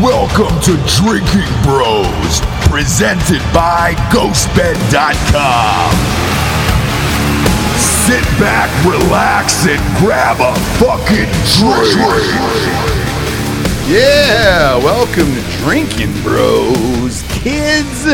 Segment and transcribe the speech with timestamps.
[0.00, 5.90] Welcome to Drinkin' Bros, presented by GhostBed.com.
[7.76, 11.26] Sit back, relax, and grab a fucking
[11.58, 11.98] drink.
[13.88, 18.06] Yeah, welcome to Drinkin' Bros, kids.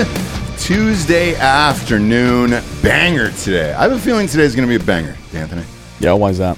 [0.65, 3.75] Tuesday afternoon banger today.
[3.75, 5.65] I have a feeling today's going to be a banger, Anthony.
[6.01, 6.57] Yeah, why is that?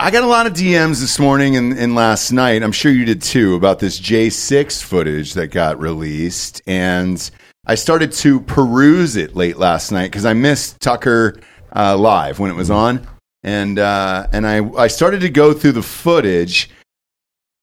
[0.00, 2.62] I got a lot of DMs this morning and, and last night.
[2.62, 6.62] I'm sure you did too about this J6 footage that got released.
[6.68, 7.28] And
[7.66, 11.40] I started to peruse it late last night because I missed Tucker
[11.74, 13.08] uh, live when it was on.
[13.42, 16.70] And, uh, and I, I started to go through the footage.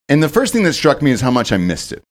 [0.09, 2.03] And the first thing that struck me is how much I missed it.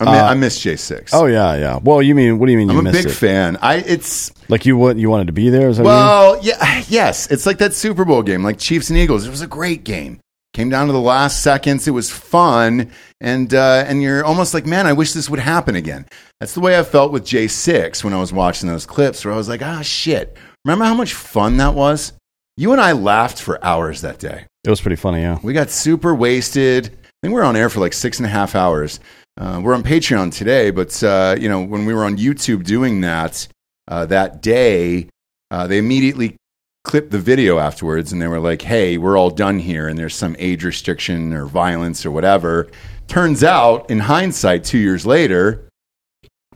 [0.00, 1.10] I, mi- Uh, I missed J6.
[1.12, 1.78] Oh yeah, yeah.
[1.82, 3.10] Well, you mean what do you mean you I'm a big it?
[3.10, 3.56] fan.
[3.60, 5.68] I it's Like you what you wanted to be there?
[5.68, 6.06] Is that what you mean?
[6.06, 7.30] well, yeah, yes.
[7.30, 9.26] It's like that Super Bowl game, like Chiefs and Eagles.
[9.26, 10.20] It was a great game.
[10.52, 11.86] Came down to the last seconds.
[11.86, 12.90] It was fun,
[13.20, 16.06] and uh, and you're almost like, man, I wish this would happen again.
[16.40, 19.32] That's the way I felt with J six when I was watching those clips, where
[19.32, 20.36] I was like, ah, shit.
[20.64, 22.14] Remember how much fun that was?
[22.56, 24.44] You and I laughed for hours that day.
[24.64, 25.38] It was pretty funny, yeah.
[25.40, 26.86] We got super wasted.
[26.86, 26.88] I
[27.22, 28.98] think we were on air for like six and a half hours.
[29.40, 33.00] Uh, we're on Patreon today, but uh, you know when we were on YouTube doing
[33.00, 33.48] that
[33.88, 35.08] uh, that day,
[35.50, 36.36] uh, they immediately
[36.84, 40.14] clipped the video afterwards, and they were like, "Hey, we're all done here, and there's
[40.14, 42.68] some age restriction or violence or whatever."
[43.08, 45.66] Turns out, in hindsight, two years later,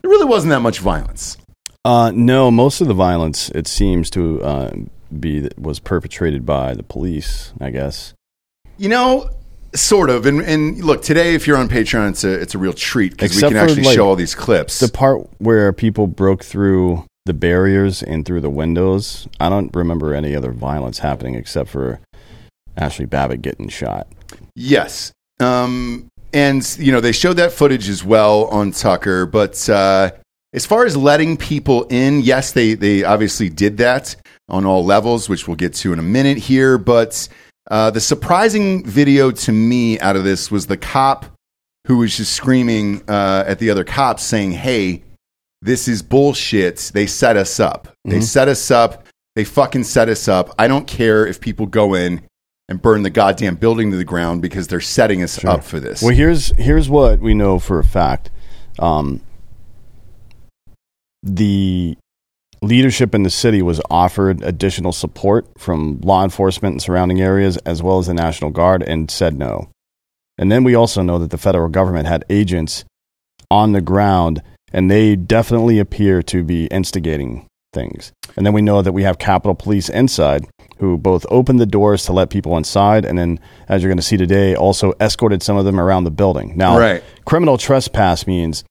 [0.03, 1.39] there really wasn't that much violence.
[1.87, 4.75] Uh, no, most of the violence it seems to uh,
[5.19, 7.55] be that was perpetrated by the police.
[7.63, 8.13] I guess.
[8.77, 9.31] You know,
[9.75, 10.27] sort of.
[10.27, 13.33] And, and look, today, if you're on Patreon, it's a it's a real treat because
[13.33, 14.81] we Except can for, actually like, show all these clips.
[14.81, 19.27] The part where people broke through the barriers and through the windows.
[19.41, 22.01] I don't remember any other violence happening except for
[22.77, 24.09] Ashli Babbitt getting shot.
[24.55, 25.11] Yes.
[25.41, 29.25] Um, and, you know, they showed that footage as well on Tucker.
[29.25, 30.11] But uh,
[30.53, 34.17] as far as letting people in, yes, they, they obviously did that
[34.49, 36.77] on all levels, which we'll get to in a minute here.
[36.77, 37.27] But
[37.71, 41.27] uh, the surprising video to me out of this was the cop
[41.87, 45.03] who was just screaming uh, at the other cops saying, hey,
[45.63, 46.91] this is bullshit.
[46.93, 47.89] They set us up.
[48.05, 49.07] They set us up.
[49.35, 50.55] They fucking set us up.
[50.59, 52.23] I don't care if people go in
[52.69, 56.03] and burn the goddamn building to the ground because they're setting us up for this.
[56.03, 58.31] Well, here's here's what we know for a fact.
[58.79, 59.21] Um,
[61.23, 61.97] the
[62.65, 67.83] leadership in the city was offered additional support from law enforcement and surrounding areas as
[67.83, 69.69] well as the National Guard and said no.
[70.39, 72.85] And then we also know that the federal government had agents
[73.51, 74.43] on the ground
[74.73, 78.13] and they definitely appear to be instigating things.
[78.37, 80.47] And then we know that we have Capitol Police inside
[80.79, 83.39] who both opened the doors to let people inside and then,
[83.69, 86.57] as you're going to see today, also escorted some of them around the building.
[86.57, 87.03] Now, Right.
[87.25, 88.65] criminal trespass means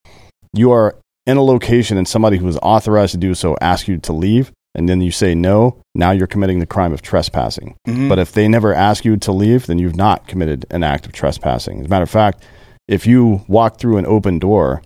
[0.52, 0.96] you are
[1.26, 4.52] in a location and somebody who is authorized to do so asks you to leave
[4.74, 7.76] and then you say no, now you're committing the crime of trespassing.
[8.08, 11.12] But if they never ask you to leave, then you've not committed an act of
[11.12, 11.80] trespassing.
[11.80, 12.42] As a matter of fact,
[12.88, 14.82] if you walk through an open door,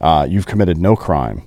[0.00, 1.42] uh, you've committed no crime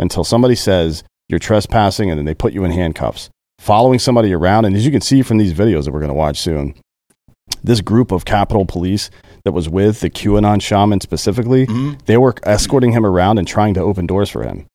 [0.00, 3.30] until somebody says you're trespassing and then they put you in handcuffs.
[3.60, 6.14] Following somebody around, and as you can see from these videos that we're going to
[6.14, 6.74] watch soon,
[7.62, 9.10] this group of Capitol Police
[9.44, 11.66] that was with the QAnon shaman specifically,
[12.06, 14.66] they were escorting him around and trying to open doors for him.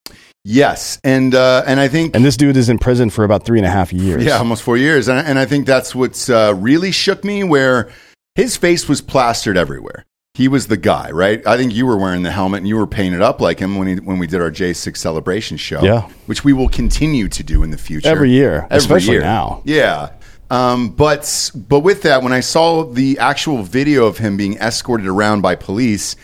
[0.43, 3.59] yes, and uh, and I think And this dude is in prison for about three
[3.59, 4.23] and a half years.
[4.23, 7.43] yeah, almost four years, and, and I think that's what's uh, really shook me.
[7.43, 7.89] Where
[8.35, 10.05] his face was plastered everywhere.
[10.35, 11.45] He was the guy, right?
[11.45, 13.87] I think you were wearing the helmet and you were painted up like him when
[13.89, 15.81] he, when we did our J six celebration show.
[15.83, 16.07] Yeah.
[16.27, 19.21] which we will continue to do in the future Every year, Every especially year.
[19.21, 19.61] now.
[19.65, 20.11] Yeah.
[20.49, 25.07] Um, but but with that, when I saw the actual video of him being escorted
[25.07, 26.15] around by police,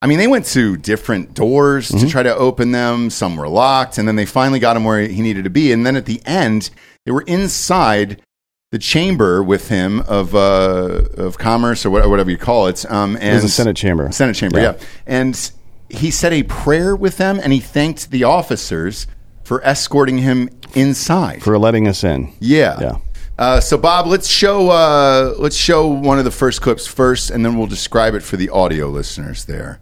[0.00, 2.06] I mean, they went to different doors Mm-hmm.
[2.06, 3.10] to try to open them.
[3.10, 5.72] Some were locked, and then they finally got him where he needed to be.
[5.72, 6.70] And then at the end,
[7.04, 8.22] they were inside
[8.70, 12.84] the chamber with him of uh, of commerce or whatever you call it.
[12.90, 14.12] Um, and It was a Senate chamber.
[14.12, 14.74] Senate chamber, Yeah.
[14.78, 14.84] yeah.
[15.06, 15.50] And
[15.88, 19.06] he said a prayer with them, and he thanked the officers
[19.42, 21.42] for escorting him inside.
[21.42, 22.30] For letting us in.
[22.40, 22.78] Yeah.
[22.78, 22.96] Yeah.
[23.38, 27.44] Uh, so Bob, let's show uh, let's show one of the first clips first, and
[27.44, 29.44] then we'll describe it for the audio listeners.
[29.44, 29.80] There.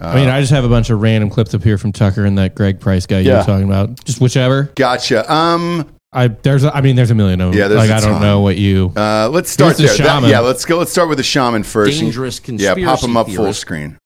[0.00, 2.36] I mean, I just have a bunch of random clips up here from Tucker and
[2.38, 3.38] that Greg Price guy you Yeah.
[3.38, 4.04] were talking about.
[4.04, 4.64] Just whichever.
[4.74, 5.32] Gotcha.
[5.32, 5.88] Um.
[6.10, 7.58] I there's a, I mean there's a million of them.
[7.60, 8.92] Yeah, there's like a I don't know what you.
[8.96, 10.20] Uh, let's start Here's the there.
[10.20, 10.78] That- yeah, let's go.
[10.78, 12.00] Let's start with the shaman first.
[12.00, 12.80] Dangerous conspiracy.
[12.80, 13.98] Yeah, pop him conspiracy up full screen.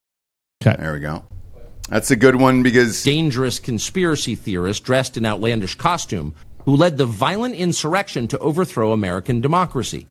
[0.61, 0.75] Okay.
[0.79, 1.23] There we go.
[1.89, 7.05] That's a good one because dangerous conspiracy theorist dressed in outlandish costume who led the
[7.05, 10.07] violent insurrection to overthrow American democracy.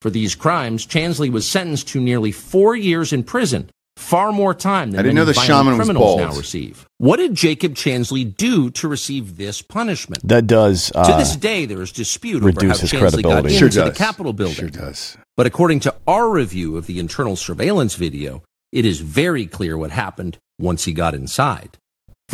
[0.00, 4.90] For these crimes, Chansley was sentenced to nearly four years in prison, far more time
[4.90, 6.86] than I didn't many know the shaman criminals now receive.
[6.98, 10.26] What did Jacob Chansley do to receive this punishment?
[10.26, 10.90] That does.
[10.90, 13.54] to Uh, this day, there is dispute over how his Chansley got credibility.
[13.56, 13.92] into Sure the.
[13.92, 14.56] Capitol building.
[14.56, 15.16] Sure does.
[15.36, 18.42] But according to our review of the internal surveillance video,
[18.72, 21.78] it is very clear what happened once he got inside.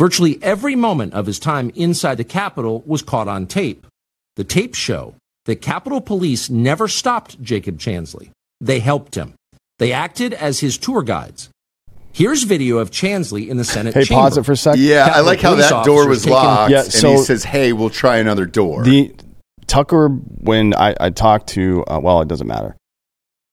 [0.01, 3.85] Virtually every moment of his time inside the Capitol was caught on tape.
[4.35, 5.13] The tapes show
[5.45, 8.31] that Capitol Police never stopped Jacob Chansley.
[8.59, 9.35] They helped him.
[9.77, 11.49] They acted as his tour guides.
[12.13, 14.21] Here's video of Chansley in the Senate hey, chamber.
[14.23, 14.81] pause it for a second.
[14.81, 17.91] Yeah, I like how that door was locked, Yeah, and so- he says, "Hey, we'll
[17.91, 19.13] try another door." The
[19.67, 22.75] Tucker, when I, I talked to, uh, well, it doesn't matter.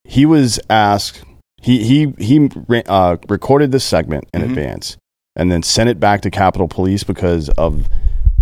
[0.05, 1.23] He was asked.
[1.61, 2.49] He he he
[2.87, 4.45] uh, recorded this segment in Mhm.
[4.47, 4.97] advance
[5.39, 7.89] and then sent it back to Capitol Police because of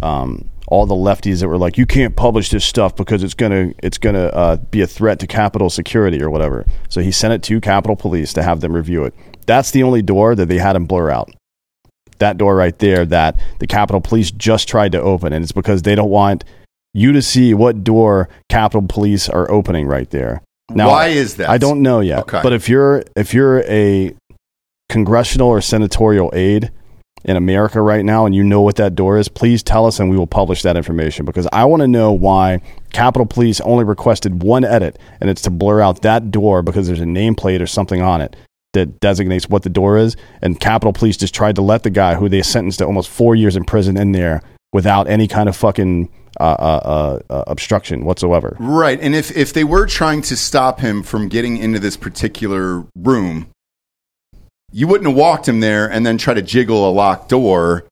[0.03, 3.73] um, all the lefties that were like, "You can't publish this stuff because it's gonna
[3.83, 7.43] it's gonna uh, be a threat to Capitol security or whatever." So he sent it
[7.45, 9.15] to Capitol Police to have them review it.
[9.47, 11.31] That's the only door that they had him blur out
[12.19, 15.83] that door right there that the Capitol Police just tried to open, and it's because
[15.83, 16.45] they don't want
[16.95, 20.43] you to see what door Capitol Police are opening right there.
[20.71, 21.49] Now, Why is that?
[21.49, 22.21] I don't know yet.
[22.21, 22.41] Okay.
[22.43, 24.15] But if you're if you're a
[24.89, 26.71] congressional or senatorial aide
[27.26, 30.08] in America right now and you know what that door is, please tell us and
[30.08, 32.62] we will publish that information because I want to know why
[32.93, 37.00] Capitol Police only requested one edit and it's to blur out that door because there's
[37.00, 38.37] a nameplate or something on it
[38.75, 42.14] that designates what the door is and Capitol Police just tried to let the guy
[42.14, 44.40] who they sentenced to almost 4 years in prison in there
[44.73, 46.08] without any kind of fucking
[46.38, 46.81] uh, uh,
[47.31, 48.56] uh, uh, obstruction whatsoever.
[48.61, 52.84] Right, and if if they were trying to stop him from getting into this particular
[52.94, 53.49] room,
[54.73, 57.85] you wouldn't have walked him there and then try to jiggle a locked door.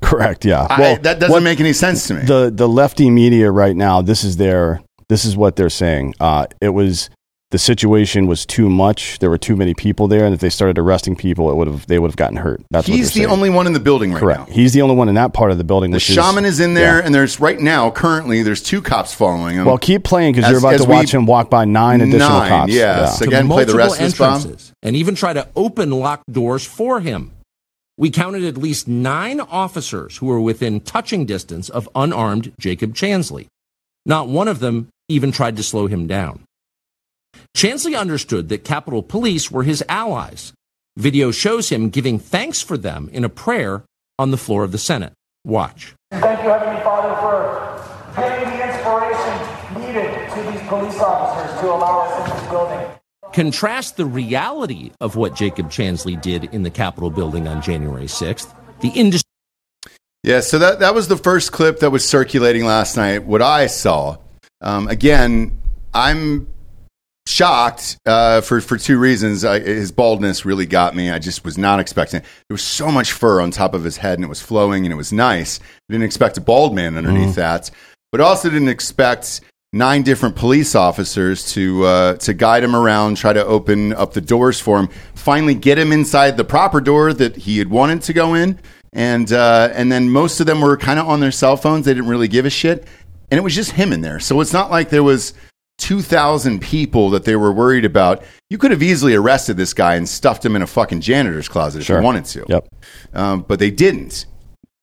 [0.00, 0.66] Correct, yeah.
[0.70, 2.22] I, that doesn't what- make any sense to me.
[2.22, 6.46] the the lefty media right now this is their this is what they're saying uh,
[6.60, 7.10] it was
[7.50, 10.78] the situation was too much there were too many people there and if they started
[10.78, 13.26] arresting people it would have they would have gotten hurt that's He's they're the saying.
[13.26, 14.54] only one in the building right correct now.
[14.54, 16.74] he's the only one in that part of the building The which shaman is, in
[16.74, 17.04] there, yeah.
[17.04, 19.64] and there's right now currently there's two cops following him.
[19.64, 22.48] well keep playing because you're about to watch we- him walk by nine additional Nine,
[22.48, 23.06] cops yeah.
[23.06, 24.34] So- Again, play the multiple rest of this, Bob?
[24.40, 27.32] entrances and even try to open locked doors for him.
[27.98, 33.48] We counted at least nine officers who were within touching distance of unarmed Jacob Chansley.
[34.06, 36.40] Not one of them even tried to slow him down.
[37.56, 40.52] Chansley understood that Capitol Police were his allies.
[40.96, 43.84] Video shows him giving thanks for them in a prayer
[44.18, 45.12] on the floor of the Senate.
[45.44, 45.94] Watch.
[46.10, 52.00] Thank you, Heavenly Father, for giving the inspiration needed to these police officers to allow
[52.00, 52.86] us in this building.
[53.32, 58.52] Contrast the reality of what Jacob Chansley did in the Capitol building on January 6th,
[58.80, 59.28] the industry.
[60.22, 63.24] Yeah, so that that was the first clip that was circulating last night.
[63.24, 64.18] What I saw,
[64.60, 65.58] um, again,
[65.94, 66.46] I'm
[67.30, 69.44] shocked uh, for for two reasons.
[69.44, 71.10] I, his baldness really got me.
[71.10, 72.20] I just was not expecting.
[72.20, 72.24] It.
[72.48, 74.92] There was so much fur on top of his head, and it was flowing, and
[74.92, 75.60] it was nice.
[75.60, 77.70] I didn't expect a bald man underneath that,
[78.12, 79.40] but also didn't expect
[79.72, 84.20] nine different police officers to uh, to guide him around, try to open up the
[84.20, 88.12] doors for him, finally get him inside the proper door that he had wanted to
[88.12, 88.58] go in,
[88.92, 91.86] and uh, and then most of them were kind of on their cell phones.
[91.86, 92.86] They didn't really give a shit,
[93.30, 94.20] and it was just him in there.
[94.20, 95.32] So it's not like there was.
[95.80, 98.22] 2,000 people that they were worried about.
[98.50, 101.80] You could have easily arrested this guy and stuffed him in a fucking janitor's closet
[101.80, 101.98] if Sure.
[101.98, 102.44] you wanted to.
[102.48, 102.68] Yep.
[103.14, 104.26] Um, but they didn't.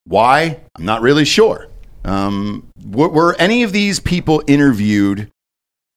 [0.05, 0.60] Why?
[0.75, 1.67] I'm not really sure.
[2.03, 5.29] Um, were, were any of these people interviewed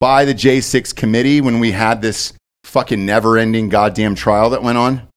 [0.00, 2.32] by the J6 committee when we had this
[2.64, 5.08] fucking never ending goddamn trial that went on?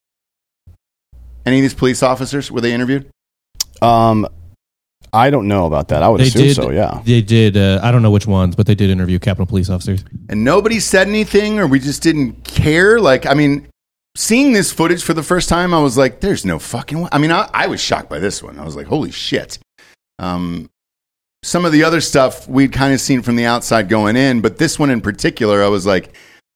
[1.46, 3.10] Any of these police officers, were they interviewed?
[3.82, 4.26] um
[5.14, 6.54] I don't know about that I would They assume did.
[6.56, 7.56] so yeah They did.
[7.56, 10.04] Uh, I don't know which ones, but they did interview Capitol Police officers.
[10.28, 12.98] And nobody said anything or we just didn't care?
[12.98, 13.68] Like, I mean,
[14.16, 17.08] seeing this footage for the first time, I was like, there's no fucking way.
[17.12, 18.58] I mean, I, I was shocked by this one.
[18.58, 19.58] I was like, holy shit.
[20.18, 20.68] Um,
[21.42, 24.58] some of the other stuff we'd kind of seen from the outside going in, but
[24.58, 26.14] this one in particular, I was like,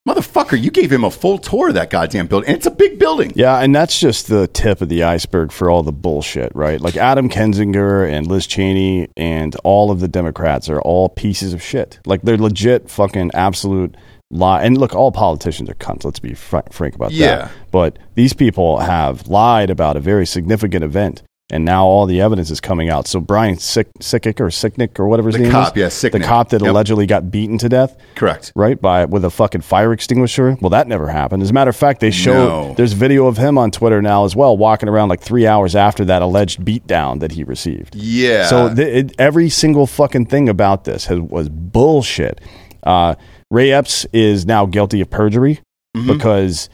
[0.09, 2.49] motherfucker, you gave him a full tour of that goddamn building.
[2.49, 3.33] And it's a big building.
[3.35, 6.81] Yeah, and that's just the tip of the iceberg for all the bullshit, right?
[6.81, 11.63] Like Adam Kinzinger and Liz Cheney and all of the Democrats are all pieces of
[11.63, 11.99] shit.
[12.07, 13.97] Like they're legit fucking absolute
[14.31, 14.63] lie.
[14.63, 16.05] And look, all politicians are cunts.
[16.05, 17.37] Let's be fr- frank about Yeah.
[17.37, 17.51] that.
[17.71, 21.23] But these people have lied about a very significant event.
[21.51, 23.07] And now all the evidence is coming out.
[23.09, 26.21] So Brian Sick, Sickick or Sicknick or whatever his The name cop, is, yeah, the
[26.21, 26.71] cop that Yep.
[26.71, 28.53] allegedly got beaten to death, Correct.
[28.55, 28.79] right?
[28.79, 30.59] By with a fucking fire extinguisher.
[30.61, 31.43] Well, that never happened.
[31.43, 32.75] As a matter of fact, they show No.
[32.75, 36.05] there's video of him on Twitter now as well, walking around like three hours after
[36.05, 37.95] that alleged beatdown that he received.
[37.95, 38.47] Yeah.
[38.47, 42.43] So th- it, every single fucking thing about this has, was bullshit.
[42.83, 43.15] Uh,
[43.51, 45.61] Ray Epps is now guilty of perjury
[45.97, 46.13] Mm-hmm.
[46.13, 46.69] because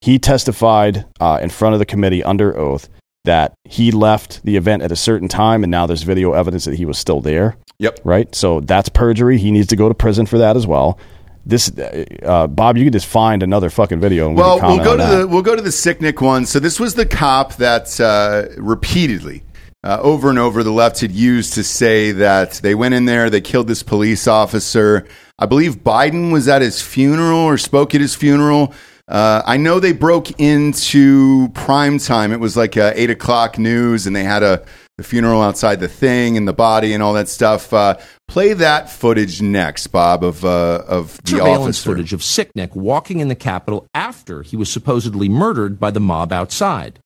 [0.00, 2.88] he testified uh, in front of the committee under oath
[3.28, 6.74] that he left the event at a certain time, and now there's video evidence that
[6.74, 7.56] he was still there.
[7.78, 8.00] Yep.
[8.02, 8.34] Right.
[8.34, 9.36] So that's perjury.
[9.36, 10.98] He needs to go to prison for that as well.
[11.44, 14.28] This, uh, Bob, you can just find another fucking video.
[14.28, 15.16] And We well, we'll go to that.
[15.18, 16.46] the we'll go to the Sicknick one.
[16.46, 19.42] So this was the cop that uh, repeatedly,
[19.84, 23.30] uh, over and over, the left had used to say that they went in there,
[23.30, 25.06] they killed this police officer.
[25.38, 28.74] I believe Biden was at his funeral or spoke at his funeral.
[29.08, 32.32] Uh, I know they broke into prime time.
[32.32, 34.64] It was like uh, eight o'clock news, and they had a
[34.98, 37.72] the funeral outside the thing and the body and all that stuff.
[37.72, 37.96] Uh,
[38.26, 41.90] play that footage next, Bob, of uh, of the surveillance officer.
[41.90, 46.32] footage of Sicknick walking in the Capitol after he was supposedly murdered by the mob
[46.32, 46.98] outside.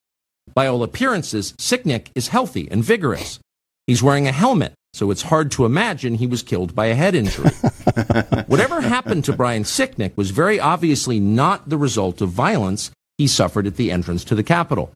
[0.54, 3.38] By all appearances, Sicknick is healthy and vigorous.
[3.86, 7.14] He's wearing a helmet, so it's hard to imagine he was killed by a head
[7.14, 7.50] injury.
[8.46, 13.66] Whatever happened to Brian Sicknick was very obviously not the result of violence he suffered
[13.66, 14.92] at the entrance to the Capitol.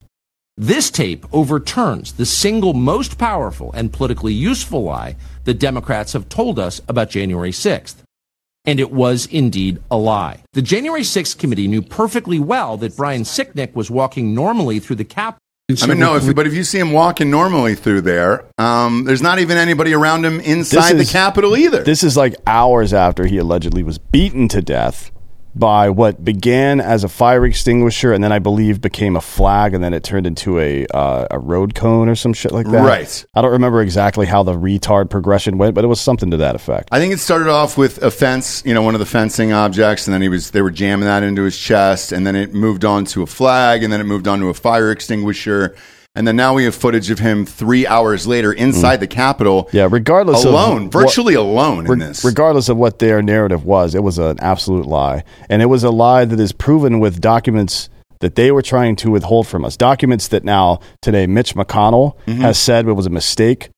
[0.58, 6.58] This tape overturns the single most powerful and politically useful lie the Democrats have told
[6.58, 7.96] us about January 6th.
[8.64, 10.42] And it was indeed a lie.
[10.52, 15.04] The January 6th committee knew perfectly well that Brian Sicknick was walking normally through the
[15.04, 15.40] Capitol.
[15.82, 19.20] I mean, no, if, but if you see him walking normally through there, um, there's
[19.20, 21.82] not even anybody around him inside the is- Capitol either.
[21.82, 25.10] This is like hours after he allegedly was beaten to death
[25.58, 29.82] by what began as a fire extinguisher and then I believe became a flag and
[29.82, 32.84] then it turned into a uh, a road cone or some shit like that.
[32.84, 33.26] Right.
[33.34, 36.54] I don't remember exactly how the retard progression went, but it was something to that
[36.54, 36.90] effect.
[36.92, 40.06] I think it started off with a fence, you know, one of the fencing objects,
[40.06, 42.84] and then he was they were jamming that into his chest, and then it moved
[42.84, 45.74] on to a flag, and then it moved on to a fire extinguisher,
[46.16, 49.64] and then now we have footage of him three hours later inside the Capitol.
[49.66, 49.72] Mm.
[49.72, 52.24] Yeah, regardless of alone, what- virtually alone in Re- this.
[52.24, 55.22] Regardless of what their narrative was, it was an absolute lie.
[55.48, 57.88] And it was a lie that is proven with documents
[58.20, 59.76] that they were trying to withhold from us.
[59.76, 62.40] Documents that now, today, Mitch McConnell Mm-hmm.
[62.40, 63.68] has said it was a mistake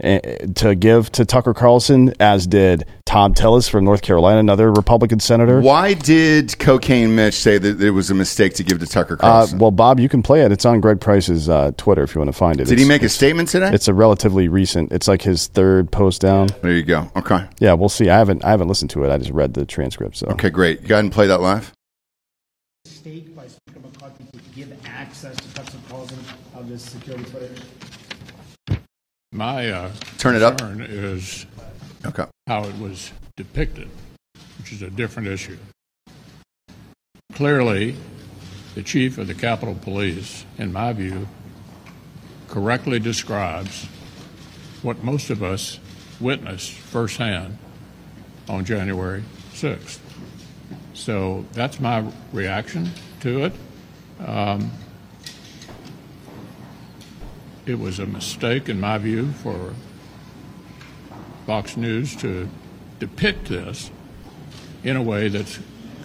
[0.00, 5.60] to give to Tucker Carlson, as did Thom Tillis from North Carolina, another Republican senator.
[5.60, 9.16] Why did Cocaine Mitch say that it was a mistake to give to Tucker Uh,
[9.16, 9.58] Carlson?
[9.58, 10.52] well, Bob, you can play it.
[10.52, 12.68] It's on Greg Price's uh, Twitter if you want to find it.
[12.68, 13.70] did he make a statement today?
[13.72, 14.92] It's a relatively recent.
[14.92, 16.48] It's like his third post down.
[16.62, 17.10] There you go.
[17.16, 17.44] Okay.
[17.58, 18.08] Yeah, we'll see.
[18.08, 18.44] I haven't.
[18.44, 19.10] I haven't listened to it.
[19.10, 20.16] I just read the transcript.
[20.18, 20.86] So Okay, great.
[20.86, 21.72] Go ahead and play that live.
[22.84, 26.18] mistake by Speaker McCarthy to give access to Tucker Carlson
[26.54, 27.58] of this security footage?
[29.32, 30.60] My uh, Turn it up.
[30.62, 31.46] is
[32.06, 32.24] Okay.
[32.46, 33.88] how it was depicted,
[34.58, 35.58] which is a different issue.
[37.34, 37.94] Clearly,
[38.74, 41.28] the chief of the Capitol Police, in my view,
[42.48, 43.84] correctly describes
[44.82, 45.78] what most of us
[46.20, 47.58] witnessed firsthand
[48.48, 49.98] on January 6th.
[50.94, 53.52] So that's my reaction to it.
[54.24, 54.70] Um,
[57.68, 59.74] it was a mistake, in my view, for
[61.46, 62.48] Fox News to
[62.98, 63.90] depict this
[64.82, 65.58] in a way that's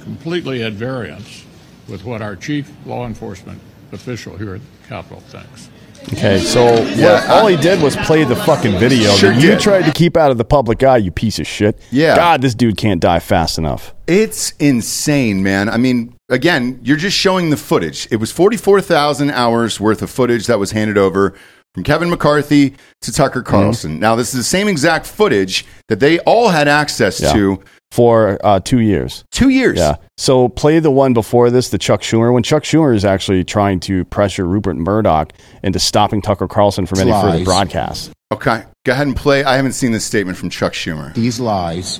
[0.03, 1.45] completely at variance
[1.87, 3.61] with what our chief law enforcement
[3.93, 5.69] official here at the Capitol thinks.
[6.11, 6.63] Okay, so
[7.01, 9.59] what, all he did was play the fucking video Sure that you did.
[9.59, 11.79] tried to keep out of the public eye, you piece of shit.
[11.91, 12.15] Yeah.
[12.15, 13.93] God, this dude can't die fast enough.
[14.07, 15.69] It's insane, man.
[15.69, 18.07] I mean, again, you're just showing the footage.
[18.11, 21.33] It was 44,000 hours worth of footage that was handed over
[21.73, 23.49] from Kevin McCarthy to Tucker Mm-hmm.
[23.49, 23.99] Carlson.
[23.99, 27.33] Now, this is the same exact footage that they all had access Yeah.
[27.33, 29.23] to For uh, two years.
[29.29, 29.77] two years.
[29.77, 29.97] Yeah.
[30.17, 33.79] So play the one before this, the Chuck Schumer, when Chuck Schumer is actually trying
[33.81, 35.31] to pressure Rupert Murdoch
[35.61, 37.45] into stopping Tucker Carlson from any further Lies.
[37.45, 38.09] broadcasts.
[38.31, 38.63] Okay.
[38.83, 39.43] Go ahead and play.
[39.43, 41.13] I haven't seen this statement from Chuck Schumer.
[41.13, 41.99] These lies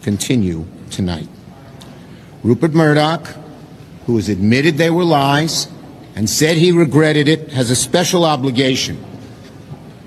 [0.00, 1.28] continue tonight.
[2.42, 3.26] Rupert Murdoch,
[4.06, 5.68] who has admitted they were lies
[6.14, 9.04] and said he regretted it, has a special obligation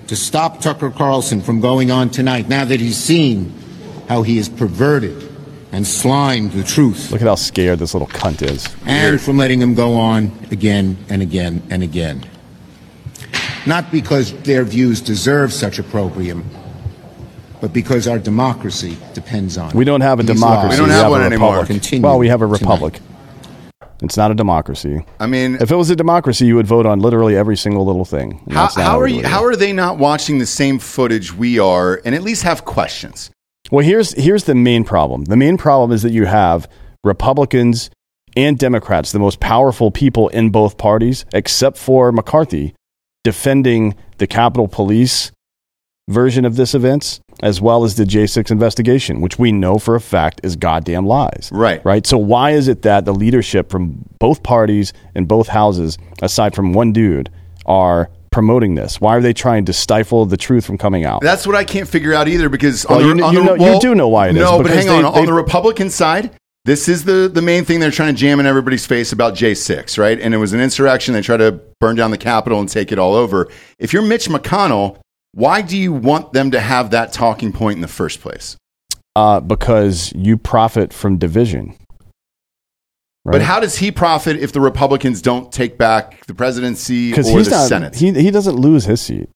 [0.08, 3.54] to stop Tucker Carlson from going on tonight now that he's seen
[4.10, 5.30] how he has perverted
[5.72, 8.68] and slimed the truth Look at how scared this little cunt is.
[8.88, 12.26] and from letting him go on again and again and again.
[13.68, 16.44] Not because their views deserve such opprobrium,
[17.62, 19.76] but because our democracy depends on it.
[19.76, 20.70] We don't have a democracy.
[20.70, 21.50] lies We don't have have one a anymore.
[21.50, 21.68] republic.
[21.68, 22.62] Continue well, we have a tonight.
[22.62, 23.00] republic.
[24.02, 25.06] It's not a democracy.
[25.20, 28.06] I mean, If it was a democracy, you would vote on literally every single little
[28.06, 28.42] thing.
[28.46, 29.28] And how, how are you?
[29.28, 33.30] How are they not watching the same footage we are, and at least have questions?
[33.72, 35.26] Well, here's here's the main problem.
[35.26, 36.70] The main problem is that you have
[37.04, 37.90] Republicans
[38.36, 42.74] and Democrats, the most powerful people in both parties, except for McCarthy,
[43.24, 45.32] defending the Capitol Police
[46.08, 50.02] version of this events as well as the J6 investigation, which we know for a
[50.02, 51.50] fact is goddamn lies.
[51.54, 51.84] Right.
[51.86, 52.06] Right.
[52.06, 56.74] So why is it that the leadership from both parties and both houses, aside from
[56.74, 57.30] one dude,
[57.66, 59.00] are promoting this?
[59.02, 61.22] Why are they trying to stifle the truth from coming out?
[61.22, 63.40] That's what I can't figure out either because Well, on the, you kn- on you
[63.40, 65.02] the- know- you do know why it is, No, but hang on.
[65.14, 66.32] they- on the Republican side,
[66.66, 69.98] this is the, the main thing they're trying to jam in everybody's face about J6,
[69.98, 70.20] right?
[70.20, 71.14] And it was an insurrection.
[71.14, 73.48] They tried to burn down the Capitol and take it all over.
[73.80, 74.98] If you're Mitch McConnell,
[75.34, 78.56] why do you want them to have that talking point in the first place?
[79.16, 81.76] uh, because you profit from division.
[83.32, 87.50] But how does he profit if the Republicans don't take back the presidency or the
[87.50, 87.96] not Senate?
[87.96, 89.30] he he doesn't lose his seat,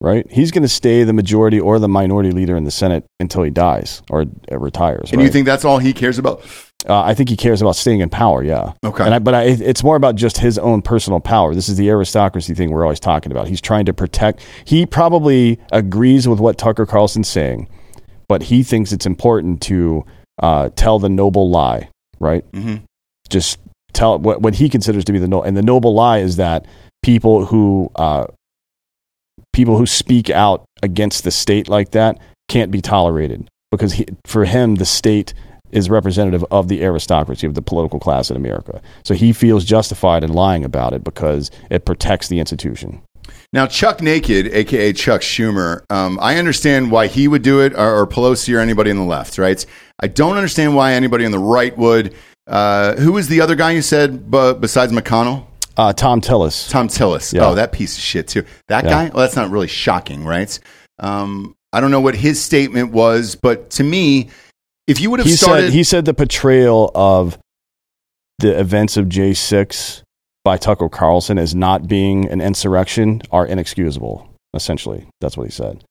[0.00, 0.24] right?
[0.30, 3.50] He's going to stay the majority or the minority leader in the Senate until he
[3.50, 5.12] dies or uh, retires.
[5.12, 6.42] and you think that's all he cares about?
[6.88, 8.42] Uh, I think he cares about staying in power.
[8.42, 8.72] Yeah.
[8.82, 9.04] Okay.
[9.04, 11.54] And I, but I, it's more about just his own personal power.
[11.54, 13.48] This is the aristocracy thing we're always talking about.
[13.48, 14.40] He's trying to protect.
[14.64, 17.68] He probably agrees with what Tucker Carlson's saying,
[18.28, 20.06] but he thinks it's important to
[20.42, 21.90] uh, tell the noble lie.
[22.18, 22.50] Right.
[22.52, 22.82] Mhm.
[23.30, 23.58] Just
[23.92, 26.66] tell what what he considers to be the no, and the noble lie is that
[27.02, 28.26] people who uh,
[29.52, 32.18] people who speak out against the state like that
[32.48, 35.34] can't be tolerated because he, for him the state
[35.70, 38.82] is representative of the aristocracy of the political class in America.
[39.04, 43.02] So he feels justified in lying about it because it protects the institution.
[43.52, 48.00] Now, Chuck Naked, aka Chuck Schumer, um, I understand why he would do it, or,
[48.00, 49.64] or Pelosi, or anybody on the left, right?
[50.00, 52.14] I don't understand why anybody on the right would.
[52.50, 55.46] Uh, who was the other guy you said bu- besides McConnell?
[55.76, 56.68] Uh, Thom Tillis.
[56.68, 57.32] Thom Tillis.
[57.32, 57.46] Yeah.
[57.46, 58.44] Oh, that piece of shit too.
[58.68, 58.90] That Yeah.
[58.90, 59.04] guy.
[59.14, 60.58] Well, that's not really shocking, right?
[60.98, 64.28] Um, I don't know what his statement was, but to me,
[64.88, 67.38] if you would have He started, said he said the portrayal of
[68.40, 70.02] the events of J six
[70.44, 74.26] by Tucker Carlson as not being an insurrection are inexcusable.
[74.54, 75.84] Essentially, that's what he said.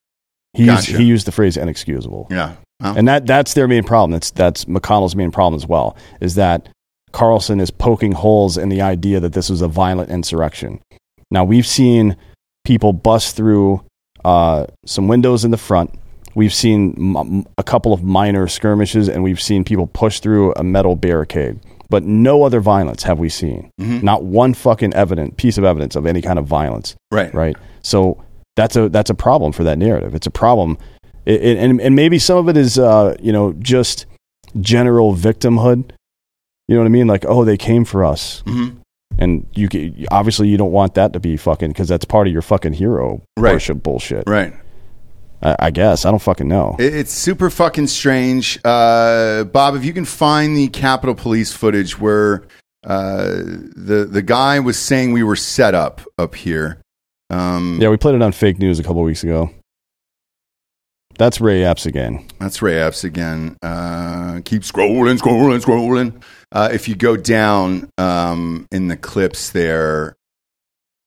[0.54, 2.26] He used, he used the phrase inexcusable.
[2.30, 4.10] yeah, Well, And that that's their main problem.
[4.10, 5.96] That's that's McConnell's main problem as well.
[6.20, 6.68] Is that
[7.12, 10.80] Carlson is poking holes in the idea that this was a violent insurrection.
[11.30, 12.16] Now we've seen
[12.64, 13.82] people bust through
[14.24, 15.94] uh, some windows in the front.
[16.34, 20.62] We've seen m- a couple of minor skirmishes, and we've seen people push through a
[20.62, 21.58] metal barricade.
[21.88, 23.70] But no other violence have we seen.
[23.78, 27.56] Not one fucking evident piece of evidence of any kind of violence right, right?
[27.82, 28.22] So
[28.60, 30.14] that's a that's a problem for that narrative.
[30.14, 30.76] It's a problem,
[31.24, 34.06] it, it- and and maybe some of it is uh, you know just
[34.60, 35.90] general victimhood.
[36.68, 37.06] You know what I mean?
[37.08, 38.76] Like, oh, they came for us, Mhm.
[39.18, 42.32] and you ca- obviously you don't want that to be fucking because that's part of
[42.32, 43.54] your fucking hero Right.
[43.54, 44.24] worship bullshit.
[44.28, 44.52] right.
[45.42, 46.76] I, I guess I don't fucking know.
[46.78, 48.58] It- It's super fucking strange.
[48.64, 52.42] Uh, Bob, if you can find the Capitol Police footage where
[52.86, 53.26] uh,
[53.76, 56.78] the the guy was saying we were set up up here.
[57.30, 59.50] Um, yeah, we played it on fake news a couple weeks ago.
[61.16, 62.26] That's Ray Epps again.
[62.38, 63.56] That's Ray Epps again.
[63.62, 66.22] Uh, keep scrolling, scrolling, scrolling.
[66.50, 70.16] Uh, if you go down um, in the clips there,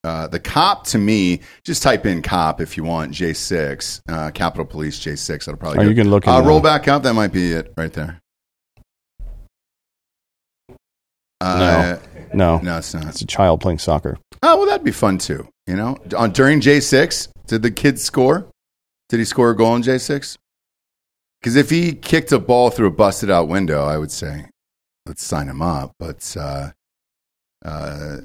[0.03, 4.65] uh, the cop to me, just type in cop if you want, J6, uh, Capitol
[4.65, 5.45] Police J6.
[5.45, 5.89] That'll probably Oh, go.
[5.89, 7.03] you can look Uh, roll back up.
[7.03, 8.19] That might be it right there.
[11.41, 11.97] Uh,
[12.34, 13.06] No, no, it's not.
[13.08, 14.17] it's a child playing soccer.
[14.41, 15.48] Oh, well, that'd be fun too.
[15.67, 18.48] You know, on during J six, did the kid score?
[19.10, 20.38] Did he score a goal in J six?
[21.39, 24.46] Because if he kicked a ball through a busted out window, I would say
[25.06, 25.91] let's sign him up.
[26.00, 26.72] But uh,
[27.63, 28.17] uh,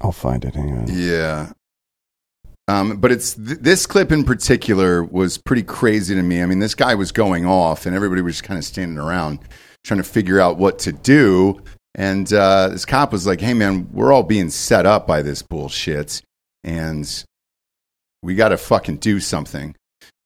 [0.00, 0.54] I'll find it.
[0.54, 0.86] Hang on.
[0.88, 1.52] yeah.
[2.68, 6.42] Um, but it's th- this clip in particular was pretty crazy to me.
[6.42, 9.38] I mean, this guy was going off, and everybody was just kind of standing around
[9.84, 11.60] trying to figure out what to do.
[11.96, 15.40] And uh, this cop was like, "Hey, man, we're all being set up by this
[15.40, 16.20] bullshit,
[16.62, 17.24] and
[18.22, 19.74] we got to fucking do something."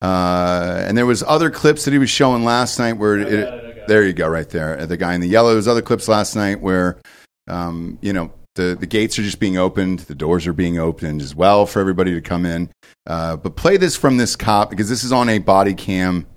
[0.01, 4.03] Uh, and there was other clips that he was showing last night where it, there
[4.03, 5.49] you go, right there, the guy in the yellow.
[5.49, 6.99] There was other clips last night where,
[7.47, 11.21] um, you know, the the gates are just being opened, the doors are being opened
[11.21, 12.69] as well for everybody to come in.
[13.07, 16.27] Uh, but play this from this cop because this is on a body cam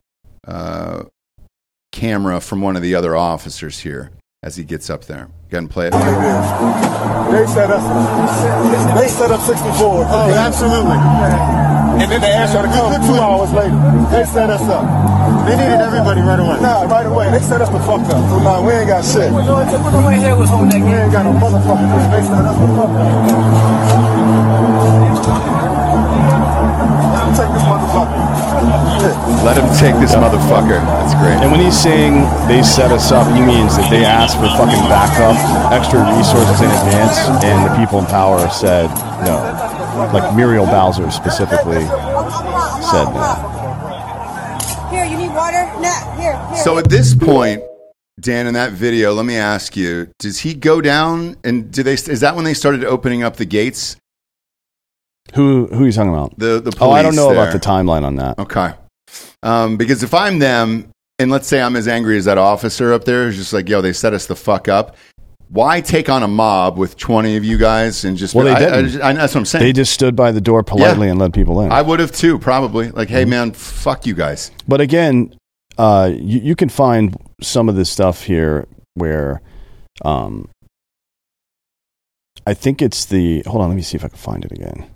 [0.47, 1.03] uh,
[1.91, 4.13] camera from one of the other officers here
[4.45, 5.25] as he gets up there.
[5.49, 5.93] Go ahead and play it.
[7.33, 8.95] They set us up.
[9.01, 10.05] They set up 64.
[10.05, 11.01] Oh, absolutely.
[11.97, 13.73] And then they asked her to come two hours later.
[14.13, 14.85] They set us up.
[15.49, 16.61] They needed everybody right away.
[16.61, 17.31] Nah, right away.
[17.31, 18.21] They set us the fuck up.
[18.29, 19.33] So nah, we ain't got shit.
[19.33, 22.11] We ain't got no motherfucking thing.
[22.13, 24.05] They set us the fuck up.
[27.17, 28.34] Let 'em take this motherfucker.
[29.45, 30.81] Let him take this motherfucker.
[30.81, 31.37] That's great.
[31.43, 34.85] And when he's saying they set us up, he means that they asked for fucking
[34.89, 35.37] backup,
[35.73, 38.89] extra resources in advance, and the people in power said
[39.25, 39.37] no.
[40.13, 41.85] Like Muriel Bowser specifically
[42.91, 43.55] said no.
[44.91, 45.65] Here, you need water?
[45.81, 46.57] Nah, here, here.
[46.57, 47.63] So at this point,
[48.21, 51.95] Dan, in that video, let me ask you: Does he go down, and do they?
[51.95, 53.97] Is that when they started opening up the gates?
[55.35, 56.39] Who who are you talking about?
[56.39, 58.39] The the police oh, I don't know about the timeline on that.
[58.39, 58.73] Okay.
[59.43, 63.05] Um, because if I'm them, and let's say I'm as angry as that officer up
[63.05, 64.97] there, who's just like, yo, they set us the fuck up.
[65.49, 68.35] Why take on a mob with 20 of you guys and just?
[68.35, 69.03] Well, they I- I- didn't.
[69.03, 69.65] I- that's what I'm saying.
[69.65, 71.71] They just stood by the door politely and let people in.
[71.73, 72.91] I would have too, probably.
[72.91, 74.51] Like, hey, man, fuck you guys.
[74.67, 75.35] But again,
[75.79, 79.43] uh, you, you can find some of this stuff here where
[80.05, 80.49] um,
[82.47, 83.43] I think it's the.
[83.47, 84.87] Hold on, let me see if I can find it again.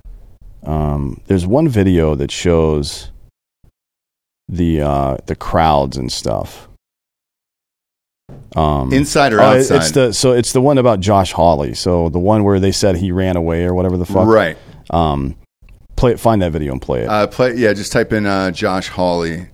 [0.64, 3.10] Um, there's one video that shows
[4.48, 6.68] the uh, the crowds and stuff.
[8.56, 9.76] Um, Inside or it- outside?
[9.76, 11.74] It's the so it's the one about Josh Hawley.
[11.74, 14.26] So the one where they said he ran away or whatever the fuck.
[14.26, 14.56] Right.
[14.90, 15.36] Um,
[15.96, 17.08] play find that video and play it.
[17.08, 19.48] Uh, play, yeah, just type in uh, Josh Hawley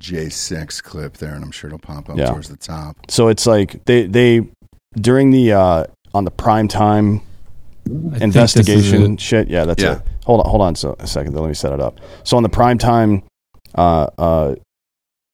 [0.00, 2.26] J6 clip there, and I'm sure it'll pop up Yeah.
[2.26, 2.96] towards the top.
[3.10, 4.46] So it's like they they
[4.94, 7.22] during the uh on the prime time
[7.84, 9.48] this investigation shit.
[9.48, 9.96] Yeah, that's Yeah.
[9.96, 10.02] it.
[10.26, 11.34] Hold on, hold on so, a second.
[11.34, 12.00] Let me set it up.
[12.24, 13.22] So on the prime time
[13.74, 14.54] uh uh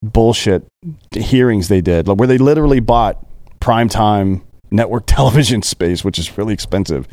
[0.03, 0.67] bullshit
[1.13, 3.25] hearings they did, where they literally bought
[3.61, 7.07] prime time network television space, which is really expensive.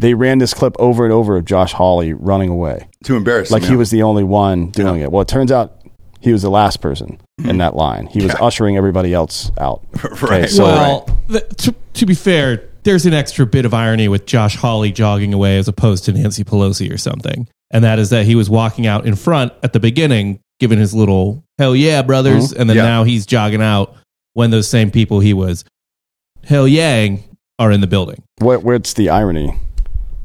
[0.00, 2.88] They ran this clip over and over of Josh Hawley running away.
[3.04, 3.54] Too embarrassing.
[3.54, 3.76] Like he yeah.
[3.76, 5.04] was the only one doing Yeah.
[5.04, 5.12] it.
[5.12, 5.76] Well, it turns out
[6.20, 8.06] he was the last person in that line.
[8.06, 8.44] He was Yeah.
[8.44, 9.84] ushering everybody else out.
[10.22, 10.48] Right.
[10.48, 14.56] so well, th- to, to be fair, there's an extra bit of irony with Josh
[14.56, 17.48] Hawley jogging away as opposed to Nancy Pelosi or something.
[17.70, 20.94] And that is that he was walking out in front at the beginning, giving his
[20.94, 22.50] little hell yeah, brothers.
[22.50, 22.60] Mm-hmm.
[22.60, 22.84] And then Yeah.
[22.84, 23.96] now he's jogging out
[24.34, 25.64] when those same people he was
[26.44, 27.24] hell yang
[27.58, 28.22] are in the building.
[28.38, 29.58] what, what's the irony?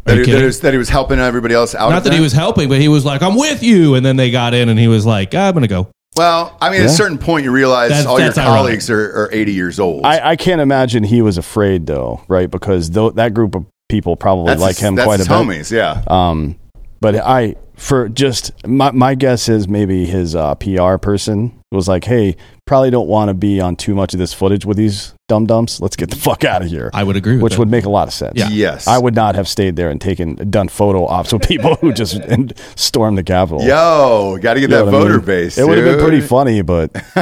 [0.06, 1.90] That, he, that, he was, that he was helping everybody else out.
[1.90, 3.94] Not of that he was helping, but he was like, I'm with you.
[3.94, 5.90] And then they got in and he was like, I'm going to go.
[6.16, 8.58] Well, I mean, at a certain point, you realize That's- all your that's ironic.
[8.58, 10.06] colleagues are, are 80 years old.
[10.06, 12.50] I, I can't imagine he was afraid though, right?
[12.50, 15.28] Because tho- that group of people probably that's like his, him that's quite a his
[15.28, 15.34] bit.
[15.34, 16.04] homies, yeah.
[16.08, 16.58] Um,
[17.00, 22.04] but I, for just my my guess is maybe his uh, PR person was like,
[22.04, 25.46] "Hey, probably don't want to be on too much of this footage with these dum
[25.46, 25.80] dums.
[25.80, 27.60] Let's get the fuck out of here." I would agree with Which that.
[27.60, 28.34] would make a lot of sense.
[28.38, 28.50] Yeah.
[28.50, 28.88] Yes.
[28.88, 32.16] I would not have stayed there and taken done photo ops with people who just
[32.34, 33.64] and stormed the Capitol.
[33.64, 35.26] Yo, got to get You that what I voter mean?
[35.26, 35.58] base.
[35.58, 36.92] It would have been pretty funny, but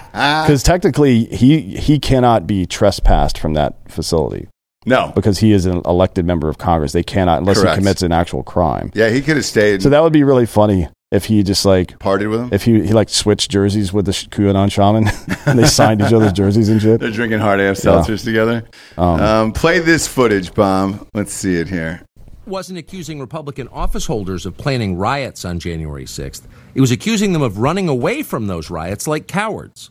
[0.00, 4.48] because technically he he cannot be trespassed from that facility
[4.86, 5.12] No.
[5.14, 6.92] because he is an elected member of Congress.
[6.92, 7.76] They cannot unless Correct.
[7.76, 8.90] he commits an actual crime.
[8.94, 11.98] Yeah, he could have stayed So that would be really funny if he just like
[11.98, 12.48] partied with him.
[12.52, 15.08] if he he like switched jerseys with the sh- QAnon shaman
[15.46, 17.00] and they signed each other's jerseys and shit.
[17.00, 18.64] They're drinking hard ass seltzers together.
[18.96, 21.06] Um, Um, play this footage, Bomb.
[21.14, 22.02] Let's see it here.
[22.46, 26.42] wasn't accusing Republican office holders of planning riots on January 6th.
[26.76, 29.90] It was accusing them of running away from those riots like cowards.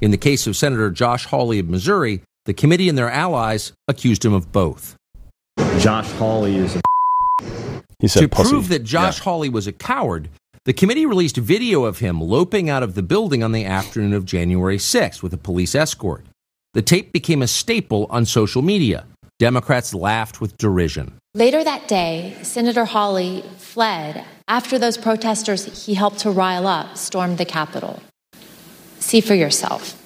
[0.00, 4.24] In the case of Senator Josh Hawley of Missouri, the committee and their allies accused
[4.24, 4.96] him of both.
[5.78, 6.80] Josh Hawley is a
[7.98, 8.48] He said to pussy.
[8.48, 10.30] prove that Josh Hawley was a coward,
[10.64, 14.24] the committee released video of him loping out of the building on the afternoon of
[14.24, 16.24] January 6th with a police escort.
[16.72, 19.04] The tape became a staple on social media.
[19.38, 21.18] Democrats laughed with derision.
[21.34, 27.36] Later that day, Senator Hawley fled after those protesters he helped to rile up stormed
[27.36, 28.02] the Capitol.
[29.00, 30.02] See for yourself.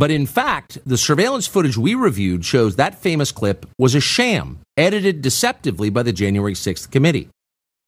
[0.00, 4.60] But in fact, the surveillance footage we reviewed shows that famous clip was a sham,
[4.78, 7.28] edited deceptively by the January 6th committee.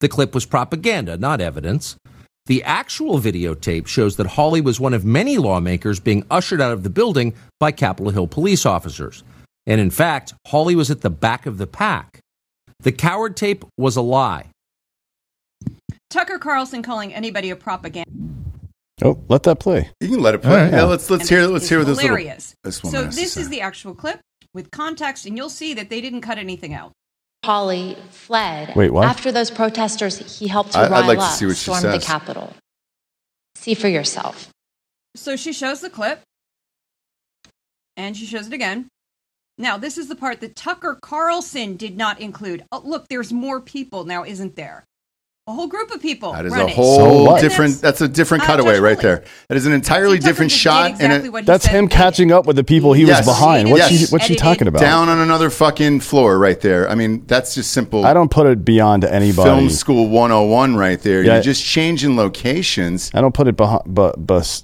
[0.01, 1.96] The clip was propaganda, not evidence.
[2.44, 6.83] The actual videotape shows that Hawley was one of many lawmakers being ushered out of
[6.83, 9.25] the building by Capitol Hill police officers.
[9.66, 12.20] And in fact, Hawley was at the back of the pack.
[12.81, 14.51] The coward tape was a lie.
[16.11, 18.32] Tucker Carlson calling anybody a propaganda.
[19.04, 19.90] Oh, let that play.
[20.00, 20.50] You can let it play.
[20.50, 20.72] All right.
[20.72, 22.54] yeah, let's let's hear let's hear what this little hilarious.
[22.62, 24.20] this woman so this is the actual clip
[24.54, 26.92] with context, and you'll see that they didn't cut anything out.
[27.44, 29.04] Hawley fled Wait, what?
[29.04, 31.70] after those protesters he helped to I- I'd rile like to up see what she
[31.70, 31.98] stormed the.
[31.98, 32.54] Capitol.
[33.56, 34.48] See for yourself.
[35.16, 36.20] So she shows the clip,
[37.96, 38.88] and she shows it again.
[39.58, 42.64] Now, this is the part that Tucker Carlson did not include.
[42.72, 44.84] Oh, look, there's more people now, isn't there?
[45.48, 46.33] A whole group of people.
[46.33, 46.68] That is running.
[46.68, 47.40] a whole what?
[47.40, 47.81] different.
[47.81, 49.24] That's, a different Uh, cutaway Judge right there.
[49.48, 50.90] That is an entirely different shot.
[50.92, 51.72] exactly and what he That's said.
[51.74, 53.26] him catching up with the people he Yes.
[53.26, 53.68] was behind.
[53.68, 54.07] What's Yes.
[54.09, 54.78] she what's she talking about?
[54.81, 56.88] down on another fucking floor right there.
[56.88, 58.07] I mean, that's just simple.
[58.07, 59.50] I don't put it beyond anybody.
[59.50, 61.24] Film school 101 right there.
[61.24, 61.35] Yeah.
[61.35, 63.11] You're just changing locations.
[63.12, 64.62] I don't put it behind, but but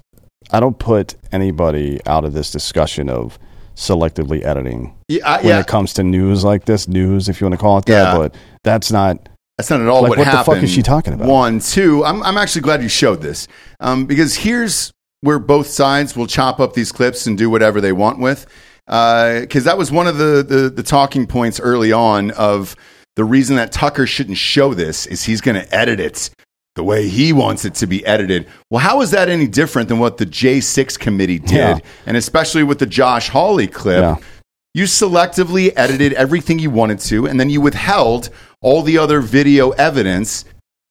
[0.53, 3.37] I don't put anybody out of this discussion of
[3.77, 5.59] selectively editing Yeah, I- when yeah.
[5.59, 6.87] it comes to news like this.
[6.87, 8.17] News, if you want to call it that, Yeah.
[8.17, 9.29] but that's not.
[9.59, 11.29] That's not at all Like, what, what the fuck is she talking about?
[11.29, 12.05] One, two.
[12.05, 13.49] I'm I'm actually glad you showed this
[13.81, 17.92] um, because here's where both sides will chop up these clips and do whatever they
[17.92, 18.47] want with.
[18.87, 22.77] Because that was one of the, the the talking points early on of
[23.16, 26.31] the reason that Tucker shouldn't show this is he's going to edit it
[26.77, 28.47] the way he wants it to be edited.
[28.71, 31.79] Well, how is that any different than what the J6 committee did, Yeah.
[32.07, 34.01] and especially with the Josh Hawley clip?
[34.03, 34.16] Yeah.
[34.75, 38.31] You selectively edited everything you wanted to, and then you withheld
[38.62, 40.44] all the other video evidence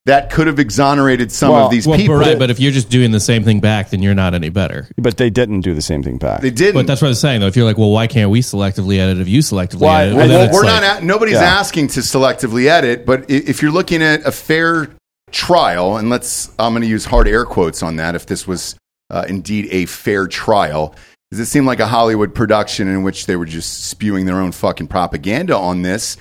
[0.05, 2.17] that could have exonerated some of these well, people.
[2.17, 4.47] but right, but if you're just doing the same thing back, then you're not any
[4.47, 4.87] better.
[4.97, 6.39] But they didn't do the same thing back.
[6.39, 6.75] they didn't.
[6.75, 7.47] But that's what I was saying, though.
[7.47, 10.13] If you're like, well, why can't we selectively edit if you selectively Why- edit?
[10.15, 11.01] well, And then well, it's we're like- not.
[11.01, 11.41] A, nobody's Yeah.
[11.59, 14.87] asking to selectively edit, but i- if you're looking at a fair
[15.31, 18.15] trial, and let's, I'm going to use hard air quotes on that.
[18.15, 18.77] If this was
[19.09, 20.95] uh, indeed a fair trial,
[21.31, 24.53] does it seem like a Hollywood production in which they were just spewing their own
[24.53, 26.15] fucking propaganda on this?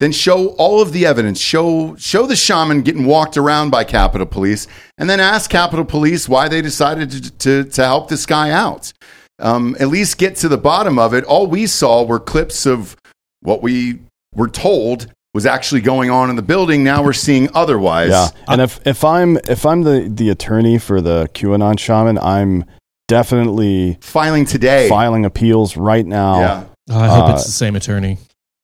[0.00, 1.40] Then show all of the evidence.
[1.40, 6.28] Show show the shaman getting walked around by Capitol Police, and then ask Capitol Police
[6.28, 8.92] why they decided to to, to help this guy out.
[9.40, 11.24] Um, at least get to the bottom of it.
[11.24, 12.96] All we saw were clips of
[13.40, 14.00] what we
[14.34, 16.82] were told was actually going on in the building.
[16.84, 18.10] Now we're seeing otherwise.
[18.10, 22.64] Yeah, and if if I'm if I'm the the attorney for the QAnon shaman, I'm
[23.08, 24.88] definitely filing today.
[24.88, 26.38] filing appeals right now.
[26.40, 26.64] Yeah.
[26.90, 28.18] Oh, I hope Uh, it's the same attorney.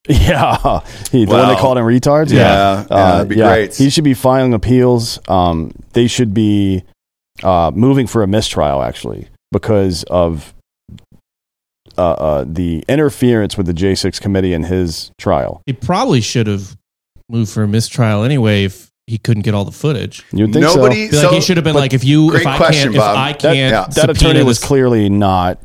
[0.09, 2.31] Yeah, he, the one they called him retards.
[2.31, 3.75] yeah, Yeah, yeah, that'd be great.
[3.75, 5.19] He should be filing appeals.
[5.29, 6.83] Um, they should be
[7.43, 10.53] uh, moving for a mistrial actually because of
[11.97, 15.63] uh, uh, the interference with the J6 committee in his trial.
[15.67, 16.77] He probably should have
[17.31, 20.23] moved for a mistrial anyway if he couldn't get all the footage.
[20.33, 21.17] You'd think Nobody- so.
[21.17, 23.33] Like So- he should have been like, if you, if I question, can't, if I
[23.33, 23.87] can't, yeah.
[23.95, 25.61] That attorney was this- clearly not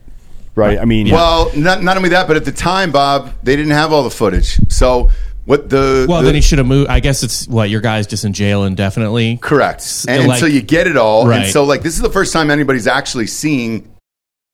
[0.60, 0.78] right.
[0.80, 3.92] I mean, Well, not, not only that, but at the time, Bob, they didn't have
[3.94, 4.58] all the footage.
[4.70, 5.10] So
[5.46, 6.90] what the Well, the- then he should have moved.
[6.90, 9.38] I guess it's what your guy's just in jail indefinitely.
[9.42, 12.34] correct, and like- until you get it all, and so like this is the first
[12.34, 13.90] time anybody's actually seeing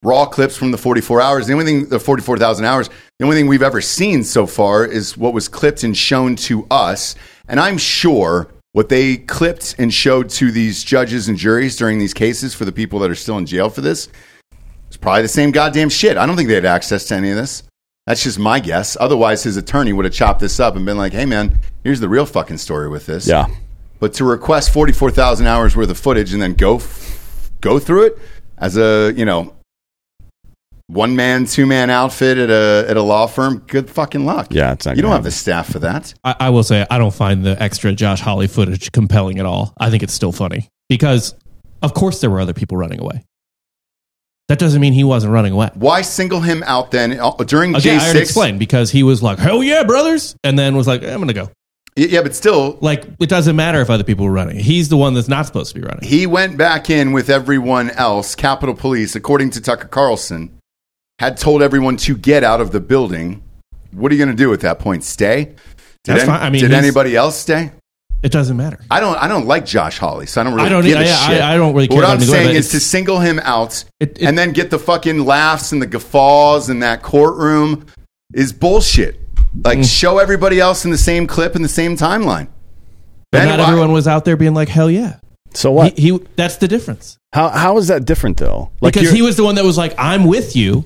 [0.04, 1.48] raw clips from the 44 hours.
[1.48, 5.18] The only thing, the 44,000 hours, the only thing we've ever seen so far is
[5.18, 7.16] what was clipped and shown to us.
[7.48, 12.14] And I'm sure what they clipped and showed to these judges and juries during these
[12.14, 14.08] cases for the people that are still in jail for this
[14.96, 16.18] is probably the same goddamn shit.
[16.18, 17.64] I don't think they had access to any of this.
[18.08, 18.96] That's just my guess.
[19.00, 22.10] Otherwise, his attorney would have chopped this up and been like, hey, man, here's the
[22.10, 23.28] real fucking story with this.
[23.28, 23.48] yeah.
[24.00, 26.82] But to request 44,000 hours worth of footage and then go
[27.62, 28.18] go through it
[28.58, 29.56] as a, you know,
[30.88, 34.48] one man, two man outfit at a at a law firm, good fucking luck.
[34.52, 36.14] Yeah, it's not You don't gonna have the staff for that.
[36.24, 39.74] I, I will say I don't find the extra Josh Hawley footage compelling at all.
[39.80, 41.34] I think it's still funny because,
[41.82, 43.24] of course, there were other people running away.
[44.48, 45.72] That doesn't mean he wasn't running away.
[45.74, 48.22] Why single him out then uh, during Again, I already J6?
[48.22, 51.50] explained because he was like, "Hell yeah, brothers," and then was like, "I'm gonna go."
[51.98, 54.60] Y- Yeah, but still, Like it doesn't matter if other people were running.
[54.60, 56.04] He's the one that's not supposed to be running.
[56.08, 58.36] he went back in with everyone else.
[58.36, 60.52] Capitol Police, according to Tucker Carlson,
[61.20, 63.42] had told everyone to get out of the building.
[63.94, 65.04] What are you going to do at that point?
[65.06, 65.46] Stay?
[65.46, 65.56] Did,
[66.04, 66.42] That's fine.
[66.42, 67.72] I mean, did he's- anybody else stay?
[68.26, 68.80] It doesn't matter.
[68.90, 69.16] I don't.
[69.18, 71.42] I don't like Josh Hawley, so I don't really I don't give a yeah, shit.
[71.42, 73.20] I don't really care What about I'm him to go, saying but is to single
[73.20, 77.04] him out It- it- and then get the fucking laughs and the guffaws in that
[77.04, 77.86] courtroom
[78.34, 79.20] is bullshit.
[79.64, 79.86] Like Mm.
[80.00, 82.48] show everybody else in the same clip in the same timeline.
[83.32, 85.18] But Then not why- everyone was out there being like, "Hell yeah."
[85.54, 85.98] So what?
[85.98, 87.18] He, he that's the difference.
[87.32, 88.72] how how is that different though?
[88.82, 90.84] because he was the one that was like, "I'm with you,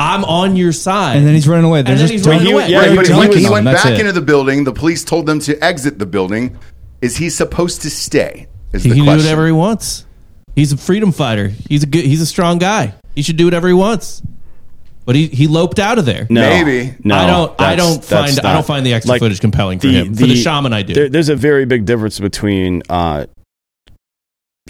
[0.00, 1.82] I'm on your side," And then he's running away.
[1.82, 2.68] They're And then just he's running you- away.
[2.70, 4.00] yeah, Right, but he went, he went back it.
[4.00, 4.64] into the building.
[4.64, 6.56] The police told them to exit the building.
[7.02, 8.46] Is he supposed to stay?
[8.72, 9.24] Is he the can do question.
[9.26, 10.06] whatever he wants.
[10.56, 11.48] He's a freedom fighter.
[11.68, 12.04] He's a good.
[12.04, 12.94] He's a strong guy.
[13.14, 14.22] He should do whatever he wants.
[15.06, 16.26] But he, he loped out of there.
[16.30, 16.94] No, Maybe.
[17.02, 19.78] No, I don't- I that's- don't that's find- I don't find the extra footage compelling
[19.80, 20.14] for him.
[20.14, 20.92] For the shaman, I do.
[20.94, 23.24] there- there's a very big difference between uh,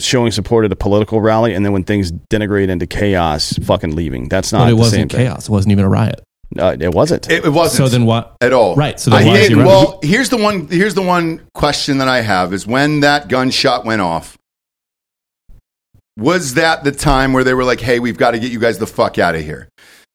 [0.01, 4.29] showing support at a political rally and then when things denigrate into chaos, fucking leaving.
[4.29, 4.61] That's not.
[4.61, 5.21] but it the wasn't thing.
[5.21, 5.49] chaos.
[5.49, 6.21] It wasn't even a riot.
[6.59, 7.31] Uh, it wasn't.
[7.31, 7.77] It, it wasn't.
[7.79, 8.37] So then what?
[8.41, 8.75] At all.
[8.75, 9.67] Right, so then I why is think- he running?
[9.69, 10.67] well, here's the one.
[10.67, 14.37] Here's the one question that I have: is when that gunshot went off.
[16.19, 18.79] Was that the time where they were like, "Hey, we've got to get you guys
[18.79, 19.69] the fuck out of here"?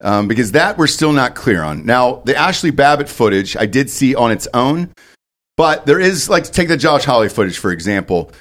[0.03, 1.85] Um, because that we're still not clear on.
[1.85, 4.93] Now, the Ashli Babbitt footage I did see on its own,
[5.55, 8.31] but there is like take the Josh Hawley footage for example.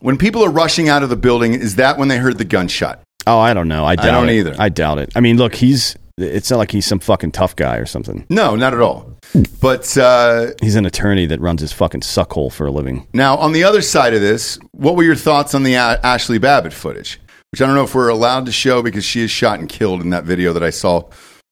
[0.00, 3.00] When people are rushing out of the building, is that when they heard the gunshot?
[3.26, 3.84] oh, I don't know.
[3.84, 4.34] I doubt don't it.
[4.38, 4.54] either.
[4.58, 5.12] I doubt it.
[5.14, 5.96] I mean, look, he's.
[6.16, 8.26] It's not like he's some fucking tough guy or something.
[8.28, 9.12] No, not at all.
[9.60, 13.06] But uh, He's an attorney that runs his fucking suckhole for a living.
[13.12, 16.40] Now, on the other side of this, what were your thoughts on the A- Ashli
[16.40, 17.20] Babbitt footage?
[17.52, 20.00] Which I don't know if we're allowed to show because she is shot and killed
[20.00, 21.02] in that video that I saw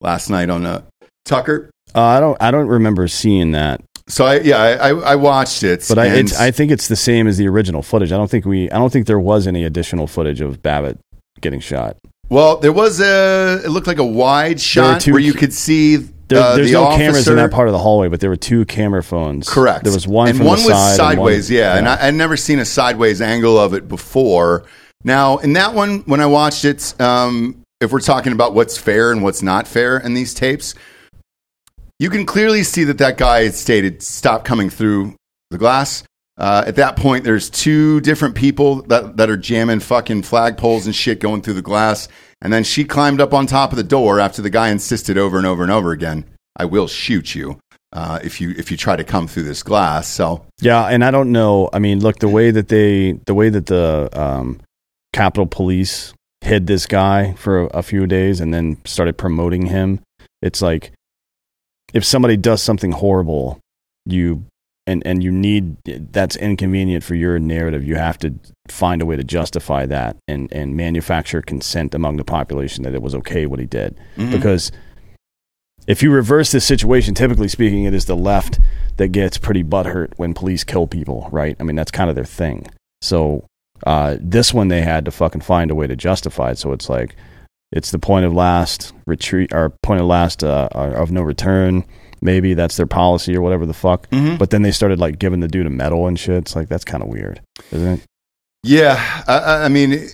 [0.01, 0.81] last night on uh,
[1.23, 1.69] Tucker.
[1.95, 2.37] Uh, I don't.
[2.41, 3.81] I don't remember seeing that.
[4.09, 7.27] So I yeah I, I, watched it, But I, it's, I think it's the same
[7.27, 8.11] as the original footage.
[8.11, 8.71] I don't think we.
[8.71, 10.97] I don't think there was any additional footage of Babbitt
[11.41, 11.97] getting shot.
[12.29, 16.39] well there was a it looked like a wide shot where you could see There,
[16.41, 17.03] uh, there's the no officer.
[17.03, 19.47] cameras in that part of the hallway, but there were two camera phones.
[19.49, 19.83] Correct.
[19.83, 21.51] There was one and from one the was side and one- sideways.
[21.51, 24.65] yeah, and I, I'd never seen a sideways angle of it before.
[25.03, 29.11] Now, in that one, when I watched it, um, if we're talking about what's fair
[29.11, 30.73] and what's not fair in these tapes,
[31.99, 35.15] you can clearly see that that guy had stated, "Stop coming through
[35.51, 36.03] the glass."
[36.37, 40.93] Uh, at that point, there's two different people that, that are jamming fucking flagpoles and
[40.93, 42.07] shit going through the glass.
[42.41, 45.37] And then she climbed up on top of the door after the guy insisted over
[45.37, 47.59] and over and over again, "I will shoot you
[47.91, 51.09] uh, if you if you try to come through this glass." So Yeah, and I
[51.09, 51.69] don't know.
[51.73, 54.59] I mean, look the way that they, the way that the um,
[55.13, 59.99] Capitol Police hid this guy for a, a few days and then started promoting him.
[60.43, 60.91] It's like
[61.93, 63.59] if somebody does something horrible,
[64.05, 64.45] you
[64.85, 65.75] and and you need
[66.11, 67.83] that's inconvenient for your narrative.
[67.83, 68.33] You have to
[68.69, 73.01] find a way to justify that and and manufacture consent among the population that it
[73.01, 74.31] was okay what he did Mhm.
[74.31, 74.71] because
[75.87, 78.59] if you reverse this situation, typically speaking, it is the left
[78.97, 81.55] that gets pretty butthurt when police kill people, right?
[81.61, 82.67] I mean, that's kind of their thing.
[83.01, 83.45] So
[83.85, 86.57] uh, this one, they had to fucking find a way to justify it.
[86.57, 87.15] So it's like
[87.71, 91.83] it's the point of last retreat or point of last uh, uh, of no return.
[92.21, 94.09] Maybe that's their policy or whatever the fuck.
[94.09, 94.37] Mhm.
[94.39, 96.35] But then they started like giving the dude a medal and shit.
[96.37, 98.01] It's like that's kind of weird, isn't it?
[98.63, 100.09] Yeah, I- I, mean,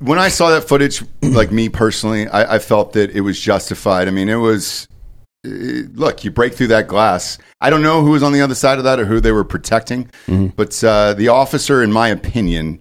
[0.00, 4.06] when I saw that footage, like me personally, I, I felt that it was justified.
[4.06, 4.86] I mean, it was.
[5.46, 5.50] uh,
[5.94, 7.38] Look, you break through that glass.
[7.60, 9.44] I don't know who was on the other side of that or who they were
[9.44, 10.10] protecting,
[10.56, 12.80] but uh, the officer, in my opinion,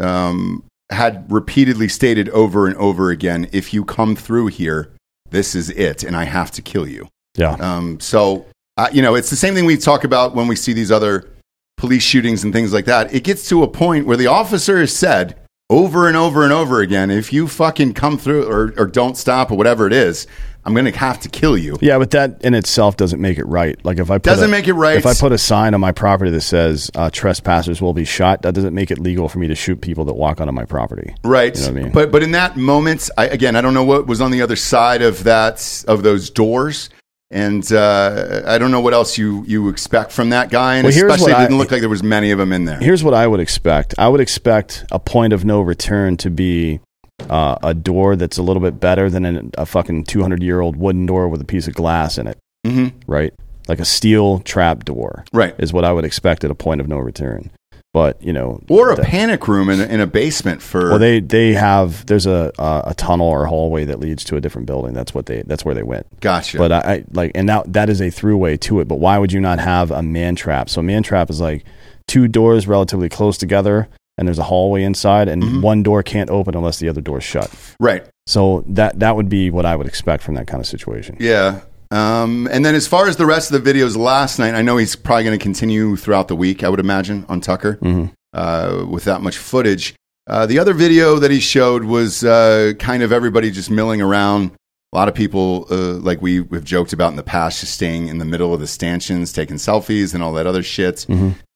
[0.00, 4.92] um, had repeatedly stated over and over again, "If you come through here,
[5.30, 7.52] this is it, and I have to kill you." Yeah.
[7.54, 10.72] Um, so, uh, you know, it's the same thing we talk about when we see
[10.72, 11.30] these other
[11.76, 13.12] police shootings and things like that.
[13.12, 15.36] It gets to a point where the officer has said
[15.70, 19.50] over and over and over again, if you fucking come through or, or don't stop
[19.50, 20.26] or whatever it is,
[20.66, 21.76] I'm going to have to kill you.
[21.80, 23.82] Yeah, but that in itself doesn't make it right.
[23.84, 24.96] Like if I put Doesn't a- make it right.
[24.96, 28.42] If I put a sign on my property that says uh, trespassers will be shot,
[28.42, 31.14] that doesn't make it legal for me to shoot people that walk onto my property.
[31.24, 31.54] Right.
[31.54, 31.92] You know what I mean?
[31.92, 34.56] But but in that moment, I, again, I don't know what was on the other
[34.56, 36.88] side of that of those doors.
[37.30, 40.94] And uh, I don't know what else you, you expect from that guy, and Well,
[40.94, 42.78] especially it didn't look like there was many of them in there.
[42.78, 43.94] Here's what I would expect.
[43.98, 46.80] I would expect a point of no return to be
[47.28, 50.76] uh, a door that's a little bit better than an, a fucking 200 year old
[50.76, 52.38] wooden door with a piece of glass in it.
[52.66, 52.92] Mhm.
[53.06, 53.32] Right?
[53.68, 55.24] Like a steel trap door.
[55.32, 55.54] Right.
[55.58, 57.50] Is what I would expect at a point of no return.
[57.94, 58.60] But, you know.
[58.68, 62.04] Or a the- panic room in a, in a basement for Well, they they have
[62.04, 64.92] there's a a, a tunnel or hallway that leads to a different building.
[64.92, 66.04] That's what they that's where they went.
[66.20, 66.58] Gotcha.
[66.58, 68.88] But I, I like and now that is a throughway to it.
[68.88, 70.68] But why would you not have a man trap?
[70.68, 71.64] So a man trap is like
[72.06, 75.60] two doors relatively close together, and there's a hallway inside, and Mm-hmm.
[75.62, 77.48] one door can't open unless the other door's shut.
[77.78, 78.04] Right.
[78.26, 81.16] So that that would be what I would expect from that kind of situation.
[81.20, 81.60] Yeah.
[81.94, 84.76] Um, and then as far as the rest of the videos last night, I know
[84.76, 88.10] he's probably going to continue throughout the week, I would imagine, on Tucker Mhm.
[88.32, 89.94] uh, with that much footage.
[90.28, 94.50] Uh, the other video that he showed was uh, kind of everybody just milling around.
[94.92, 98.06] A lot of people, uh, like we have joked about in the past, just staying
[98.08, 101.04] in the middle of the stanchions, taking selfies and all that other shit.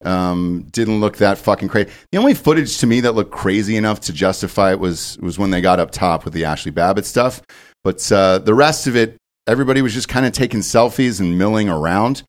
[0.04, 1.88] Um, didn't look that fucking crazy.
[2.12, 5.50] The only footage to me that looked crazy enough to justify it was was when
[5.50, 7.40] they got up top with the Ashli Babbitt stuff.
[7.84, 9.16] But uh, the rest of it,
[9.48, 12.22] everybody was just kind of taking selfies and milling around.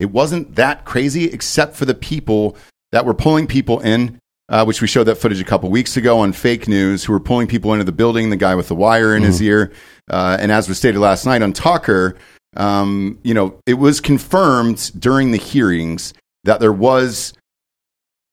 [0.00, 2.56] It wasn't that crazy, except for the people
[2.92, 6.18] that were pulling people in, uh, which we showed that footage a couple weeks ago
[6.18, 9.16] on fake news, who were pulling people into the building, the guy with the wire
[9.16, 9.72] in his ear.
[10.10, 12.16] Uh, and as was stated last night on Tucker,
[12.56, 17.32] um, you know, it was confirmed during the hearings that there was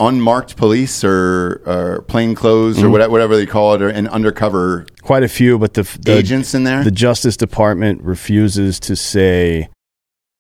[0.08, 2.92] unmarked police or, or plainclothes or Mhm.
[2.92, 6.54] whatever, whatever they call it, or an undercover Quite a few, but the, the agents
[6.54, 6.84] in there.
[6.84, 9.70] The Justice Department refuses to say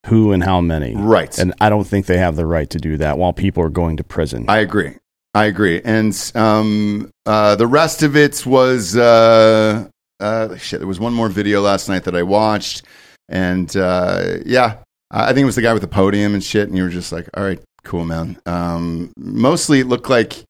[0.07, 0.95] who and how many.
[0.95, 1.37] Right.
[1.37, 3.97] And I don't think they have the right to do that while people are going
[3.97, 4.45] to prison.
[4.47, 4.95] I agree.
[5.33, 5.79] I agree.
[5.85, 9.87] And um, uh, the rest of it was uh,
[10.19, 10.79] uh, shit.
[10.79, 12.83] There was one more video last night that I watched,
[13.29, 14.77] and uh, yeah,
[15.09, 16.67] I think it was the guy with the podium and shit.
[16.67, 20.43] And you were just like, "All right, cool, man." Um, mostly, it looked like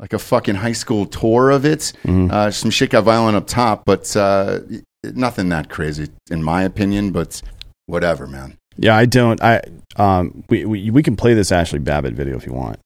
[0.00, 1.92] like a fucking high school tour of it.
[2.04, 2.30] Mhm.
[2.30, 4.60] Uh, some shit got violent up top, but uh,
[5.04, 7.10] nothing that crazy, in my opinion.
[7.12, 7.40] But
[7.86, 8.56] whatever, man.
[8.76, 9.40] Yeah, I don't.
[9.42, 9.60] I
[9.96, 12.80] um, we, we we can play this Ashli Babbitt video if you want.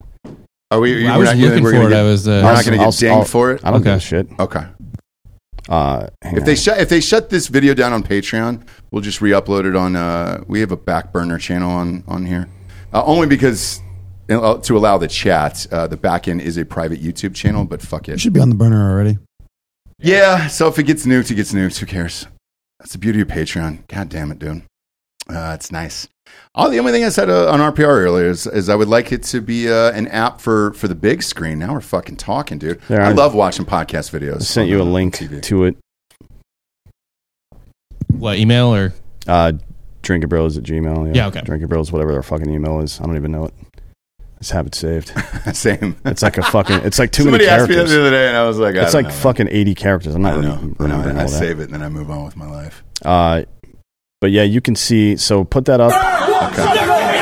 [0.70, 1.06] Are we?
[1.08, 1.88] I we're was not gonna- looking for it.
[1.88, 3.62] get- I was, uh, we're not going to get dinged I'll- for it.
[3.64, 3.96] I don't give Okay.
[3.96, 4.28] a shit.
[4.38, 4.64] Okay.
[5.66, 6.44] Uh, If on.
[6.44, 9.96] they shut if they shut this video down on Patreon, we'll just re-upload it on.
[9.96, 12.48] Uh, we have a back burner channel on on here,
[12.92, 13.80] uh, only because
[14.30, 15.66] uh, to allow the chat.
[15.72, 18.20] Uh, the back end is a private YouTube channel, but fuck It it.
[18.20, 19.18] should be on the burner already.
[19.98, 20.46] Yeah.
[20.48, 21.78] So if it gets nuked, it gets nuked.
[21.78, 22.26] Who cares?
[22.78, 23.86] That's the beauty of Patreon.
[23.88, 24.62] God damn it, dude.
[25.28, 26.06] Uh, it's nice.
[26.54, 29.12] Oh, the only thing I said uh, on RPR earlier is, is I would like
[29.12, 31.58] it to be uh, an app for, for the big screen.
[31.58, 32.80] Now we're fucking talking, dude.
[32.88, 34.36] There, I I- love watching podcast videos.
[34.36, 35.42] I sent you a link TV.
[35.42, 35.76] to it.
[38.12, 38.94] What email or
[39.26, 39.52] Uh,
[40.08, 41.14] Drinkin' Bros at Gmail.
[41.14, 41.42] Yeah, okay.
[41.42, 42.98] Drinkin' Bros, whatever their fucking email is.
[43.00, 43.54] I don't even know it.
[44.20, 45.12] I just have it saved.
[45.54, 45.96] Same.
[46.06, 46.76] It's like a fucking.
[46.84, 47.90] It's like too Somebody many asked me that characters.
[47.94, 49.12] the other day, and I was like, I it's like know.
[49.12, 50.14] fucking eighty characters.
[50.14, 50.48] I'm not I know.
[50.54, 50.88] rem- I, know.
[50.96, 51.38] remembering I all that.
[51.38, 52.82] save it and then I move on with my life.
[53.04, 53.42] Uh,
[54.20, 55.16] but yeah, you can see.
[55.16, 55.92] So put that up.
[56.52, 56.62] Okay.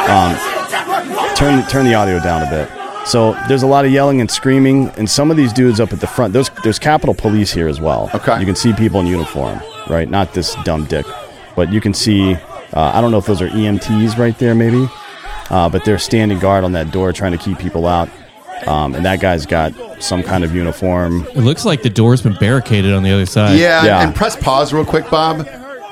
[0.06, 2.68] Um, turn turn the audio down a bit.
[3.08, 6.00] So there's a lot of yelling and screaming, and some of these dudes up at
[6.00, 6.32] the front.
[6.32, 8.10] There's there's Capitol Police here as well.
[8.14, 8.38] Okay.
[8.38, 10.08] You can see people in uniform, right?
[10.10, 11.06] Not this dumb dick,
[11.56, 12.36] but you can see.
[12.76, 14.86] Uh, I don't know if those are EMTs right there, maybe,
[15.48, 18.10] uh, but they're standing guard on that door trying to keep people out.
[18.66, 19.72] Um, and that guy's got
[20.02, 21.26] some kind of uniform.
[21.34, 23.58] it looks like the door's been barricaded on the other side.
[23.58, 25.48] Yeah, And, and press pause real quick, Bob,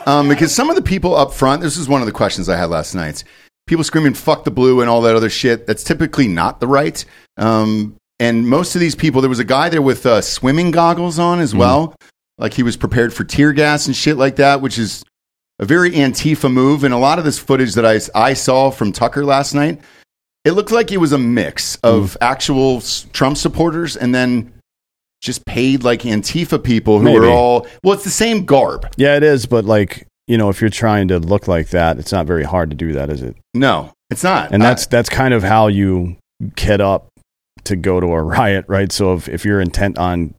[0.07, 1.62] um, because some of the people up front.
[1.62, 3.24] This is one of the questions I had last night.
[3.66, 5.66] People screaming "fuck the blue" and all that other shit.
[5.66, 7.03] That's typically not the right.
[7.39, 11.18] Um, and most of these people, there was a guy there with uh, swimming goggles
[11.18, 11.97] on as well,
[12.37, 15.03] like he was prepared for tear gas and shit like that, which is
[15.59, 16.85] a very Antifa move.
[16.85, 19.81] And a lot of this footage that I, I saw from Tucker last night,
[20.45, 22.17] it looked like it was a mix of mm.
[22.21, 22.81] actual
[23.13, 24.53] Trump supporters and then
[25.23, 27.19] just paid like Antifa people who Maybe.
[27.19, 27.95] are all well.
[27.95, 28.93] It's the same garb.
[28.97, 32.13] Yeah, it is, but like you know, if you're trying to look like that, it's
[32.13, 33.37] not very hard to do that, is it?
[33.55, 34.53] No, it's not.
[34.53, 36.17] And that's that's kind of how you
[36.57, 37.09] get up
[37.65, 38.93] to go to a riot, right?
[38.93, 40.35] So if, if you're intent on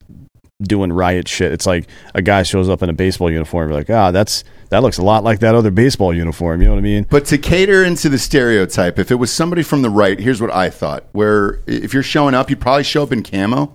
[0.61, 3.89] doing riot shit, it's like a guy shows up in a baseball uniform, you're like,
[3.89, 6.61] ah, that's that looks a lot like that other baseball uniform.
[6.61, 7.07] You know what I mean?
[7.09, 10.51] But to cater into the stereotype, if it was somebody from the right, here's what
[10.51, 13.73] I thought: where if you're showing up, you'd probably show up in camo.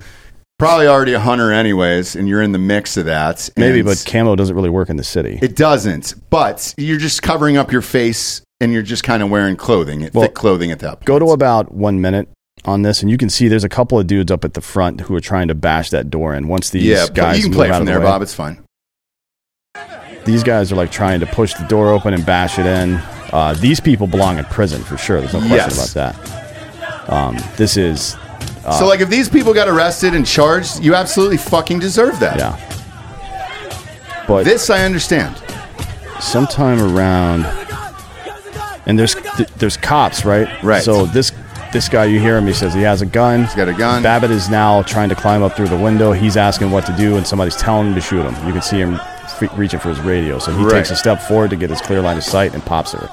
[0.59, 3.49] Probably already a hunter, anyways, and you're in the mix of that.
[3.57, 5.39] Maybe, but camo doesn't really work in the city.
[5.41, 6.15] it doesn't.
[6.29, 10.35] But you're just covering up your face, and you're just kind of wearing clothing, thick
[10.35, 11.07] clothing at that point.
[11.07, 12.29] Go to about one minute
[12.65, 15.03] on this, and you can see there's a couple of dudes up at the front
[15.03, 16.47] who are trying to bash that door in.
[16.49, 18.23] Once these yeah, guys you can move play out from the there, way- Bob.
[18.23, 18.63] It's fine.
[20.27, 22.97] These guys are like trying to push the door open and bash it in.
[23.33, 25.21] Uh, these people belong in prison for sure.
[25.21, 25.95] There's no question Yes.
[25.95, 27.11] about that.
[27.11, 28.17] Um, this is
[28.65, 32.37] uh, so, like, if these people got arrested and charged, you absolutely fucking deserve that.
[32.39, 34.25] Yeah.
[34.29, 35.35] But this I understand.
[36.21, 37.47] sometime around,
[38.87, 39.17] and there's
[39.57, 40.63] there's cops, right?
[40.63, 40.83] Right.
[40.83, 41.33] So this
[41.73, 42.47] this guy, you hear him.
[42.47, 43.45] He says he has a gun.
[43.45, 44.03] He's got a gun.
[44.03, 46.13] Babbitt is now trying to climb up through the window.
[46.13, 48.35] He's asking what to do, and somebody's telling him to shoot him.
[48.47, 50.39] You can see him f- reaching for his radio.
[50.39, 50.73] So he Right.
[50.73, 53.09] takes a step forward to get his clear line of sight and pops her.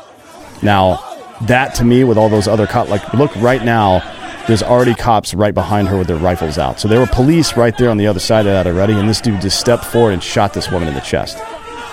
[0.62, 1.00] Now,
[1.42, 4.02] that to me, with all those other cops, like look right now,
[4.48, 6.80] there's already cops right behind her with their rifles out.
[6.80, 9.22] So there were police right there on the other side of that already, and this
[9.22, 11.38] dude just stepped forward and shot this woman in the chest.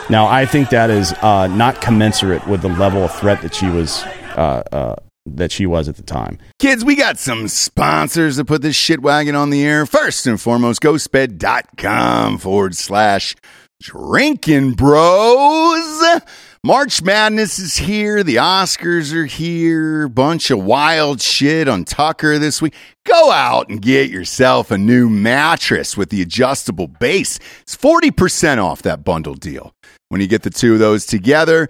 [0.08, 3.66] Now, I think that is uh, not commensurate with the level of threat that she
[3.68, 4.04] was
[4.36, 4.94] uh, uh,
[5.26, 6.38] that she was at the time.
[6.58, 9.86] Kids, we got some sponsors to put this shit wagon on the air.
[9.86, 13.34] First and foremost, ghostbed.com forward slash
[13.82, 16.20] drinkin' bros.
[16.62, 18.22] March Madness is here.
[18.22, 20.08] The Oscars are here.
[20.08, 22.74] Bunch of wild shit on Tucker this week.
[23.04, 27.38] Go out and get yourself a new mattress with the adjustable base.
[27.60, 29.74] It's 40% off that bundle deal.
[30.08, 31.68] When you get the two of those together,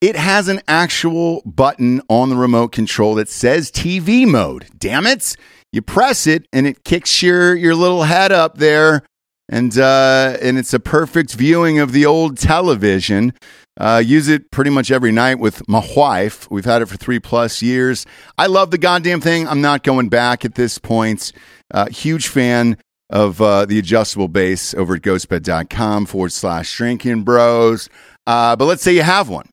[0.00, 4.66] it has an actual button on the remote control that says TV mode.
[4.78, 5.36] Damn it.
[5.72, 9.02] You press it and it kicks your, your little head up there.
[9.48, 13.32] And, uh, and it's a perfect viewing of the old television.
[13.78, 16.50] Uh, use it pretty much every night with my wife.
[16.50, 18.06] We've had it for three plus years.
[18.36, 19.46] I love the goddamn thing.
[19.46, 21.32] I'm not going back at this point.
[21.72, 22.76] Uh, huge fan
[23.10, 27.88] of uh, the adjustable base over at ghostbed.com forward slash drinkin' bros.
[28.26, 29.48] Uh, but let's say you have one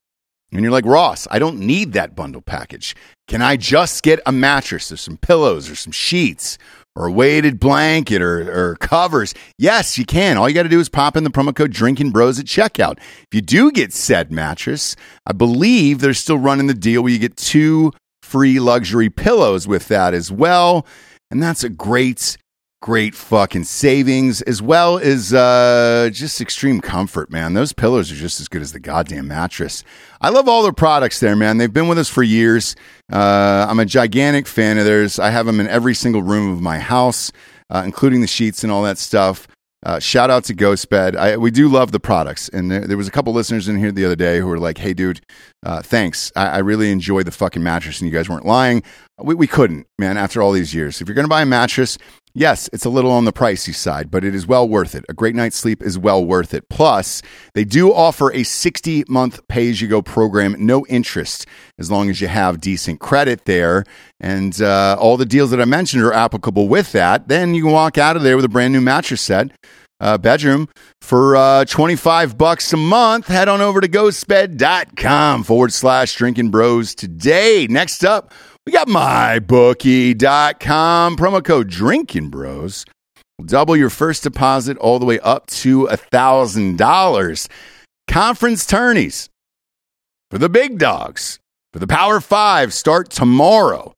[0.54, 2.94] and you're like, Ross, I don't need that bundle package.
[3.26, 6.58] Can I just get a mattress or some pillows or some sheets
[6.94, 9.34] or a weighted blanket or, or covers?
[9.58, 10.36] Yes, you can.
[10.36, 12.98] All you got to do is pop in the promo code Drinkin' Bros at checkout.
[12.98, 14.94] If you do get said mattress,
[15.26, 17.92] I believe they're still running the deal where you get two
[18.22, 20.86] free luxury pillows with that as well.
[21.30, 22.36] And that's a great
[22.84, 27.54] great fucking savings as well as uh, just extreme comfort, man.
[27.54, 29.82] Those pillows are just as good as the goddamn mattress.
[30.20, 31.56] I love all their products there, man.
[31.56, 32.76] They've been with us for years.
[33.10, 35.18] Uh, I'm a gigantic fan of theirs.
[35.18, 37.32] I have them in every single room of my house,
[37.70, 39.48] uh, including the sheets and all that stuff.
[39.82, 41.16] Uh, shout out to GhostBed.
[41.16, 43.92] I, we do love the products, and there, there was a couple listeners in here
[43.92, 45.20] the other day who were like, "Hey, dude,
[45.62, 46.32] uh, thanks.
[46.34, 48.82] I, I really enjoy the fucking mattress, and you guys weren't lying.
[49.18, 50.16] We, we couldn't, man.
[50.16, 51.98] After all these years, if you're to buy a mattress,
[52.34, 55.04] yes, it's a little on the pricey side, but it is well worth it.
[55.08, 56.68] A great night's sleep is well worth it.
[56.68, 57.22] Plus,
[57.54, 61.46] they do offer a 60 month pay as you go program, no interest,
[61.78, 63.84] as long as you have decent credit there.
[64.20, 67.28] And uh, all the deals that I mentioned are applicable with that.
[67.28, 69.50] Then you can walk out of there with a brand new mattress set
[70.00, 70.68] uh, bedroom
[71.00, 73.26] for uh, 25 bucks a month.
[73.26, 77.66] Head on over to ghostbed.com forward slash drinkin' bros today.
[77.68, 78.32] Next up,
[78.66, 82.84] we got mybookie.com promo code drinkin' bros.
[83.44, 87.48] Double your first deposit all the way up to a thousand dollars.
[88.08, 89.28] Conference tourneys
[90.30, 91.38] for the big dogs
[91.72, 93.92] for the Power Five start tomorrow.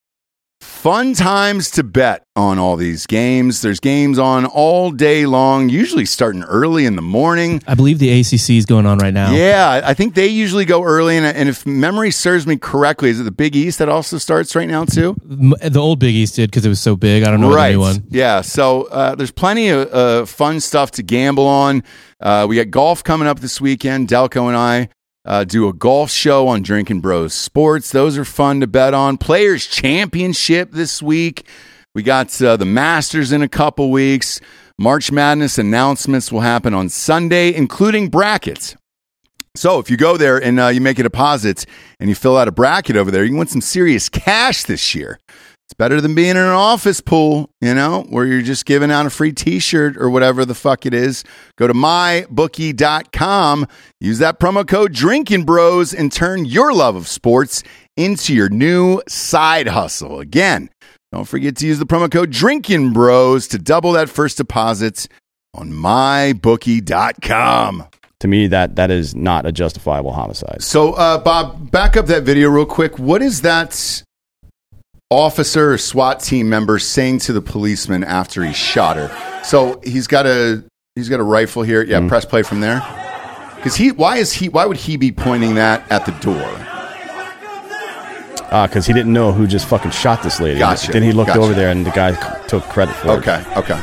[0.66, 3.62] Fun times to bet on all these games.
[3.62, 7.62] There's games on all day long, usually starting early in the morning.
[7.66, 9.32] I believe the ACC is going on right now.
[9.32, 11.16] Yeah, I think they usually go early.
[11.16, 14.54] And, and if memory serves me correctly, is it the Big East that also starts
[14.56, 15.16] right now, too?
[15.24, 17.22] The old Big East did because it was so big.
[17.22, 17.68] I don't know right.
[17.68, 18.04] the new one.
[18.10, 18.40] Yeah.
[18.40, 21.84] So uh, there's plenty of uh, fun stuff to gamble on.
[22.20, 24.08] Uh, we got golf coming up this weekend.
[24.08, 24.88] Delco and I
[25.26, 27.90] uh, do a golf show on Drinkin' Bros Sports.
[27.90, 29.18] Those are fun to bet on.
[29.18, 31.46] Players Championship this week.
[31.94, 34.40] We got uh, the Masters in a couple weeks.
[34.78, 38.76] March Madness announcements will happen on Sunday, including brackets.
[39.56, 41.64] So if you go there and uh, you make a deposit
[41.98, 44.94] and you fill out a bracket over there, you can win some serious cash this
[44.94, 45.18] year.
[45.66, 49.04] It's better than being in an office pool, you know, where you're just giving out
[49.04, 51.24] a free t shirt or whatever the fuck it is.
[51.56, 53.66] Go to mybookie.com,
[54.00, 57.64] use that promo code Drinkin' Bros, and turn your love of sports
[57.96, 60.20] into your new side hustle.
[60.20, 60.70] Again,
[61.10, 65.08] don't forget to use the promo code Drinkin' Bros to double that first deposit
[65.52, 67.88] on mybookie.com.
[68.20, 70.62] To me, that that is not a justifiable homicide.
[70.62, 73.00] So, uh, Bob, back up that video real quick.
[73.00, 74.04] What is that
[75.10, 79.42] officer or SWAT team member saying to the policeman after he shot her?
[79.44, 81.82] So he's got a he's got a rifle here.
[81.82, 82.08] Yeah, Mm-hmm.
[82.08, 82.80] press play from there.
[83.56, 84.48] Because he, why is he?
[84.48, 86.36] Why would he be pointing that at the door?
[88.46, 90.58] Because Uh, he didn't know who just fucking shot this lady.
[90.58, 90.92] Gotcha.
[90.92, 91.40] Then he looked Gotcha.
[91.40, 93.10] over there and the guy c- took credit for it.
[93.18, 93.80] Okay, okay.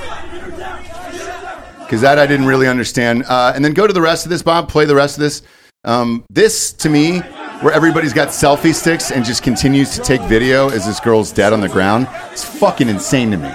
[1.79, 3.23] Because that I didn't really understand.
[3.27, 4.69] Uh, and then go to the rest of this, Bob.
[4.69, 5.41] Play the rest of this.
[5.85, 7.19] Um, this to me,
[7.61, 11.53] where everybody's got selfie sticks and just continues to take video as this girl's dead
[11.53, 13.49] on the ground, it's fucking insane to me.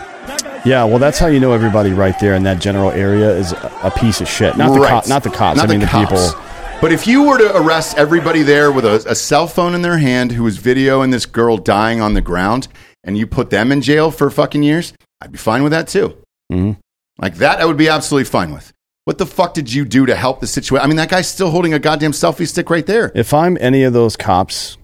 [0.64, 3.92] Yeah, well, that's how you know everybody right there in that general area is a,
[3.96, 4.56] piece of shit.
[4.56, 4.90] Not the Right.
[4.90, 5.56] cop, not the cops.
[5.56, 6.10] Not I mean the, cops.
[6.32, 6.44] people.
[6.80, 9.98] But if you were to arrest everybody there with a, a cell phone in their
[9.98, 12.68] hand who was videoing this girl dying on the ground
[13.04, 16.18] and you put them in jail for fucking years, I'd be fine with that too.
[16.52, 16.76] Mhm.
[17.18, 18.72] Like that, I would be absolutely fine with.
[19.08, 20.84] What the fuck did you do to help the situation?
[20.84, 23.10] I mean, that guy's still holding a goddamn selfie stick right there.
[23.14, 24.76] If I'm any of those cops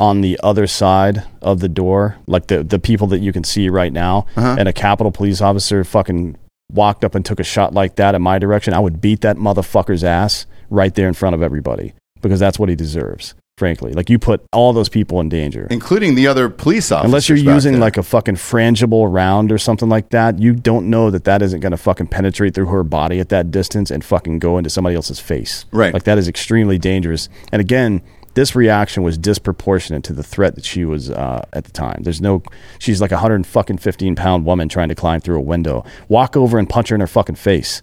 [0.00, 3.68] on the other side of the door, like the the people that you can see
[3.68, 4.56] right now, Uh-huh.
[4.58, 6.38] and a Capitol police officer fucking
[6.72, 9.36] walked up and took a shot like that in my direction, I would beat that
[9.36, 13.34] motherfucker's ass right there in front of everybody because that's what he deserves.
[13.58, 15.66] Frankly, like you put all those people in danger.
[15.70, 17.06] including the other police officers.
[17.06, 17.80] Unless you're using there.
[17.80, 21.60] like a fucking frangible round or something like that, you don't know that that isn't
[21.60, 24.94] going to fucking penetrate through her body at that distance and fucking go into somebody
[24.94, 25.64] else's face.
[25.72, 25.94] Right.
[25.94, 27.30] Like that is extremely dangerous.
[27.50, 28.02] And again,
[28.34, 32.02] this reaction was disproportionate to the threat that she was uh, at the time.
[32.02, 32.42] There's no,
[32.78, 35.82] she's like a hundred fucking fifteen pound woman trying to climb through a window.
[36.10, 37.80] Walk over and punch her in her fucking face.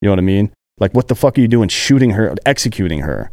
[0.00, 0.52] You know what I mean?
[0.78, 1.68] Like what the fuck are you doing?
[1.68, 3.32] Shooting her, executing her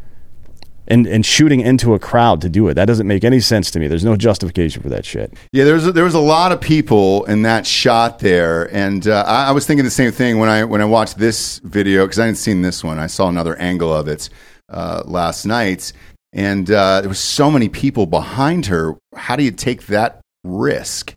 [0.88, 2.74] and and shooting into a crowd to do it.
[2.76, 3.88] That doesn't make any sense to me.
[3.88, 5.34] There's no justification for that shit.
[5.52, 9.08] Yeah, there was a, there was a lot of people in that shot there, and
[9.08, 12.06] uh, I, I was thinking the same thing when I when I watched this video
[12.06, 13.00] because I hadn't seen this one.
[13.00, 14.30] I saw another angle of it
[14.70, 15.94] uh, last night,
[16.34, 18.96] and uh, there was so many people behind her.
[19.16, 21.14] How do you take that risk?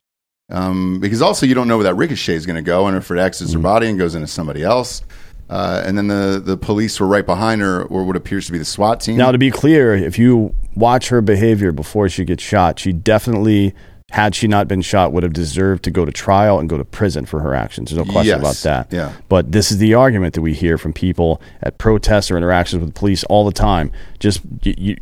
[0.49, 3.11] Um, because also you don't know where that ricochet is going to go, and if
[3.11, 5.03] it exits her body and goes into somebody else.
[5.49, 8.59] Uh, and then the, the police were right behind her, or what appears to be
[8.59, 9.17] the SWAT team.
[9.17, 13.73] Now, to be clear, if you watch her behavior before she gets shot, she definitely,
[14.11, 16.85] had she not been shot, would have deserved to go to trial and go to
[16.85, 17.91] prison for her actions.
[17.91, 18.41] There's no question Yes.
[18.41, 18.57] about
[18.91, 18.93] that.
[18.97, 19.13] Yeah.
[19.29, 22.93] But this is the argument that we hear from people at protests or interactions with
[22.93, 23.93] the police all the time.
[24.19, 24.97] Just you, you,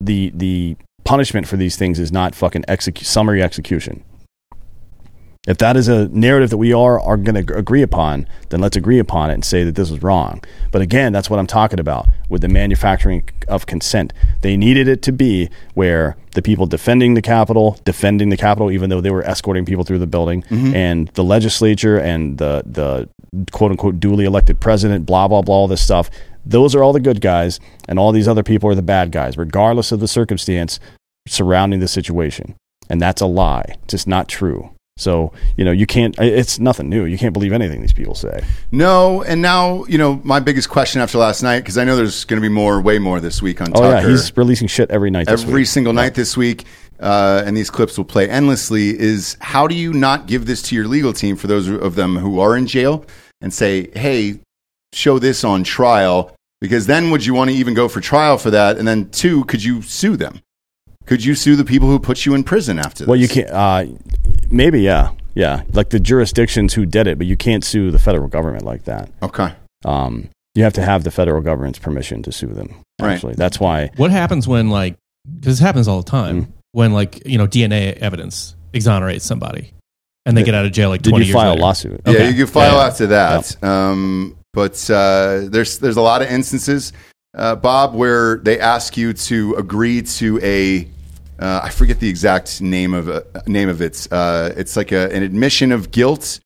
[0.00, 4.02] the the punishment for these things is not fucking execu- summary execution.
[5.48, 8.76] If that is a narrative that we are are going to agree upon, then let's
[8.76, 10.42] agree upon it and say that this is wrong.
[10.70, 14.12] But again, that's what I'm talking about with the manufacturing of consent.
[14.42, 18.90] They needed it to be where the people defending the Capitol, defending the Capitol, even
[18.90, 20.74] though they were escorting people through the building, Mhm.
[20.74, 23.08] and the legislature and the the
[23.50, 26.10] quote unquote duly elected president, blah, blah, blah, all this stuff.
[26.44, 29.38] Those are all the good guys, and all these other people are the bad guys,
[29.38, 30.78] regardless of the circumstance
[31.26, 32.56] surrounding the situation.
[32.90, 33.64] And that's a lie.
[33.84, 34.70] It's just not true.
[35.00, 37.04] So, you know, you can't, it's nothing new.
[37.06, 38.44] You can't believe anything these people say.
[38.70, 42.24] No, and now you know my biggest question after last night because I know there's
[42.24, 44.06] going to be more, way more this week on Oh, Tucker.
[44.06, 44.08] yeah.
[44.10, 45.26] He's releasing shit every night.
[45.26, 46.64] This every single night this week,
[47.00, 48.90] uh, and these clips will play endlessly.
[48.90, 52.16] Is how do you not give this to your legal team for those of them
[52.18, 53.04] who are in jail
[53.40, 54.40] and say, "Hey,
[54.92, 56.36] show this on trial"?
[56.60, 58.76] Because then would you want to even go for trial for that?
[58.76, 60.42] And then two, could you sue them?
[61.06, 63.04] Could you sue the people who put you in prison after?
[63.04, 63.08] This?
[63.08, 63.48] Well, you can't.
[63.50, 63.86] Uh,
[64.50, 65.62] maybe, yeah, yeah.
[65.72, 69.10] Like the jurisdictions who did it, but you can't sue the federal government like that.
[69.22, 69.52] Okay.
[69.84, 72.74] Um, you have to have the federal government's permission to sue them.
[73.00, 73.12] Right.
[73.14, 73.90] Actually, that's why.
[73.96, 76.48] What happens when like because this happens all the time Mm.
[76.72, 79.72] when like you know DNA evidence exonerates somebody
[80.26, 81.62] and they Did- get out of jail like did twenty you years file a later?
[81.62, 82.00] lawsuit?
[82.06, 82.86] Yeah, you can file Yeah, yeah.
[82.86, 83.64] after that.
[83.64, 86.92] Um, but uh, there's there's a lot of instances,
[87.36, 90.88] uh, Bob, where they ask you to agree to a
[91.40, 94.06] uh, I forget the exact name of uh, name of it.
[94.10, 96.40] Uh, it's like a, an admission of guilt.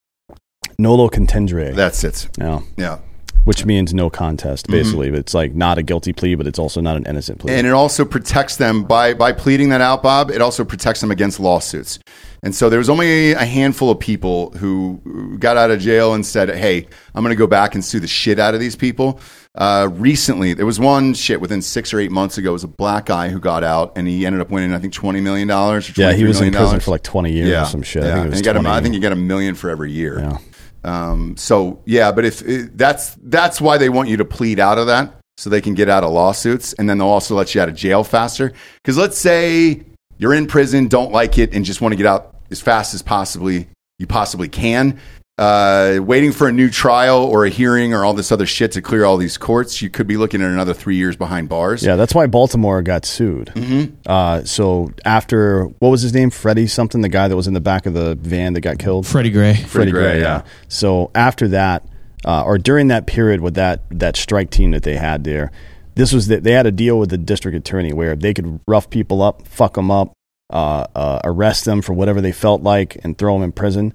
[0.79, 1.75] Nolo contendere.
[1.75, 2.29] That's it.
[2.39, 2.61] Yeah.
[2.77, 2.99] Yeah.
[3.45, 5.09] Which means no contest, basically.
[5.09, 7.53] It's like not a guilty plea, but it's also not an innocent plea.
[7.53, 10.31] And it also protects them by by pleading that out, Bob.
[10.31, 11.99] It also protects them against lawsuits.
[12.43, 16.25] And so there was only a handful of people who got out of jail and
[16.25, 19.21] said, "Hey, I'm going to go back and sue the shit out of these people."
[19.55, 22.51] Uh, recently, there was one shit within six or eight months ago.
[22.51, 24.93] It was a black guy who got out and he ended up winning, I think,
[24.93, 25.97] twenty million dollars.
[25.97, 28.03] yeah, he was in prison for like 20 years yeah, or some shit.
[28.03, 28.09] Yeah.
[28.09, 28.69] I think it and he got a, 20.
[28.69, 30.19] I think he got a million for every year.
[30.19, 30.39] Yeah.
[30.85, 32.41] Um, so yeah, but if
[32.77, 35.89] that's that's why they want you to plead out of that, so they can get
[35.89, 38.53] out of lawsuits, and then they'll also let you out of jail faster.
[38.83, 39.83] Because let's say
[40.19, 43.03] you're in prison, don't like it, and just want to get out as fast as
[43.03, 43.69] possibly
[43.99, 45.01] you possibly can.
[45.37, 48.81] Uh, waiting for a new trial or a hearing or all this other shit to
[48.81, 51.83] clear all these courts, you could be looking at another three years behind bars.
[51.83, 53.49] Yeah, that's why Baltimore got sued.
[53.49, 53.97] Mm-hmm.
[54.07, 57.61] Uh, so after what was his name, Freddie something, the guy that was in the
[57.61, 59.57] back of the van that got killed, Freddie Gray.
[59.57, 60.43] Freddie Gray, Gray, yeah.
[60.43, 60.43] yeah.
[60.69, 61.85] So after that,
[62.25, 65.51] uh, or during that period with that that strike team that they had there,
[65.97, 68.89] this was the, they had a deal with the district attorney where they could rough
[68.89, 70.13] people up, fuck them up,
[70.51, 73.95] uh, uh, arrest them for whatever they felt like, and throw them in prison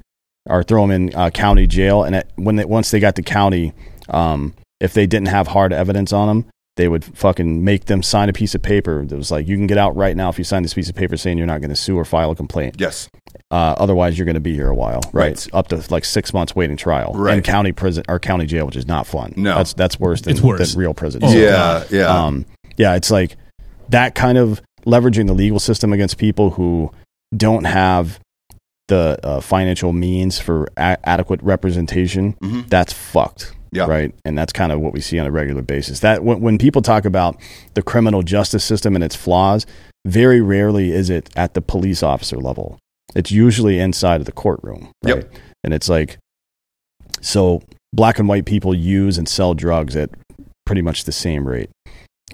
[0.49, 2.03] or throw them in uh, county jail.
[2.03, 3.73] And it, when they, once they got to county,
[4.09, 6.45] um, if they didn't have hard evidence on them,
[6.75, 9.67] they would fucking make them sign a piece of paper that was like, you can
[9.67, 11.69] get out right now if you sign this piece of paper saying you're not going
[11.71, 12.75] to sue or file a complaint.
[12.79, 13.09] Yes.
[13.51, 15.31] Uh, otherwise, you're going to be here a while, right?
[15.31, 15.47] Right.
[15.53, 17.33] Up to like six months waiting trial, Right.
[17.33, 19.33] And county prison or county jail, which is not fun.
[19.35, 19.55] No.
[19.55, 20.71] that's that's worse than, It's worse.
[20.71, 21.21] than real prison.
[21.23, 22.05] Oh, yeah, yeah.
[22.05, 22.45] um,
[22.77, 22.95] yeah.
[22.95, 23.35] It's like
[23.89, 26.91] that kind of leveraging the legal system against people who
[27.35, 28.19] don't have
[28.89, 32.33] the uh, financial means for a- adequate representation.
[32.43, 32.69] Mhm.
[32.69, 33.53] That's fucked.
[33.71, 33.85] Yeah.
[33.85, 34.13] Right.
[34.25, 35.99] And that's kind of what we see on a regular basis.
[36.01, 37.39] That when, when people talk about
[37.75, 39.65] the criminal justice system and its flaws,
[40.05, 42.77] very rarely is it at the police officer level.
[43.15, 44.91] It's usually inside of the courtroom.
[45.03, 45.17] Right.
[45.17, 45.33] Yep.
[45.63, 46.17] And it's like,
[47.21, 47.61] so
[47.93, 50.09] black and white people use and sell drugs at
[50.65, 51.69] pretty much the same rate.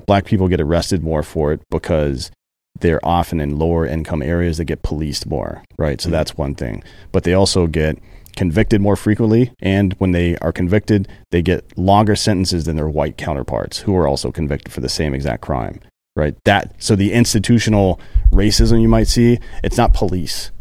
[0.05, 2.31] Black people get arrested more for it because
[2.79, 6.01] they're often in lower income areas that get policed more, right?
[6.01, 6.13] So mm-hmm.
[6.13, 6.83] that's one thing.
[7.11, 7.97] But they also get
[8.35, 9.51] convicted more frequently.
[9.61, 14.07] And when they are convicted, they get longer sentences than their white counterparts who are
[14.07, 15.79] also convicted for the same exact crime,
[16.15, 16.35] right?
[16.43, 17.99] That, so the institutional
[18.31, 20.51] racism you might see, it's not police.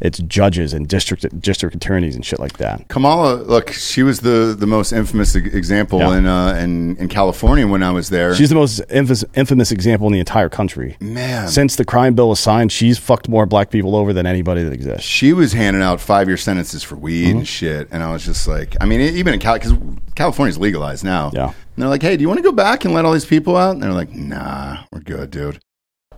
[0.00, 2.86] It's judges and district district attorneys and shit like that.
[2.88, 6.18] Kamala, look, she was the, the most infamous example Yeah.
[6.18, 8.34] in, uh, in in California when I was there.
[8.34, 10.96] She's the most infamous, infamous example in the entire country.
[11.00, 11.48] Man.
[11.48, 14.72] Since the crime bill was signed, she's fucked more black people over than anybody that
[14.72, 15.06] exists.
[15.06, 17.38] she was handing out five year sentences for weed Mm-hmm.
[17.38, 19.72] and shit, and I was just like, I mean, even in Cal, because
[20.14, 21.30] California's legalized now.
[21.34, 21.46] Yeah.
[21.46, 23.56] And they're like, hey, do you want to go back and let all these people
[23.56, 23.72] out?
[23.72, 25.58] And they're like, nah, we're good, dude.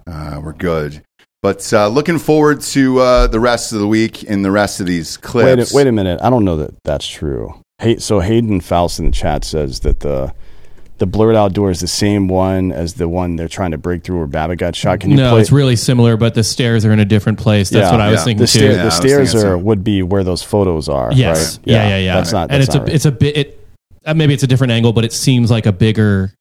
[0.06, 1.02] Uh, we're good.
[1.42, 4.86] But uh, looking forward to uh, the rest of the week and the rest of
[4.86, 5.72] these Wait, clips.
[5.72, 6.20] a, wait a minute.
[6.22, 7.54] I don't know that that's true.
[7.78, 10.32] Hey, so Hayden Faust in the chat says that the
[10.98, 14.02] the blurred out door is the same one as the one they're trying to break
[14.02, 14.98] through where Babbitt got shot.
[14.98, 15.40] Can you no, play?
[15.42, 17.70] it's really similar, but the stairs are in a different place.
[17.70, 18.58] That's Yeah, what I was thinking the, too.
[18.58, 19.58] stair- Yeah, the stairs are so.
[19.58, 21.12] would be where those photos are.
[21.12, 21.58] Yes.
[21.58, 21.66] right?
[21.68, 22.14] Yeah, yeah, yeah.
[22.16, 22.50] That's not.
[22.50, 23.68] and it's not a it's a bit it
[24.04, 26.32] uh, maybe it's a different angle, but it seems like a bigger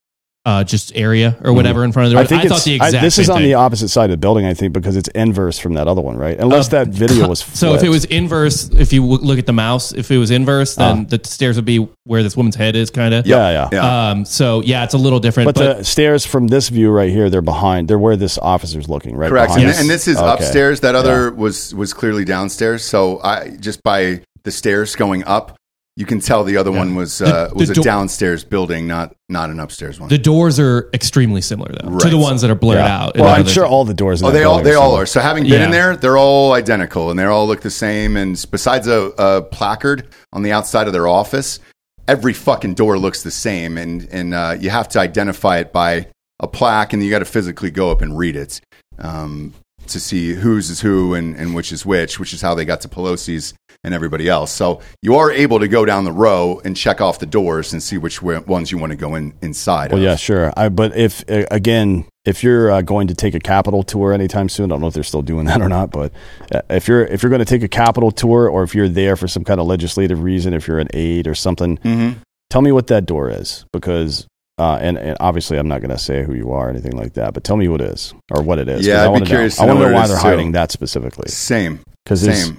[0.46, 2.18] uh, just area or whatever in front of the.
[2.18, 3.02] I think I, thought the I- exact.
[3.02, 3.44] this is on thing.
[3.46, 6.16] the opposite side of the building, I think, because it's inverse from that other one,
[6.16, 6.38] right?
[6.38, 7.40] Unless Uh, that video was.
[7.40, 10.30] So if it was inverse, if you w- look at the mouse, if it was
[10.30, 11.16] inverse, then Ah.
[11.16, 13.26] the stairs would be where this woman's head is, kind of.
[13.26, 14.10] yeah, yeah, Yeah.
[14.10, 14.24] Um.
[14.24, 17.28] So yeah, it's a little different, But, but, the stairs from this view right here,
[17.28, 17.88] they're behind.
[17.88, 19.28] They're where this officer's looking, right?
[19.28, 19.52] Correct.
[19.52, 20.26] And, and this is Okay.
[20.26, 20.80] upstairs.
[20.80, 21.40] That other Yeah.
[21.42, 22.84] was was clearly downstairs.
[22.84, 25.56] So I just by the stairs going up,
[25.98, 28.86] You can tell the other one was uh, The- was the a do- downstairs building,
[28.86, 30.08] not not an upstairs one.
[30.08, 33.16] The doors are extremely similar though to the ones that are blurred out.
[33.18, 34.22] Well, I'm other- sure all the doors.
[34.22, 35.02] In Oh, they all building they all similar.
[35.02, 35.06] are.
[35.06, 38.16] So having been in there, they're all identical and they all look the same.
[38.16, 41.58] And besides a, a placard on the outside of their office,
[42.06, 43.76] every fucking door looks the same.
[43.76, 46.06] And and uh, you have to identify it by
[46.38, 48.60] a plaque, and you got to physically go up and read it
[49.00, 49.52] um,
[49.88, 52.18] to see whose is who and, and which is which.
[52.20, 54.50] Which is how they got to Pelosi's and everybody else.
[54.52, 57.82] So you are able to go down the row and check off the doors and
[57.82, 59.92] see which ones you want to go in inside.
[59.92, 60.04] Well, of.
[60.04, 60.52] yeah, sure.
[60.56, 64.66] I, but if again, if you're uh, going to take a capital tour anytime soon,
[64.66, 65.90] I don't know if they're still doing that or not.
[65.90, 66.12] But
[66.52, 69.16] uh, if you're if you're going to take a capital tour, or if you're there
[69.16, 72.16] for some kind of legislative reason, if you're an aide or something, Mhm.
[72.50, 74.26] tell me what that door is because.
[74.58, 77.14] Uh, and, and obviously, I'm not going to say who you are or anything like
[77.14, 77.32] that.
[77.34, 78.86] But tell me what it is or what it is.
[78.86, 79.66] Yeah, I I'd be wanna curious Know.
[79.66, 80.22] to I want know to know why they're too.
[80.22, 81.28] hiding that specifically.
[81.28, 81.80] Same.
[82.04, 82.58] Because Same.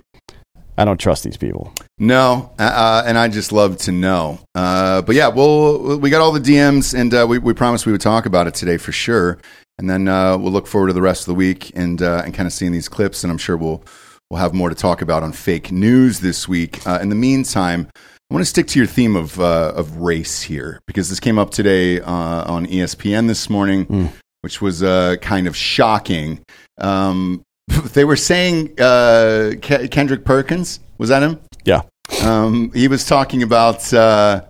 [0.77, 1.73] I don't trust these people.
[1.97, 4.39] No, uh, and I just love to know.
[4.55, 7.91] Uh, but yeah, we'll we got all the DMs, and uh, we we promised we
[7.91, 9.37] would talk about it today for sure.
[9.77, 12.33] And then uh, we'll look forward to the rest of the week and uh, and
[12.33, 13.83] kind of seeing these clips, and I'm sure we'll
[14.29, 16.85] we'll have more to talk about on fake news this week.
[16.87, 17.89] Uh, in the meantime,
[18.29, 21.39] I want to stick to your theme of uh, of race here because this came
[21.39, 22.11] up today uh,
[22.51, 24.11] on ESPN this morning,
[24.41, 26.43] which was uh, kind of shocking.
[26.77, 27.41] Um,
[27.93, 31.39] they were saying uh, Ke- Kendrick Perkins was that him?
[31.65, 31.81] Yeah.
[32.23, 34.41] Um, he was talking about uh,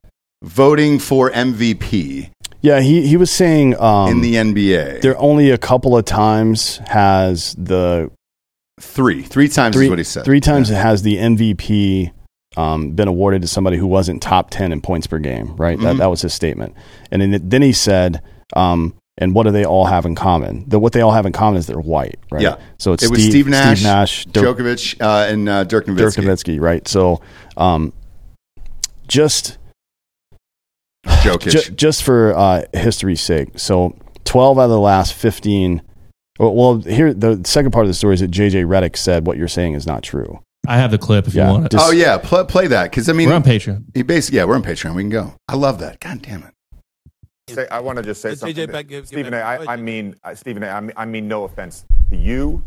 [0.44, 5.02] voting for MVP Yeah, he, he was saying um, in the NBA.
[5.02, 8.12] there only a couple of times has the
[8.82, 10.26] three, three times three, is what he said.
[10.26, 12.12] Three times it has the MVP
[12.58, 15.80] um, been awarded to somebody who wasn't top 10 in points per game, right?
[15.80, 16.00] That, Mhm.
[16.00, 16.74] that was his statement.
[17.12, 18.22] And then, then he said,
[18.56, 20.64] um, and what do they all have in common?
[20.68, 22.41] The, what they all have in common is they're white, right?
[22.41, 22.56] Yeah.
[22.78, 25.97] So it's it was Steve, Nash, Nash Dirk, Jokic, uh, and uh, Dirk Nowitzki.
[25.97, 26.88] Dirk Nowitzki, right?
[26.88, 27.22] So
[27.58, 27.93] um,
[29.08, 29.58] just.
[31.38, 33.58] Ju- just for uh, history's sake.
[33.60, 33.95] So,
[34.26, 35.82] 12 out of the last 15.
[36.39, 39.38] Well, well, here, the second part of the story is that JJ Redick said what
[39.38, 40.39] you're saying is not true.
[40.70, 41.78] I have the clip if Yeah, you want it.
[41.80, 43.86] oh yeah, play, play that because I mean We're on Patreon.
[43.93, 44.93] He basically, yeah, we're on Patreon.
[44.95, 45.34] We can go.
[45.47, 45.99] I love that.
[45.99, 46.53] God damn it.
[47.49, 48.55] Say, I want to just say Let's something.
[48.55, 49.63] JJ that- back- give- give Stephen back A.
[49.63, 50.67] the I, I mean, uh, Stephen A.
[50.70, 52.63] I mean, I mean no offense to you,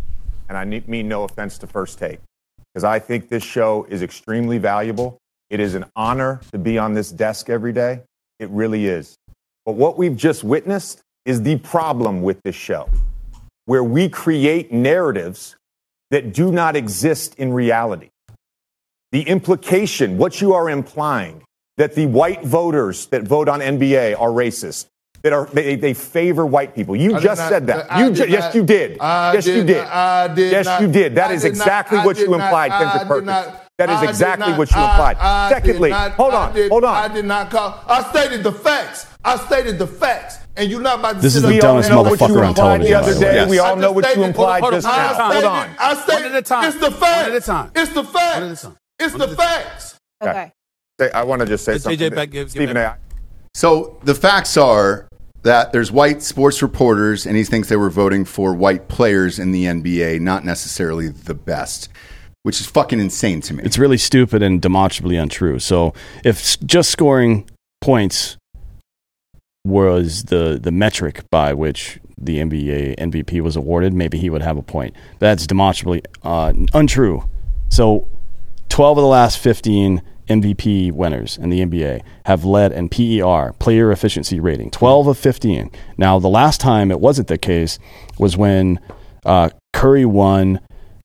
[0.48, 2.18] and I ne- mean no offense to First Take,
[2.74, 5.18] because I think this show is extremely valuable.
[5.50, 8.00] It is an honor to be on this desk every day.
[8.40, 9.14] It really is.
[9.64, 12.88] But what we've just witnessed is the problem with this show,
[13.66, 15.54] where we create narratives
[16.12, 18.10] that do not exist in reality.
[19.10, 21.42] The implication, what you are implying,
[21.78, 24.86] that the white voters that vote on NBA are racist,
[25.22, 26.94] that are they, they favor white people.
[26.96, 27.90] You I just not- said that.
[27.90, 28.98] I You did ju- yes, you did.
[29.00, 29.76] I yes, you did did.
[29.78, 31.14] not- I did yes, not- you did.
[31.14, 33.56] That is did not- exactly what you not- implied, Kendrick Perkins.
[33.78, 35.16] that is exactly not- what you implied.
[35.48, 36.94] Did Secondly, not- hold on, did- hold on.
[36.96, 37.78] I did not call.
[37.88, 39.06] I stated the facts.
[39.24, 41.20] I stated the facts, and you're not about to.
[41.22, 43.34] This is up the here dumbest and- motherfucker on television, the other by day.
[43.34, 43.50] Yes.
[43.50, 45.14] We all know what you stated- implied hold on, just I now.
[45.14, 45.70] Hold stated- on.
[45.78, 46.64] I stated One at a time.
[46.68, 47.22] It's the facts.
[47.22, 47.70] One at a time.
[47.74, 48.34] It's the facts.
[48.40, 48.76] One at a time.
[49.00, 49.94] It's the facts.
[50.22, 50.52] Okay.
[51.14, 51.98] I want to just say something.
[51.98, 52.96] JJ that- back- give- give Stephen A.
[53.54, 55.08] So the facts are
[55.42, 59.50] that there's white sports reporters, and he thinks they were voting for white players in
[59.52, 61.88] the NBA, not necessarily the best,
[62.44, 63.62] which is fucking insane to me.
[63.64, 65.58] It's really stupid and demonstrably untrue.
[65.58, 65.92] So,
[66.24, 67.48] if just scoring
[67.80, 68.36] points
[69.64, 74.56] was the, the metric by which the NBA MVP was awarded, maybe he would have
[74.56, 74.94] a point.
[75.18, 77.28] That's demonstrably uh, untrue.
[77.68, 78.08] So,
[78.68, 83.90] 12 of the last 15 MVP winners in the NBA have led in PER, player
[83.90, 84.70] efficiency rating.
[84.70, 85.70] 12 of 15.
[85.98, 87.78] Now, the last time it wasn't the case
[88.18, 88.80] was when
[89.24, 90.60] uh, Curry won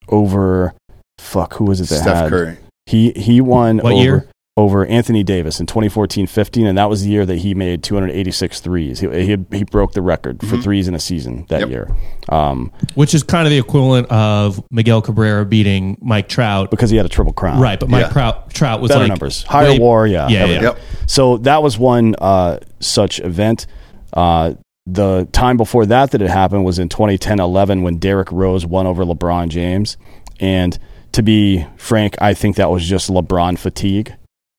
[0.10, 0.74] over,
[1.18, 2.30] fuck, who was it that Steph had?
[2.30, 2.58] Curry.
[2.86, 4.30] He, he won What over, year?
[4.58, 9.00] Over Anthony Davis in 2014-15, and that was the year that he made 286 threes.
[9.00, 11.70] He, he, he broke the record for threes in a season that Yep.
[11.70, 11.96] year.
[12.30, 16.72] Um, Which is kind of the equivalent of Miguel Cabrera beating Mike Trout.
[16.72, 17.62] because he had a triple crown.
[17.62, 18.10] Right, but Mike Yeah.
[18.12, 20.62] Trout, Trout was better like numbers, higher way- WAR, yeah, yeah, yeah.
[20.62, 20.80] Yep.
[21.06, 23.68] So that was one uh, such event.
[24.12, 24.54] Uh,
[24.88, 29.04] the time before that that it happened was in 2010-11 when Derrick Rose won over
[29.06, 29.98] LeBron James,
[30.40, 30.80] and
[31.12, 34.16] to be frank, I think that was just LeBron fatigue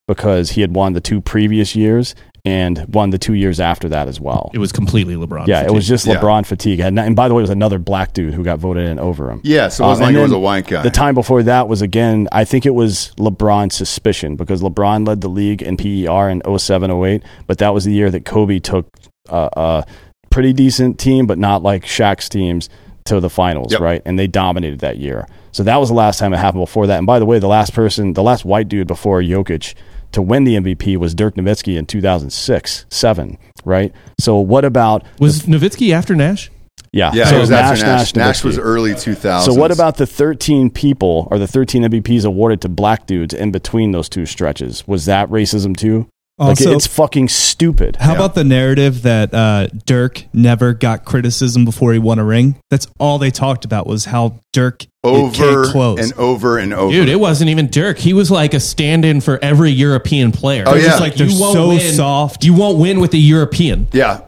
[0.08, 4.08] because he had won the two previous years and won the two years after that
[4.08, 4.50] as well.
[4.54, 5.46] It was completely LeBron.
[5.48, 6.14] yeah, it was just Yeah.
[6.16, 6.80] LeBron fatigue.
[6.80, 9.30] And, and by the way, it was another black dude who got voted in over
[9.30, 9.40] him.
[9.44, 10.82] Yeah, so it wasn't Um, like and it was a white guy.
[10.82, 15.20] The time before that was again, I think it was LeBron's suspicion because LeBron led
[15.20, 18.88] the league in PER in 07 08, but that was the year that Kobe took
[19.28, 19.84] uh, a
[20.30, 22.70] pretty decent team, but not like Shaq's teams
[23.04, 23.80] to the finals, Yep.
[23.80, 24.02] right?
[24.06, 25.26] And they dominated that year.
[25.52, 26.98] So that was the last time it happened before that.
[26.98, 29.74] And by the way, the last person, the last white dude before Jokic
[30.12, 33.92] to win the MVP was Dirk Nowitzki in 2006, seven, right?
[34.18, 36.50] So what about Was Nowitzki after Nash?
[36.92, 37.10] yeah?
[37.12, 38.14] Yeah, so it was after Nash.
[38.14, 39.52] Nash, Nash was early 2000.
[39.52, 43.50] So what about the 13 people or the 13 MVPs awarded to black dudes in
[43.50, 44.86] between those two stretches?
[44.86, 46.08] Was that racism too?
[46.38, 47.96] Like Also- it's fucking stupid.
[47.96, 52.56] How about the narrative that uh, Dirk never got criticism before he won a ring?
[52.70, 55.98] That's all they talked about was how Dirk over close.
[56.00, 56.92] and over and over?
[56.92, 57.98] Dude, it wasn't even Dirk.
[57.98, 60.64] He was like a stand-in for every European player.
[60.66, 60.90] Oh, It was yeah.
[60.90, 61.92] just like They're you won't so win.
[61.94, 62.44] soft.
[62.44, 63.88] You won't win with a European.
[63.92, 64.20] Yeah.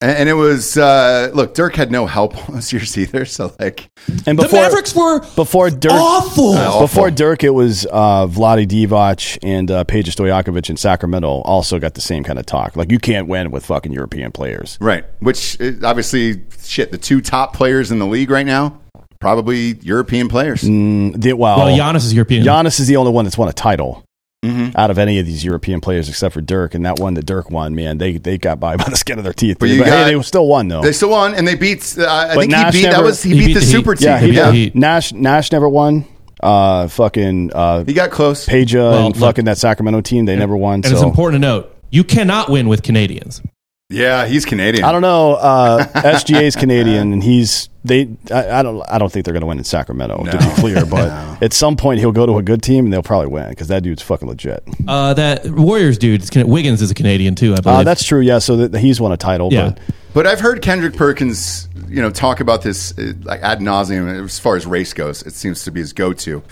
[0.00, 3.24] And, and it was uh, look, Dirk had no help on those years either.
[3.24, 3.90] So like,
[4.26, 6.54] And The Mavericks were before Dirk awful.
[6.54, 11.40] Yeah, before Dirk, it was uh, Vlade Divac and uh, Peja Stojakovic in Sacramento.
[11.42, 12.76] Also got the same kind of talk.
[12.76, 14.78] Like you can't win with fucking European players.
[14.80, 15.04] right?
[15.20, 18.80] Which uh, obviously, shit, the two top players in the league right now,
[19.20, 20.62] probably European players.
[20.62, 22.44] Mm, the- well, Well, Giannis is European.
[22.44, 24.04] Giannis is the only one that's won a title
[24.44, 24.72] Mhm.
[24.76, 26.74] out of any of these European players except for Dirk.
[26.74, 29.24] And that one that Dirk won, man, they they got by by the skin of
[29.24, 29.56] their teeth.
[29.58, 30.80] But But, got- hey, they still won though.
[30.82, 31.96] They still won, and they beat.
[31.98, 32.90] Uh, I But think Nash he beat.
[32.90, 33.72] that was he, he beat, beat the, the Heat.
[33.72, 34.06] super team.
[34.08, 34.74] yeah, he yeah, did.
[34.76, 36.04] Nash Nash never won.
[36.40, 38.46] Uh, fucking uh, he got close.
[38.46, 40.74] Peja Well, and look- fucking that Sacramento team, they never won.
[40.74, 43.42] and so it's important to note you cannot win with Canadians.
[43.90, 44.84] Yeah, he's Canadian.
[44.84, 45.32] I don't know.
[45.36, 48.06] Uh, SGA is Canadian, and he's they.
[48.30, 48.82] I, I don't.
[48.86, 50.24] I don't think they're going to win in Sacramento.
[50.24, 51.38] To be clear, but No.
[51.40, 53.82] at some point he'll go to a good team and they'll probably win because that
[53.82, 54.62] dude's fucking legit.
[54.86, 57.78] Uh, that Warriors dude, is Wiggins is a Canadian too, I believe.
[57.78, 58.20] Uh, that's true.
[58.20, 58.40] Yeah.
[58.40, 59.50] So that he's won a title.
[59.50, 59.70] Yeah.
[59.70, 59.80] But
[60.12, 64.38] But I've heard Kendrick Perkins, you know, talk about this uh, like ad nauseum as
[64.38, 65.22] far as race goes.
[65.22, 66.42] It seems to be his go-to.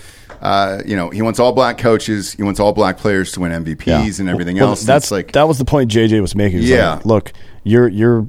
[0.41, 2.33] Uh, you know, he wants all black coaches.
[2.33, 4.19] He wants all black players to win MVPs yeah.
[4.19, 4.83] and everything Well, else.
[4.83, 6.59] That's it's like that was the point JJ was making.
[6.59, 6.95] It's Yeah.
[6.95, 7.33] like, look,
[7.63, 8.27] you're you're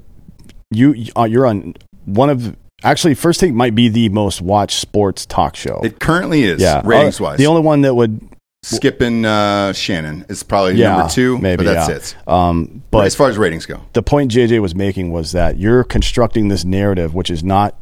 [0.71, 5.27] you uh, you're on one of actually First Take might be the most watched sports
[5.27, 5.81] talk show.
[5.83, 6.61] it currently is.
[6.61, 7.39] yeah, ratings Uh, wise.
[7.39, 8.21] The only one that would
[8.63, 11.39] skipping uh, Shannon is probably yeah number two.
[11.39, 11.97] maybe but that's yeah.
[11.97, 12.29] it.
[12.29, 15.85] Um, but as far as ratings go, the point JJ was making was that you're
[15.85, 17.77] constructing this narrative which is not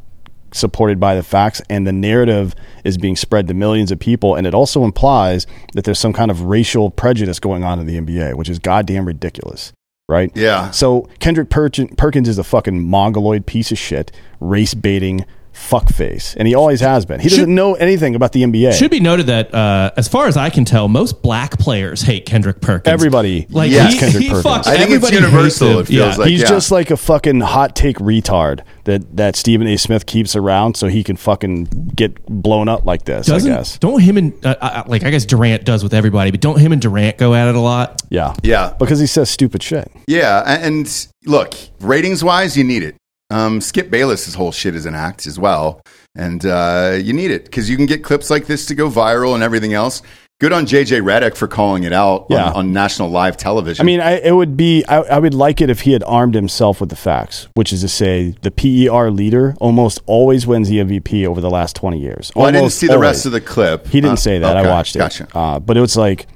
[0.53, 4.47] supported by the facts and the narrative is being spread to millions of people and
[4.47, 8.35] it also implies that there's some kind of racial prejudice going on in the NBA
[8.35, 9.73] which is goddamn ridiculous
[10.09, 10.71] right Yeah.
[10.71, 15.25] so Kendrick Perkin- Perkins is a fucking mongoloid piece of shit race baiting
[15.57, 18.91] fuckface and he always has been he doesn't Should- know anything about the NBA Should
[18.91, 22.61] be noted that, uh, as far as I can tell, most black players hate Kendrick
[22.61, 22.93] Perkins.
[22.93, 24.45] Everybody like hates he, Kendrick he Perkins.
[24.45, 25.87] fucks I think it's everybody universal, hates it him.
[25.87, 26.23] feels yeah.
[26.23, 26.29] like.
[26.31, 26.49] he's yeah.
[26.49, 29.77] just like a fucking hot take retard that that Stephen A.
[29.77, 31.65] Smith keeps around so he can fucking
[31.97, 33.27] get blown up like this.
[33.27, 33.79] Doesn't I guess.
[33.79, 36.73] don't him and uh, uh, like I guess Durant does with everybody, but don't him
[36.73, 38.03] and Durant go at it a lot?
[38.11, 39.91] Yeah, yeah, because he says stupid shit.
[40.07, 40.43] yeah.
[40.45, 42.97] a- And look, ratings wise, you need it.
[43.31, 45.81] Um, Skip Bayless's whole shit is an act as well,
[46.15, 49.35] and uh, you need it because you can get clips like this to go viral
[49.35, 50.01] and everything else.
[50.39, 52.49] Good on JJ Redick for calling it out Yeah.
[52.51, 53.83] on, on national live television.
[53.83, 54.85] I mean, I, it would be.
[54.85, 57.81] I, I would like it if he had armed himself with the facts, which is
[57.81, 62.31] to say, the PER leader almost always wins the MVP over the last twenty years.
[62.37, 63.09] well, I didn't see the always.
[63.09, 63.87] rest of the clip.
[63.87, 64.57] He didn't Uh, say that.
[64.59, 64.99] okay, I watched it.
[65.01, 65.27] Gotcha.
[65.35, 66.27] Uh, but it was like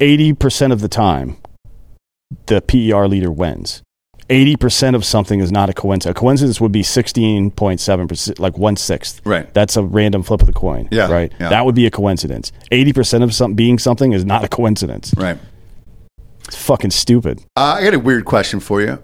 [0.00, 1.36] eighty percent of the time,
[2.46, 3.82] the PER leader wins.
[4.28, 6.16] Eighty percent of something is not a coincidence.
[6.16, 9.20] A coincidence would be sixteen point seven percent, like one sixth.
[9.24, 9.52] Right.
[9.54, 10.88] That's a random flip of the coin.
[10.90, 11.32] Yeah, Right.
[11.38, 11.48] yeah.
[11.50, 12.50] That would be a coincidence.
[12.72, 15.14] Eighty percent of something being something is not a coincidence.
[15.16, 15.38] Right.
[16.46, 17.40] It's fucking stupid.
[17.56, 19.02] Uh, I got a weird question for you.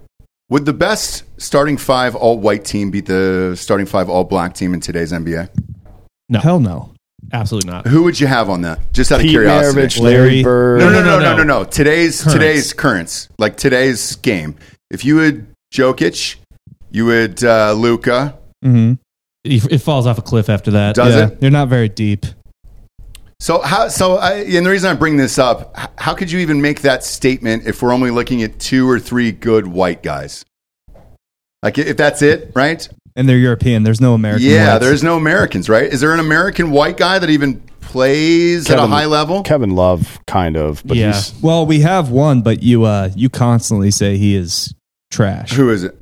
[0.49, 4.75] Would the best starting five all white team beat the starting five all black team
[4.75, 5.49] in today's NBA?
[6.29, 6.93] No, Hell no.
[7.33, 7.87] absolutely not.
[7.87, 8.79] Who would you have on that?
[8.93, 9.81] Just out of Pete curiosity.
[9.81, 10.43] Maravich, Larry Larry.
[10.43, 10.81] Bird.
[10.81, 11.59] No, no, no, No, no, no, no, no.
[11.61, 11.65] no.
[11.65, 12.33] Today's Currents.
[12.35, 14.57] today's currents, like today's game.
[14.93, 16.37] If you would Jokic,
[16.91, 18.39] you would uh, Luka.
[18.65, 18.95] Mm-hmm.
[19.45, 20.95] It, it falls off a cliff after that.
[20.95, 21.41] Does yeah, it?
[21.41, 22.27] They're not very deep.
[23.41, 23.89] So how?
[23.89, 27.03] So I, and the reason I bring this up, how could you even make that
[27.03, 30.45] statement if we're only looking at two or three good white guys?
[31.63, 32.87] Like if that's it, right?
[33.17, 33.83] And they're European.
[33.83, 34.47] There's no American.
[34.47, 34.85] yeah, whites.
[34.85, 35.85] there's no Americans, right?
[35.85, 39.43] Is there an American white guy that even plays at a high level?
[39.43, 40.83] Kevin Love, kind of.
[40.85, 41.13] But Yeah.
[41.13, 44.73] he's Well, we have one, but you uh you constantly say he is
[45.13, 45.53] trash.
[45.53, 45.97] Who is it?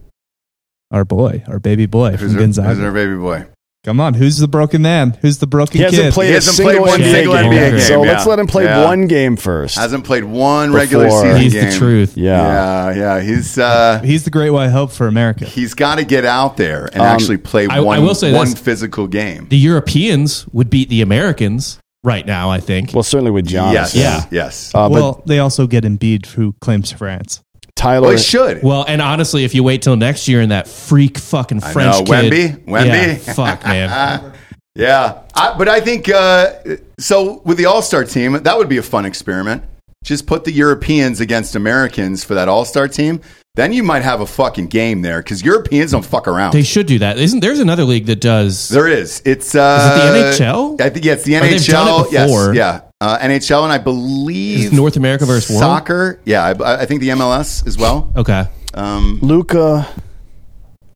[0.91, 3.47] Our boy, our baby boy Who's from our, who's our baby boy?
[3.85, 5.17] Come on, who's the broken man?
[5.23, 6.13] Who's the broken he hasn't kid?
[6.13, 7.45] played He hasn't single played one NBA single game.
[7.53, 8.13] NBA game, So yeah.
[8.13, 8.85] let's let him play Yeah.
[8.85, 9.77] one game first.
[9.79, 11.71] Hasn't played one regular Before- season He's game.
[11.71, 12.17] the truth.
[12.17, 12.91] yeah.
[12.93, 13.21] yeah, yeah.
[13.23, 15.47] He's uh, He's the great white hope for America.
[15.47, 18.35] he's got to get out there and Um, actually play I- I one will say
[18.35, 18.59] one this.
[18.59, 19.47] physical game.
[19.49, 22.51] The Europeans would beat the Americans right now.
[22.51, 22.93] I think.
[22.93, 23.73] Well, certainly with Giannis.
[23.73, 24.25] Yes, Yeah.
[24.31, 24.73] yes.
[24.75, 27.41] Uh, but well, they also get Embiid, who claims France.
[27.81, 28.63] Tyler, well, he should.
[28.63, 31.99] Well, and honestly, if you wait till next year and that freak fucking I French
[32.01, 32.87] know, kid, Wemby, Wemby.
[32.87, 34.35] yeah, fuck man,
[34.75, 36.53] yeah, I, but I think uh,
[36.99, 37.41] so.
[37.45, 39.65] With the All Star team, that would be a fun experiment.
[40.05, 43.21] just put the Europeans against Americans for that All Star team.
[43.57, 46.53] Then you might have a fucking game there because Europeans don't fuck around.
[46.53, 47.19] They should do that.
[47.19, 48.69] Isn't there's another league that does?
[48.69, 49.21] There is.
[49.25, 50.81] It's uh, Is it the NHL?
[50.81, 52.01] I think yeah, it's the Or they've done NHL.
[52.07, 52.55] it before.
[52.55, 55.63] Yes, yeah, uh, NHL, and I believe Is North America versus world?
[55.63, 56.21] soccer.
[56.25, 58.13] Yeah, I, I think the MLS as well.
[58.17, 58.47] Okay.
[58.75, 59.89] Um, Luka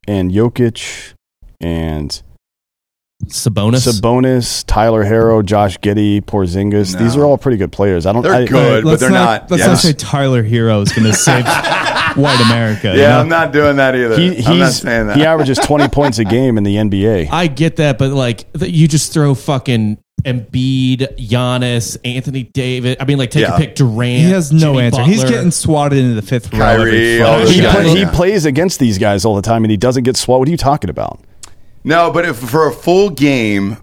[0.07, 1.13] and Jokic
[1.59, 2.21] and
[3.23, 3.87] Sabonis.
[3.87, 6.97] Sabonis, Tyler Herro, Josh Giddey, Porzingis.
[6.97, 8.05] These are all pretty good players.
[8.05, 8.21] I don't.
[8.21, 9.49] They're I, good, but they're not.
[9.49, 9.67] Let's yeah.
[9.67, 11.45] not say Tyler Herro is going to save
[12.17, 12.93] white America.
[12.93, 13.19] you yeah, know?
[13.19, 14.17] I'm not doing that either.
[14.19, 15.17] He, I'm not he's, saying that.
[15.17, 17.29] he averages 20 points a game in the NBA.
[17.31, 22.97] I get that, but like you just throw fucking Embiid, Giannis, Anthony Davis.
[22.99, 23.55] I mean, like take Yeah.
[23.55, 24.23] a pick, Durant.
[24.23, 25.03] He has no Jimmy answer.
[25.03, 26.59] He's getting swatted into the fifth row.
[26.59, 29.63] Kyrie, every all fucking those He, play, he plays against these guys all the time,
[29.63, 30.39] and he doesn't get swatted.
[30.39, 31.21] What are you talking about?
[31.85, 33.77] No, but if for a full game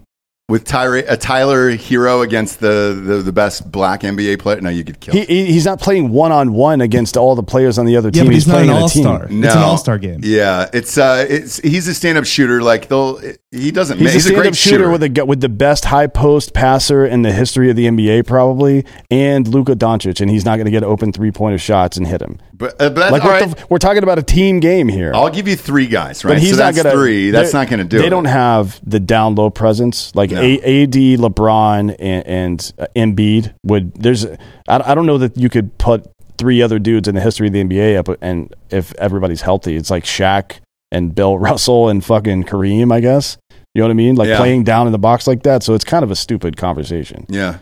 [0.49, 4.83] with Tyre, a Tyler Herro against the, the, the best black NBA player, no, you
[4.83, 5.17] get killed.
[5.17, 8.09] He, he he's not playing one on one against all the players on the other
[8.09, 8.25] Yeah, team.
[8.25, 9.07] but he's not playing an in a team.
[9.07, 9.27] all-star.
[9.31, 10.19] It's an all-star game.
[10.21, 12.61] Yeah, it's uh, it's he's a stand up shooter.
[12.61, 13.19] Like they'll,
[13.51, 13.99] he doesn't.
[13.99, 16.53] He's, He's, a a stand-up great shooter, with a gu- with the best high post
[16.53, 20.65] passer in the history of the NBA, probably, and Luka Doncic, and he's not going
[20.65, 22.37] to get open three pointer shots and hit him.
[22.55, 23.49] But, uh, but that's like right.
[23.57, 25.11] the we're talking about a team game here.
[25.15, 26.33] I'll give you three guys, right?
[26.35, 27.31] But he's so not that's gonna three.
[27.31, 28.09] That's not going to do They it.
[28.11, 30.39] don't have the down low presence like No.
[30.39, 33.95] A- AD, LeBron, and, and uh, Embiid would.
[33.95, 34.37] There's, I,
[34.67, 36.05] I don't know that you could put
[36.37, 39.89] three other dudes in the history of the NBA up, and if everybody's healthy, it's
[39.89, 40.59] like Shaq
[40.91, 43.37] and Bill Russell and fucking Kareem, I guess.
[43.73, 44.13] You know what I mean?
[44.15, 44.37] Like Yeah.
[44.37, 45.63] playing down in the box like that.
[45.63, 47.25] So it's kind of a stupid conversation.
[47.29, 47.57] Yeah,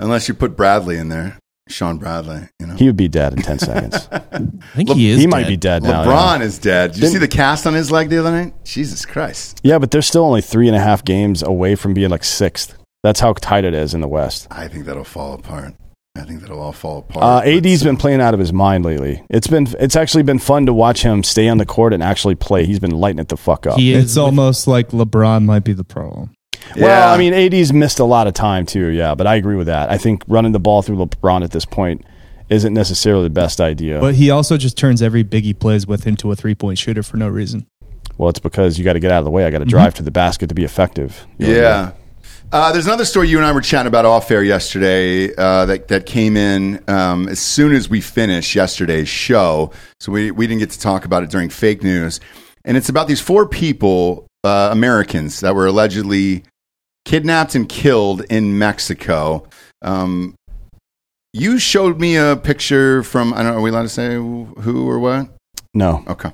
[0.00, 1.38] unless you put Bradley in there,
[1.68, 2.48] Shawn Bradley.
[2.60, 4.08] You know, He would be dead in ten seconds.
[4.12, 4.38] I
[4.74, 5.20] think he is.
[5.20, 6.04] he might be dead now.
[6.04, 6.44] LeBron yeah.
[6.44, 6.92] is dead.
[6.92, 8.54] Did you see the cast on his leg the other night?
[8.64, 9.60] Jesus Christ!
[9.62, 12.76] Yeah, but they're still only three and a half games away from being like sixth.
[13.02, 14.48] That's how tight it is in the West.
[14.50, 15.74] I think that'll fall apart.
[16.16, 17.46] I think that'll all fall apart.
[17.46, 19.22] Uh, AD's been playing out of his mind lately.
[19.28, 22.36] It's been it's actually been fun to watch him stay on the court and actually
[22.36, 22.64] play.
[22.64, 23.78] He's been lighting it the fuck up.
[23.78, 24.04] He is.
[24.04, 26.32] It's almost like LeBron might be the problem.
[26.76, 27.12] Well, Yeah.
[27.12, 28.86] I mean, AD's missed a lot of time too.
[28.88, 29.90] Yeah, but I agree with that.
[29.90, 32.04] I think running the ball through LeBron at this point
[32.48, 34.00] isn't necessarily the best idea.
[34.00, 37.02] But he also just turns every big he plays with into a three point shooter
[37.02, 37.66] for no reason.
[38.18, 39.44] well, it's because you got to get out of the way.
[39.44, 41.26] I got to drive to the basket to be effective.
[41.38, 41.92] You know what I mean?
[41.92, 41.92] Yeah.
[42.52, 45.88] Uh, there's another story you and I were chatting about off air yesterday uh, that,
[45.88, 49.72] that came in um, as soon as we finished yesterday's show.
[49.98, 52.20] So we, we didn't get to talk about it during fake news.
[52.64, 56.44] And it's about these four people, uh, Americans, that were allegedly
[57.10, 59.48] kidnapped and killed in Mexico.
[59.80, 60.34] Um,
[61.32, 64.86] you showed me a picture from, I don't know, are we allowed to say who
[64.88, 65.28] or what?
[65.72, 66.04] No.
[66.08, 66.30] Okay.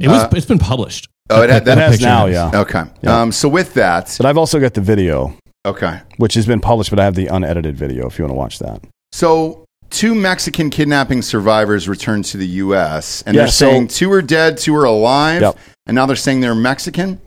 [0.00, 0.22] It was.
[0.24, 1.08] Uh, it's been published.
[1.28, 2.34] Oh, it, had, that It has now, is.
[2.34, 2.50] yeah.
[2.60, 2.84] Okay.
[3.02, 3.20] Yeah.
[3.20, 5.36] Um, so with that, But I've also got the video,
[5.66, 6.00] okay.
[6.18, 8.58] which has been published, but I have the unedited video if you want to watch
[8.60, 8.82] that.
[9.12, 14.12] So, two Mexican kidnapping survivors returned to the U.S., and Yeah, they're so- saying two
[14.12, 15.58] are dead, two are alive, Yep.
[15.86, 17.20] and now they're saying they're Mexican.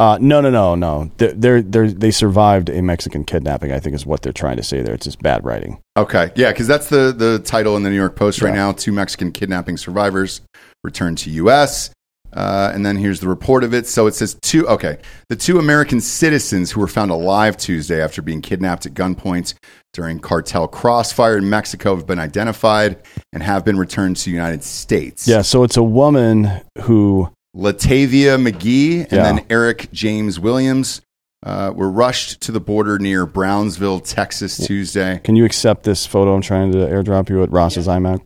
[0.00, 1.10] Uh, no, no, no, no.
[1.18, 3.70] They're, they're, they're, they survived a Mexican kidnapping.
[3.70, 4.94] I think is what they're trying to say there.
[4.94, 5.78] It's just bad writing.
[5.94, 8.54] Okay, yeah, because that's the the title in the New York Post right Yeah.
[8.66, 8.72] now.
[8.72, 10.40] Two Mexican kidnapping survivors
[10.82, 11.90] returned to U.S.
[12.32, 13.86] Uh, and then here's the report of it.
[13.86, 14.66] So it says two.
[14.68, 14.96] Okay,
[15.28, 19.52] the two American citizens who were found alive Tuesday after being kidnapped at gunpoint
[19.92, 22.96] during cartel crossfire in Mexico have been identified
[23.34, 25.28] and have been returned to the United States.
[25.28, 25.42] Yeah.
[25.42, 26.48] So it's a woman
[26.82, 29.22] who Latavia McGee and Yeah.
[29.24, 31.00] then Eric James Williams
[31.44, 35.20] uh, were rushed to the border near Brownsville, Texas, Tuesday.
[35.24, 38.20] Can you accept this photo I'm trying to airdrop you at Ross's iMac?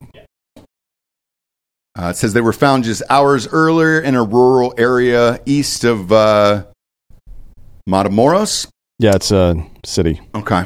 [1.97, 6.11] Uh, it says they were found just hours earlier in a rural area east of
[6.11, 6.65] uh,
[7.89, 8.67] Matamoros.
[8.99, 10.21] Yeah, it's a city.
[10.35, 10.65] Okay.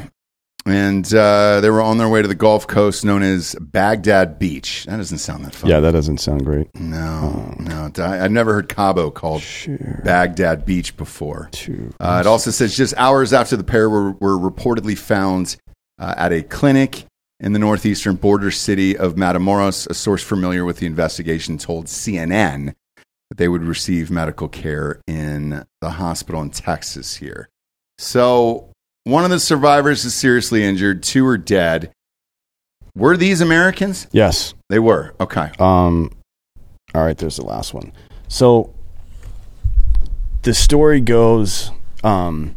[0.69, 4.85] And uh, they were on their way to the Gulf Coast known as Baghdad Beach.
[4.85, 5.69] That doesn't sound that fun.
[5.69, 6.67] Yeah, that doesn't sound great.
[6.79, 7.91] No, no.
[7.97, 9.43] I, I've never heard Cabo called
[10.03, 11.49] Baghdad Beach before.
[11.53, 11.75] Sure.
[11.99, 15.57] Uh, it also says just hours after the pair were, were reportedly found
[15.97, 17.05] uh, at a clinic
[17.39, 22.75] in the northeastern border city of Matamoros, a source familiar with the investigation told CNN
[23.29, 27.49] that they would receive medical care in the hospital in Texas here.
[27.97, 28.71] So
[29.03, 31.91] one of the survivors is seriously injured, two are dead.
[32.95, 34.07] Were these Americans?
[34.11, 34.53] Yes.
[34.69, 35.13] They were.
[35.19, 35.51] Okay.
[35.59, 36.11] Um,
[36.93, 37.93] all right, there's the last one.
[38.27, 38.73] So
[40.41, 41.71] the story goes
[42.03, 42.55] um,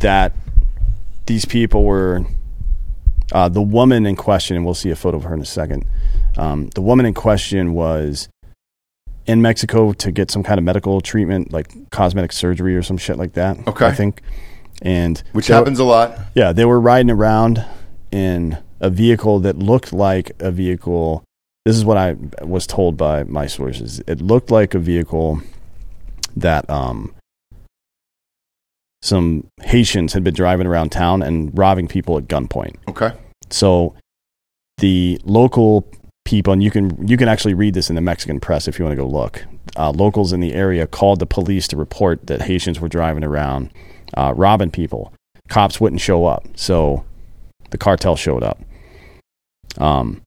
[0.00, 0.34] that
[1.26, 2.24] these people were
[3.32, 5.86] uh, the woman in question, and we'll see a photo of her in a second.
[6.36, 8.28] Um, the woman in question was
[9.26, 13.16] in Mexico to get some kind of medical treatment, like cosmetic surgery or some shit
[13.16, 13.56] like that.
[13.68, 13.86] Okay.
[13.86, 14.20] I think,
[14.82, 16.18] and Which were- happens a lot.
[16.34, 17.64] yeah, they were riding around
[18.10, 21.22] in a vehicle that looked like a vehicle.
[21.64, 24.00] This is what I was told by my sources.
[24.06, 25.40] It looked like a vehicle
[26.36, 27.14] that um,
[29.02, 32.76] some Haitians had been driving around town and robbing people at gunpoint.
[32.88, 33.12] Okay.
[33.50, 33.94] So
[34.78, 35.86] the local
[36.24, 38.84] people, and you can you can actually read this in the Mexican press if you
[38.84, 39.44] want to go look.
[39.76, 43.70] Uh, locals in the area called the police to report that Haitians were driving around
[44.16, 45.12] uh, robbing people.
[45.48, 47.04] Cops wouldn't show up, so
[47.70, 48.60] the cartel showed up.
[49.78, 50.22] Um,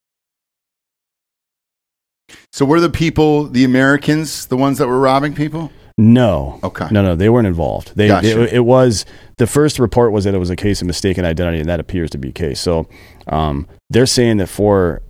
[2.52, 5.72] So were the people, the Americans, the ones that were robbing people?
[5.98, 6.60] No.
[6.64, 6.88] Okay.
[6.92, 7.94] No, no, they weren't involved.
[7.96, 8.44] They Gotcha.
[8.44, 9.06] it, it was
[9.38, 12.10] the first report was that it was a case of mistaken identity, and that appears
[12.12, 12.60] to be a case.
[12.60, 12.88] So
[13.28, 15.02] um, they're saying that four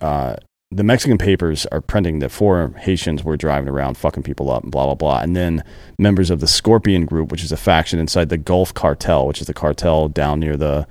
[0.00, 0.36] uh,
[0.70, 4.72] the Mexican papers are printing that four Haitians were driving around fucking people up and
[4.72, 5.62] blah blah blah, and then
[5.98, 9.46] members of the Scorpion Group, which is a faction inside the Gulf Cartel, which is
[9.46, 10.86] the cartel down near the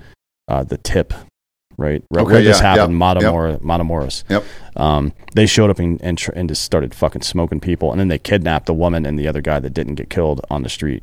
[0.48, 1.12] uh, the tip.
[1.76, 4.22] Right, right Okay, where this yeah, happened, yep, Matamora, Matamoros.
[4.28, 4.44] Yep.
[4.76, 8.06] Um, they showed up and, and, tr- and just started fucking smoking people, and then
[8.06, 11.02] they kidnapped the woman and the other guy that didn't get killed on the street.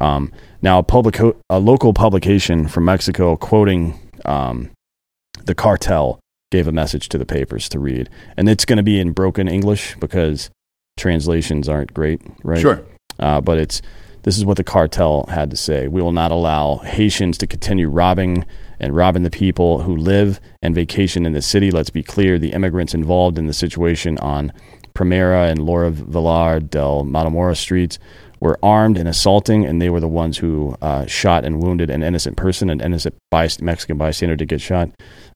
[0.00, 4.70] Um, now, a public, a local publication from Mexico quoting um,
[5.44, 6.18] the cartel
[6.50, 9.48] gave a message to the papers to read, and it's going to be in broken
[9.48, 10.50] English because
[10.96, 12.60] translations aren't great, right?
[12.60, 12.84] Sure.
[13.18, 13.82] Uh, but it's
[14.22, 15.88] this is what the cartel had to say.
[15.88, 18.44] We will not allow Haitians to continue robbing
[18.80, 21.70] and robbing the people who live and vacation in the city.
[21.70, 24.52] Let's be clear: the immigrants involved in the situation on
[24.94, 27.98] Primera and Laura Villar del Matamora streets
[28.40, 32.02] were armed and assaulting, and they were the ones who uh, shot and wounded an
[32.02, 34.90] innocent person, an innocent byst- Mexican bystander to get shot.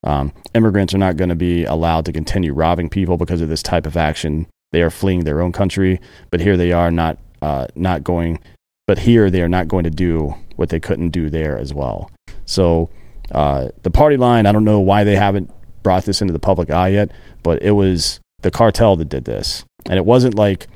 [0.04, 3.62] Um, immigrants are not going to be allowed to continue robbing people because of this
[3.62, 4.46] type of action.
[4.72, 6.00] They are fleeing their own country,
[6.30, 8.40] but here they are not uh, not going.
[8.86, 12.10] But here they are not going to do what they couldn't do there as well.
[12.46, 12.90] So
[13.30, 15.50] uh, the party line, I don't know why they haven't
[15.82, 17.10] brought this into the public eye yet,
[17.42, 20.66] but it was the cartel that did this, and it wasn't like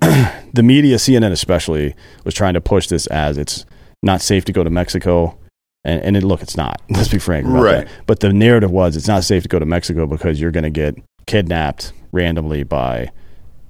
[0.00, 3.66] the media, CNN especially, was trying to push this as it's
[4.02, 5.36] not safe to go to Mexico.
[5.84, 6.80] And, and it, look, it's not.
[6.90, 7.86] Let's be frank about Right.
[7.86, 7.88] that.
[8.06, 10.70] But the narrative was it's not safe to go to Mexico because you're going to
[10.70, 13.10] get kidnapped randomly by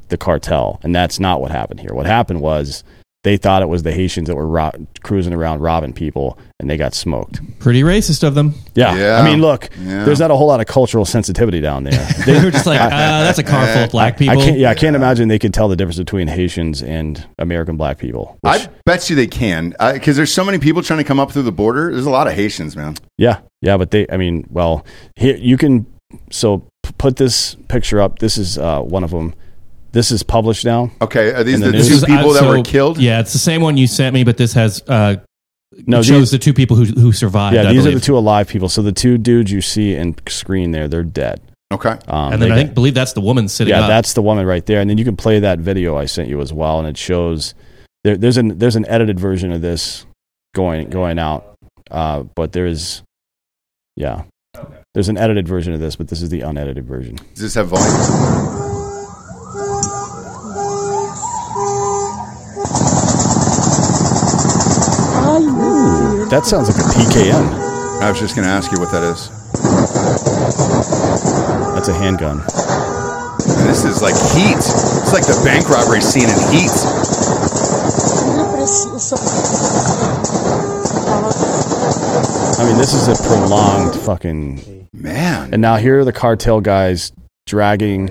[0.08, 0.80] the cartel.
[0.82, 1.94] And that's not what happened here.
[1.94, 2.82] What happened was
[3.22, 4.70] they thought it was the Haitians that were ro-
[5.02, 7.38] cruising around robbing people and they got smoked.
[7.58, 8.54] Pretty racist of them.
[8.74, 8.94] Yeah.
[8.96, 9.20] Yeah.
[9.20, 10.04] I mean, look, Yeah.
[10.04, 12.08] there's not a whole lot of cultural sensitivity down there.
[12.24, 14.32] They were just like, uh, that's a car full of black people.
[14.32, 14.46] I people.
[14.48, 17.98] can't, yeah, I can't imagine they could tell the difference between Haitians and American black
[17.98, 18.38] people.
[18.40, 21.30] which- I bet you they can because there's so many people trying to come up
[21.32, 21.90] through the border.
[21.92, 22.96] There's a lot of Haitians, man.
[23.18, 24.84] yeah, yeah, but they, I mean, well,
[25.16, 25.84] here you can.
[26.30, 28.18] So p- put this picture up.
[28.18, 29.34] This is uh, one of them.
[29.92, 30.90] This is published now.
[31.02, 31.88] Okay, are these the the, news?
[31.88, 32.98] two is- people uh, that so- were killed?
[32.98, 35.16] Yeah, it's the same one you sent me, but this has uh,
[35.86, 37.56] No, shows these- the two people who who survived.
[37.56, 38.68] yeah, I these are the two alive people.
[38.68, 41.40] So the two dudes you see in screen there, they're dead.
[41.72, 41.96] Okay.
[42.08, 43.88] Um, and then they I think believe that's the woman sitting yeah, up.
[43.88, 44.80] that's the woman right there.
[44.80, 47.54] And then you can play that video I sent you as well, and it shows
[48.02, 50.04] there, there's an there's an edited version of this
[50.54, 51.56] going going out,
[51.90, 53.02] uh, but there's
[53.96, 54.22] yeah,
[54.94, 57.16] there's an edited version of this, but this is the unedited version.
[57.34, 58.79] Does this have volume?
[66.30, 68.00] That sounds like a PKM.
[68.00, 69.28] I was just going to ask you what that is.
[71.74, 72.38] That's a handgun.
[72.38, 74.56] And this is like Heat.
[74.56, 76.70] It's like the bank robbery scene in Heat.
[82.58, 85.52] I mean, this is a prolonged fucking man.
[85.52, 87.12] And now here are the cartel guys
[87.46, 88.06] dragging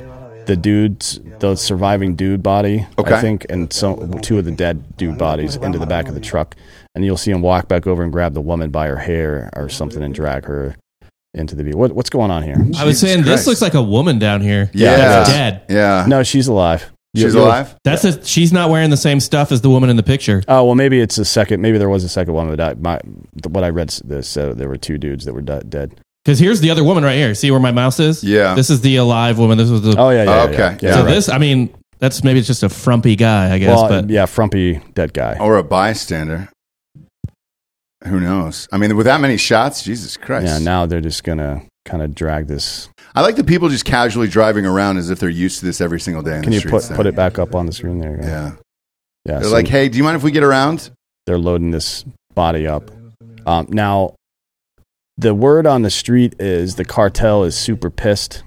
[0.45, 3.13] the dudes, the surviving dude body, Okay.
[3.13, 6.19] I think, and some two of the dead dude bodies into the back of the
[6.19, 6.55] truck,
[6.95, 9.69] and you'll see him walk back over and grab the woman by her hair or
[9.69, 10.75] something and drag her
[11.33, 11.79] into the vehicle.
[11.79, 12.57] What, what's going on here?
[12.77, 14.69] I was saying this looks like a woman down here.
[14.73, 15.37] Yeah, that's it is.
[15.37, 15.63] dead.
[15.69, 16.05] Yeah.
[16.07, 16.89] No, she's alive.
[17.15, 17.75] She's You- you- alive?
[17.83, 18.23] That's a.
[18.25, 20.43] She's not wearing the same stuff as the woman in the picture.
[20.47, 21.61] Oh well, maybe it's a second.
[21.61, 22.55] Maybe there was a second woman.
[22.55, 22.99] but I, my
[23.49, 25.99] what I read this said there were two dudes that were de- dead.
[26.23, 27.33] Because here's the other woman right here.
[27.33, 28.23] See where my mouse is?
[28.23, 28.53] Yeah.
[28.53, 29.57] This is the alive woman.
[29.57, 29.95] This was the.
[29.97, 30.43] Oh yeah, yeah.
[30.43, 30.57] Okay.
[30.57, 30.93] yeah, yeah.
[30.93, 31.09] so right.
[31.11, 33.75] this, I mean, that's maybe it's just a frumpy guy, I guess.
[33.75, 35.37] well, but yeah, frumpy dead guy.
[35.39, 36.49] Or a bystander.
[38.05, 38.67] Who knows?
[38.71, 40.47] I mean, with that many shots, Jesus Christ.
[40.47, 42.89] Yeah, now they're just gonna kind of drag this.
[43.15, 45.99] I like the people just casually driving around as if they're used to this every
[45.99, 48.17] single day in Can you put put it back up on the screen there?
[48.17, 48.27] go.
[48.27, 48.51] Yeah.
[49.26, 49.39] yeah.
[49.39, 50.91] They're so like, hey, do you mind if we get around?
[51.30, 52.89] they're loading this body up.
[53.45, 54.15] Um, now,
[55.15, 58.41] the word on the street is the cartel is super pissed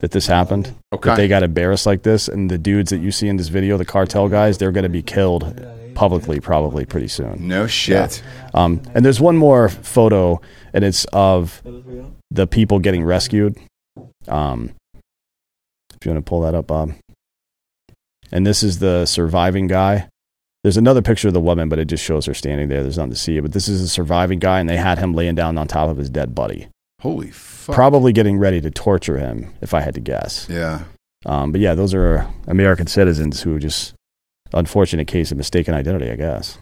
[0.00, 0.74] that this happened.
[0.92, 1.10] Okay.
[1.10, 3.76] That they got embarrassed like this, and the dudes that you see in this video,
[3.76, 5.44] the cartel guys, they're going to be killed
[5.94, 7.48] publicly probably pretty soon.
[7.48, 8.22] No shit.
[8.52, 10.40] Um, and there's one more photo,
[10.72, 11.62] and it's of
[12.30, 13.56] the people getting rescued.
[14.28, 16.94] Um, if you want to pull that up, Bob.
[18.32, 20.08] And this is the surviving guy.
[20.62, 22.82] There's another picture of the woman, but it just shows her standing there.
[22.82, 23.38] There's nothing to see.
[23.38, 25.98] But this is a surviving guy, and they had him laying down on top of
[25.98, 26.68] his dead buddy.
[27.00, 27.74] Holy fuck.
[27.74, 30.46] Probably getting ready to torture him, if I had to guess.
[30.48, 30.84] Yeah.
[31.26, 33.94] Um, but yeah, those are American citizens who just
[34.54, 36.58] unfortunate case of mistaken identity, I guess.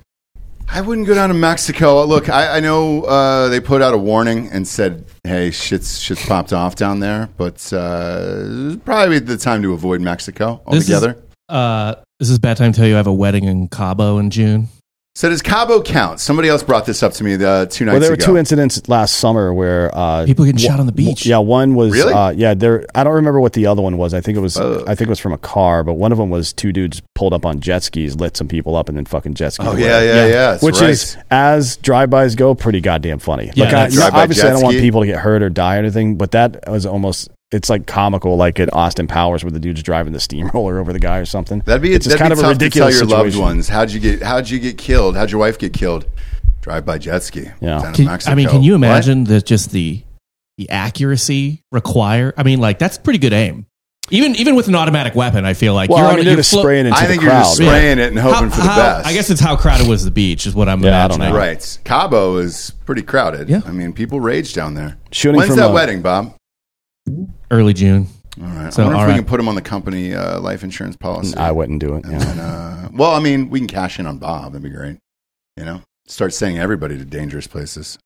[0.69, 2.05] I wouldn't go down to Mexico.
[2.05, 6.25] Look, I, I know uh, they put out a warning and said, "Hey, shit's shit's
[6.27, 11.23] popped off down there," but uh, probably the time to avoid Mexico This is- altogether.
[11.49, 14.17] Uh, this is a bad time to tell you I have a wedding in Cabo
[14.19, 14.69] in June.
[15.15, 16.21] So does Cabo count?
[16.21, 18.25] Somebody else brought this up to me the two nights Well, there were ago.
[18.25, 21.27] two incidents last summer where uh, People getting wa- shot on the beach.
[21.27, 22.15] Yeah, one was Really?
[22.15, 22.55] uh, yeah.
[22.55, 24.15] There, I don't remember what the other one was.
[24.15, 26.31] I think it was I think it was from a car, but one of them
[26.31, 29.35] was two dudes pulled up on jet skis, lit some people up, and then fucking
[29.35, 29.67] jet skis.
[29.67, 29.83] Oh, away.
[29.83, 30.89] yeah, yeah, yeah, that's Which right.
[30.91, 33.51] is as drive-bys go, pretty goddamn funny.
[33.55, 33.75] Yeah, like,
[34.15, 36.67] I, obviously, I don't want people to get hurt or die or anything, but that
[36.71, 37.29] was almost.
[37.53, 40.99] It's like comical, like at Austin Powers, where the dude's driving the steamroller over the
[40.99, 41.61] guy or something.
[41.67, 43.37] That'd be it's just that'd kind be of a tough to tell ridiculous your loved
[43.37, 43.69] ones.
[43.69, 44.23] How'd you get?
[44.23, 45.17] How'd you get killed?
[45.17, 46.07] How'd your wife get killed?
[46.63, 47.49] Drive by jet ski.
[47.61, 47.83] Yeah.
[47.83, 48.33] down Can- Mexico.
[48.33, 50.03] I mean, can you imagine that just the
[50.57, 52.33] the accuracy require?
[52.37, 53.67] I mean, like that's pretty good aim.
[54.11, 56.25] Even even with an automatic weapon, I feel like Well, you're I on mean, a-
[56.25, 57.33] they're you're just flo- spraying into I the think crowd.
[57.33, 57.67] you're just right?
[57.67, 59.07] spraying it and hoping How- for the how- best.
[59.09, 61.35] I guess it's how crowded was the beach, is what I'm Yeah, I don't imagining.
[61.39, 61.79] Right.
[61.85, 63.49] Cabo is pretty crowded.
[63.49, 63.61] Yeah.
[63.67, 64.97] I mean, people rage down there.
[65.13, 66.35] Shooting When's from that a- wedding, Bob?
[67.53, 68.07] Early June.
[68.41, 68.73] All right.
[68.73, 69.19] So, I wonder all if we right.
[69.19, 71.37] can put him on the company uh, life insurance policy.
[71.37, 72.05] I wouldn't do it.
[72.09, 72.31] Yeah.
[72.31, 74.53] And, uh, well, I mean, we can cash in on Bob.
[74.53, 74.99] That'd be great.
[75.59, 77.99] You know, start sending everybody to dangerous places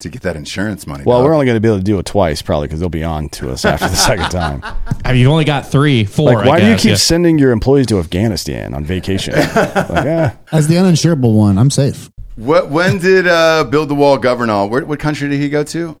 [0.00, 1.04] to get that insurance money.
[1.04, 1.26] Well, dog.
[1.26, 3.28] we're only going to be able to do it twice, probably, because they'll be on
[3.30, 4.62] to us after the second time.
[5.04, 6.32] I mean, you've only got three, four.
[6.32, 6.96] like, I why do you keep yeah.
[6.96, 9.34] sending your employees to Afghanistan on vacation?
[9.36, 10.30] like, eh.
[10.52, 12.10] As the uninsurable one, I'm safe.
[12.36, 14.70] What, when did uh, Build the Wall govern all?
[14.70, 15.96] Where, what country did he go to?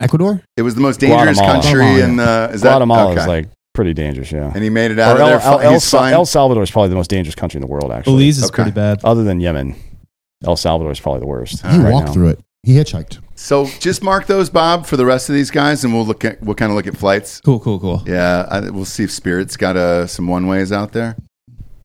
[0.00, 0.42] Ecuador?
[0.56, 1.62] It was the most dangerous Guatemala.
[1.62, 2.50] country Guatemala, in the.
[2.54, 3.20] Is that, Guatemala okay.
[3.20, 4.50] is like pretty dangerous, yeah.
[4.54, 5.40] And he made it out Or of there.
[5.40, 6.12] El, El, El, fine.
[6.12, 8.14] El Salvador is probably the most dangerous country in the world, actually.
[8.14, 8.54] Belize is Okay.
[8.54, 9.00] pretty bad.
[9.04, 9.74] Other than Yemen,
[10.44, 11.62] El Salvador is probably the worst.
[11.66, 12.12] He right walked now.
[12.12, 12.40] through it.
[12.62, 13.20] He hitchhiked.
[13.36, 16.42] So just mark those, Bob, for the rest of these guys, and we'll look at
[16.42, 17.40] we'll kind of look at flights.
[17.42, 18.02] Cool, cool, cool.
[18.06, 21.16] Yeah, I, we'll see if Spirit's got uh, some one ways out there.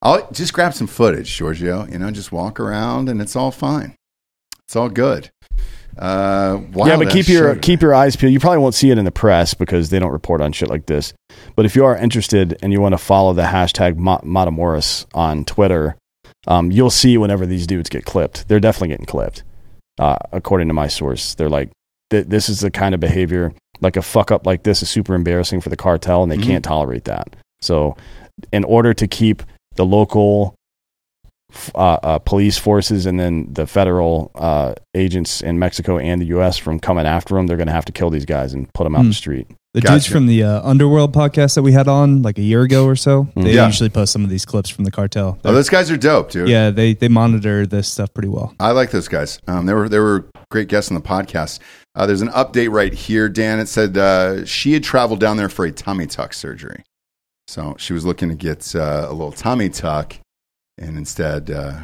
[0.02, 1.86] I'll just grab some footage, Giorgio.
[1.88, 3.96] You know, just walk around, and it's all fine.
[4.64, 5.30] It's all good.
[5.98, 8.32] Uh, yeah, but keep your keep your eyes peeled.
[8.34, 10.86] You probably won't see it in the press because they don't report on shit like
[10.86, 11.14] this.
[11.56, 15.46] But if you are interested and you want to follow the hashtag Ma- Matamoros on
[15.46, 15.96] Twitter,
[16.48, 18.48] um, you'll see whenever these dudes get clipped.
[18.48, 19.44] They're definitely getting clipped.
[20.00, 21.70] Uh, according to my source, they're like,
[22.10, 25.14] th- this is the kind of behavior like a fuck up like this is super
[25.16, 26.44] embarrassing for the cartel, and they Mhm.
[26.44, 27.36] can't tolerate that.
[27.62, 27.98] So,
[28.54, 29.44] in order to keep
[29.76, 30.56] the local
[31.76, 36.58] uh, uh, police forces and then the federal uh, agents in Mexico and the U.S.
[36.58, 38.96] from coming after them, they're going to have to kill these guys and put them
[38.96, 39.10] out in Hmm.
[39.10, 39.48] the street.
[39.74, 42.86] The dudes from the uh, Underworld podcast that we had on like a year ago
[42.86, 43.68] or so, they Yeah.
[43.68, 45.40] usually post some of these clips from the cartel.
[45.46, 46.50] Oh, those guys are dope, dude.
[46.50, 48.54] yeah, they they monitor this stuff pretty well.
[48.60, 49.40] I like those guys.
[49.48, 51.60] Um, they were they were great guests on the podcast.
[51.96, 53.60] Uh, there's an update right here, Dan.
[53.62, 56.84] It said uh, she had traveled down there for a tummy tuck surgery,
[57.48, 60.16] so she was looking to get uh, a little tummy tuck,
[60.78, 61.80] and instead uh,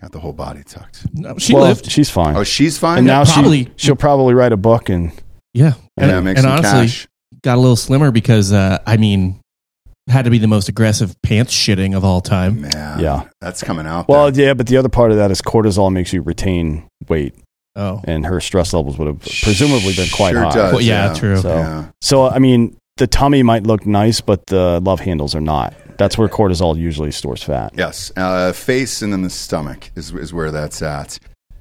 [0.00, 1.06] got the whole body tucked.
[1.14, 1.90] No, she well, lived.
[1.90, 2.36] She's fine.
[2.36, 2.98] Oh, she's fine.
[2.98, 5.12] and now probably- she she'll probably write a book and
[5.54, 7.08] Yeah, and, yeah, make and some honestly, cash.
[7.42, 9.40] got a little slimmer because uh, I mean,
[10.08, 12.62] had to be the most aggressive pants shitting of all time.
[12.62, 13.24] Man, Yeah.
[13.40, 14.08] that's coming out.
[14.08, 14.46] well, there.
[14.46, 14.54] yeah.
[14.54, 17.34] But the other part of that is cortisol makes you retain weight,
[17.76, 20.50] Oh, and her stress levels would have presumably been quite Sure high.
[20.50, 21.36] does, Well, yeah, true.
[21.38, 21.84] So, Yeah.
[22.00, 25.74] so I mean, the tummy might look nice, but the love handles are not.
[25.98, 27.72] That's where cortisol usually stores fat.
[27.76, 31.18] Yes, uh, face and then the stomach is, is where that's at.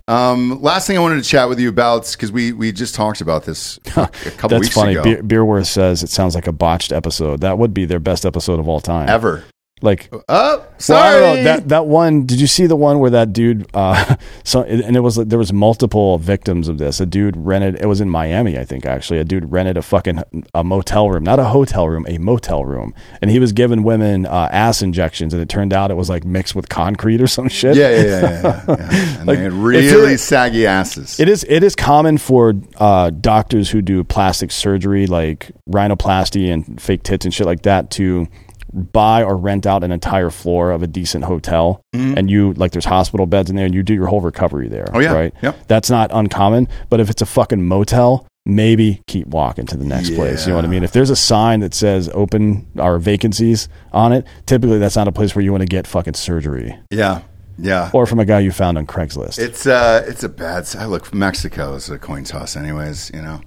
[0.08, 3.20] Um, last thing I wanted to chat with you about because we, we just talked
[3.20, 4.94] about this a couple That's weeks funny.
[4.94, 5.04] ago.
[5.04, 7.42] Beer, Beerworth says it sounds like a botched episode.
[7.42, 9.10] That would be their best episode of all time.
[9.10, 9.44] Ever.
[9.82, 11.20] Like, Oh, sorry.
[11.20, 12.26] don't that that one.
[12.26, 13.68] Did you see the one where that dude?
[13.76, 17.00] Uh, so and it was like there was multiple victims of this.
[17.00, 17.80] A dude rented.
[17.80, 18.88] It was in Miami, I think.
[18.88, 20.24] Actually, a dude rented a fucking
[20.56, 24.26] a motel room, not a hotel room, a motel room, and he was giving women
[24.26, 27.48] uh, ass injections, and it turned out it was like mixed with concrete or some
[27.48, 27.76] shit.
[27.76, 28.66] Yeah, yeah, yeah, yeah.
[28.68, 29.18] yeah.
[29.20, 31.20] And Like, they had really you're- saggy asses.
[31.20, 36.82] It is it is common for uh, doctors who do plastic surgery like rhinoplasty and
[36.82, 38.28] fake tits and shit like that to
[38.74, 42.18] buy or rent out an entire floor of a decent hotel Mhm.
[42.18, 44.88] and you like there's hospital beds in there and you do your whole recovery there.
[44.94, 45.14] Oh, yeah.
[45.14, 45.34] Right?
[45.42, 45.68] Yep.
[45.68, 46.68] That's not uncommon.
[46.90, 50.46] But if it's a fucking motel, maybe keep walking to the next place.
[50.46, 50.84] You know what I mean?
[50.84, 55.12] If there's a sign that says open or vacancies on it, typically that's not a
[55.12, 56.78] place where you want to get fucking surgery.
[56.92, 57.22] yeah.
[57.60, 57.90] Yeah.
[57.92, 59.40] or from a guy you found on Craigslist.
[59.40, 60.68] It's uh, it's a bad.
[60.78, 63.10] I look Mexico is a coin toss, anyways.
[63.16, 63.42] You know,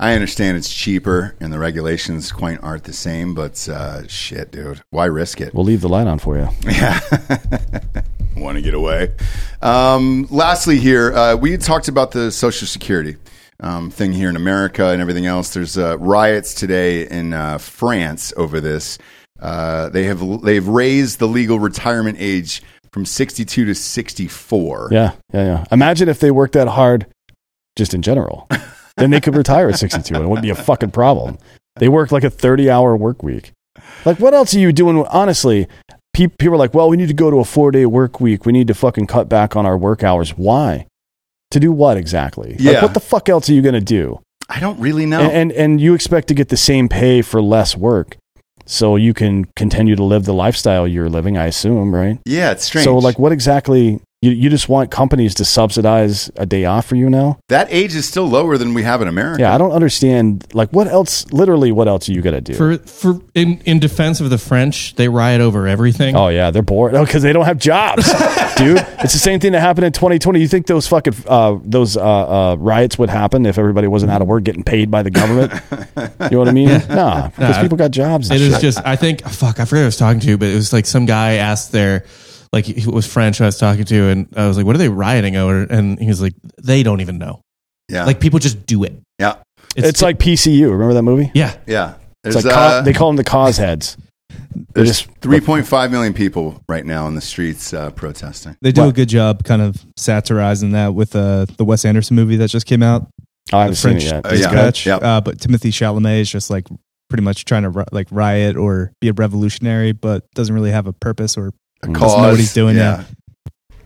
[0.00, 4.80] I understand it's cheaper and the regulations quite aren't the same, but uh, shit, dude,
[4.90, 5.52] why risk it?
[5.52, 6.48] we'll leave the light on for you.
[6.62, 7.00] Yeah.
[8.36, 9.12] Want to get away?
[9.60, 13.16] Um, lastly, here uh, we talked about the Social Security
[13.60, 15.52] um, thing here in America and everything else.
[15.52, 18.98] There's uh, riots today in uh, France over this.
[19.40, 22.62] Uh, they have they've raised the legal retirement age
[22.92, 24.88] from 62 to 64.
[24.92, 25.64] Yeah, yeah, yeah.
[25.72, 27.06] Imagine if they worked that hard,
[27.76, 28.48] just in general.
[28.98, 31.38] then they could retire at 62, and it wouldn't be a fucking problem.
[31.76, 33.52] They work like a 30-hour work week.
[34.04, 35.04] Like, what else are you doing?
[35.10, 35.66] Honestly,
[36.12, 38.44] pe- people are like, "Well, we need to go to a four-day work week.
[38.44, 40.86] We need to fucking cut back on our work hours." Why?
[41.52, 42.50] To do what exactly?
[42.50, 42.82] Like, Yeah.
[42.82, 44.20] what the fuck else are you going to do?
[44.50, 45.20] I don't really know.
[45.20, 48.16] And, and and you expect to get the same pay for less work,
[48.66, 51.36] so you can continue to live the lifestyle you're living.
[51.38, 52.18] I assume, right?
[52.26, 52.84] yeah, it's strange.
[52.84, 54.00] So, like, what exactly?
[54.20, 57.38] You, you just want companies to subsidize a day off for you now?
[57.50, 59.40] that age is still lower than we have in America.
[59.42, 60.44] Yeah, I don't understand.
[60.52, 61.30] Like, what else?
[61.32, 62.54] Literally, what else are you gonna do?
[62.54, 66.16] For for in in defense of the French, they riot over everything.
[66.16, 66.96] oh yeah, they're bored.
[66.96, 68.06] Oh, because they don't have jobs,
[68.56, 68.78] dude.
[68.98, 70.40] It's the same thing that happened in 2020.
[70.40, 74.20] You think those fucking uh, those uh, uh, riots would happen if everybody wasn't out
[74.20, 75.52] of work, getting paid by the government?
[75.70, 76.68] you know what I mean?
[76.88, 78.30] Nah, because Nah, people got jobs.
[78.30, 80.48] And It is just, I think, fuck, I forget who I was talking to, but
[80.48, 82.04] it was like some guy asked their,
[82.52, 84.88] like, it was French I was talking to, and I was like, what are they
[84.88, 85.62] rioting over?
[85.64, 87.40] And he was like, they don't even know.
[87.88, 88.04] Yeah.
[88.04, 89.00] Like, people just do it.
[89.18, 89.36] yeah,
[89.76, 90.70] It's, like PCU.
[90.70, 91.30] Remember that movie?
[91.34, 91.56] yeah.
[91.66, 91.94] yeah.
[92.24, 93.96] It's like uh, co- they call them the cause heads.
[94.74, 98.56] There's just 3.5 million people right now in the streets uh, protesting.
[98.60, 98.88] They do What?
[98.90, 102.66] a good job kind of satirizing that with uh, the Wes Anderson movie that just
[102.66, 103.06] came out.
[103.52, 104.26] I haven't the seen it French yet.
[104.26, 104.36] Uh, yeah.
[104.36, 104.86] Dispatch.
[104.86, 105.02] Yep.
[105.02, 106.66] Uh, but Timothée Chalamet is just like
[107.08, 110.92] pretty much trying to like riot or be a revolutionary, but doesn't really have a
[110.92, 111.52] purpose or
[111.82, 112.16] A doesn't cause.
[112.16, 112.76] know what he's doing.
[112.76, 113.04] Yeah.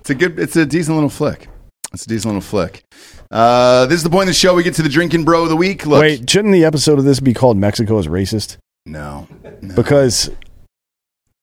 [0.01, 0.39] It's a good.
[0.39, 1.49] It's a decent little flick.
[1.93, 2.83] It's a decent little flick.
[3.31, 4.55] Uh, this is the point of the show.
[4.55, 5.87] We get to the drinkin' bro of the week.
[5.87, 8.57] Look, Wait, shouldn't the episode of this be called "Mexico is racist"?
[8.87, 9.29] no,
[9.61, 9.75] no.
[9.75, 10.31] Because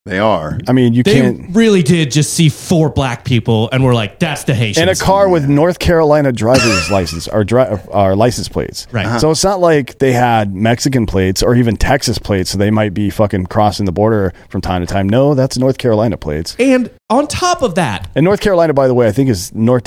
[0.10, 0.60] they are.
[0.68, 1.56] I mean, you They can't.
[1.56, 4.84] really did just see four black people and were like, that's the Haitians.
[4.84, 8.88] in a car with North Carolina driver's license or, dri- or license plates.
[8.92, 9.06] Right.
[9.06, 9.20] Uh-huh.
[9.20, 12.94] So it's not like they had Mexican plates or even Texas plates, so they might
[12.94, 15.08] be fucking crossing the border from time to time.
[15.08, 16.56] No, that's North Carolina plates.
[16.60, 19.86] And on top of that, And North Carolina, by the way, I think is Norte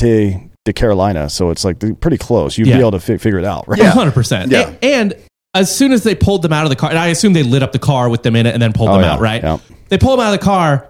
[0.65, 2.57] de Carolina, so it's like they're pretty close.
[2.57, 2.77] You'd Yeah.
[2.77, 3.81] be able to fi- figure it out, right?
[3.81, 3.91] Yeah.
[3.93, 4.51] 100%.
[4.51, 4.73] Yeah.
[4.81, 5.15] A- And
[5.55, 7.63] as soon as they pulled them out of the car, and I assume they lit
[7.63, 9.13] up the car with them in it and then pulled Oh, them yeah.
[9.13, 9.43] out, right?
[9.43, 9.59] Yeah.
[9.89, 10.89] They pull them out of the car.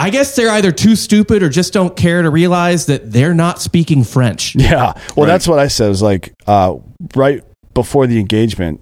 [0.00, 3.60] I guess they're either too stupid or just don't care to realize that they're not
[3.60, 4.54] speaking French.
[4.58, 4.92] Yeah.
[5.16, 5.26] Well, Right.
[5.26, 5.86] that's what I said.
[5.86, 6.76] It was like uh,
[7.16, 7.42] right
[7.74, 8.80] before the engagement,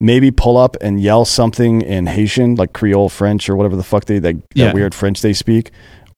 [0.00, 4.06] maybe pull up and yell something in Haitian, like Creole French or whatever the fuck
[4.06, 4.66] they that, Yeah.
[4.66, 5.70] that weird French they speak,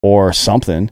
[0.03, 0.91] or something.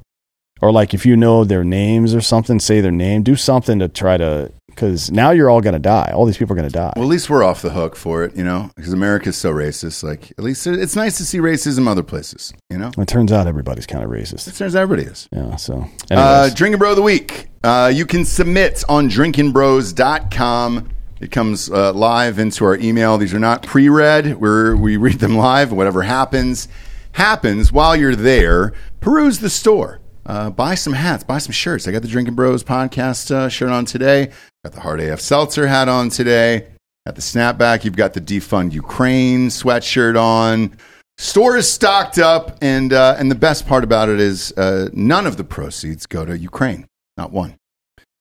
[0.60, 3.22] Or like if you know their names or something, say their name.
[3.22, 6.10] Do something to try to because now you're all gonna die.
[6.14, 6.92] All these people are gonna die.
[6.96, 10.02] Well, at least we're off the hook for it, you know, because America's so racist.
[10.02, 12.90] Like, at least it's nice to see racism other places, you know.
[12.98, 14.48] it turns out everybody's kind of racist.
[14.48, 15.28] It turns out everybody is.
[15.32, 15.56] Yeah.
[15.56, 16.50] So, Uh.
[16.54, 17.48] Drinkin' Bro of the Week.
[17.64, 20.88] Uh, you can submit on drinkinbros.com.
[21.20, 23.16] It comes uh, live into our email.
[23.18, 24.40] These are not pre read.
[24.40, 25.70] We're, we read them live.
[25.72, 26.66] Whatever happens,
[27.12, 28.72] happens while you're there.
[29.00, 30.00] Peruse the store.
[30.26, 31.86] Uh, buy some hats, buy some shirts.
[31.88, 34.30] I got the Drinkin' Bros podcast uh, shirt on today.
[34.64, 36.68] Got the Hard AF Seltzer hat on today.
[37.04, 37.84] Got the snapback.
[37.84, 40.76] You've got the Defund Ukraine sweatshirt on.
[41.18, 45.26] Store is stocked up, and uh, and the best part about it is uh, none
[45.26, 46.86] of the proceeds go to Ukraine.
[47.16, 47.56] Not one.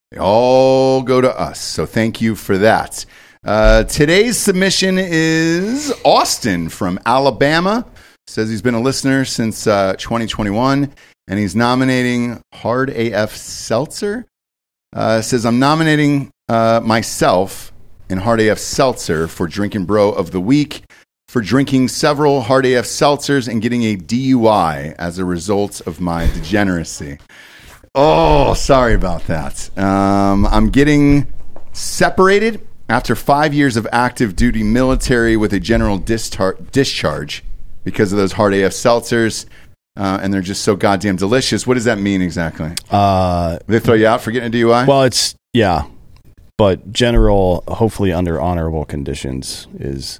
[0.09, 1.59] They all go to us.
[1.59, 3.05] So thank you for that.
[3.45, 7.85] Uh, today's submission is Austin from Alabama.
[8.25, 10.91] Says he's been a listener since uh, 2021,
[11.27, 14.25] and he's nominating Hard AF Seltzer.
[14.93, 17.71] Uh, says I'm nominating uh, myself
[18.09, 20.83] and Hard AF Seltzer for Drinkin' Bro of the Week
[21.29, 26.27] for drinking several Hard AF Seltzers and getting a DUI as a result of my
[26.33, 27.19] degeneracy.
[27.95, 29.77] Oh, sorry about that.
[29.77, 31.31] Um, I'm getting
[31.71, 37.43] separated after five years of active duty military with a general discharge
[37.85, 39.45] because of those hard AF seltzers.
[39.97, 41.67] Uh, and they're just so goddamn delicious.
[41.67, 42.71] What does that mean exactly?
[42.89, 44.87] uh, They throw you out for getting a DUI?
[44.87, 45.83] well, it's yeah,
[46.57, 50.19] but general, hopefully under honorable conditions is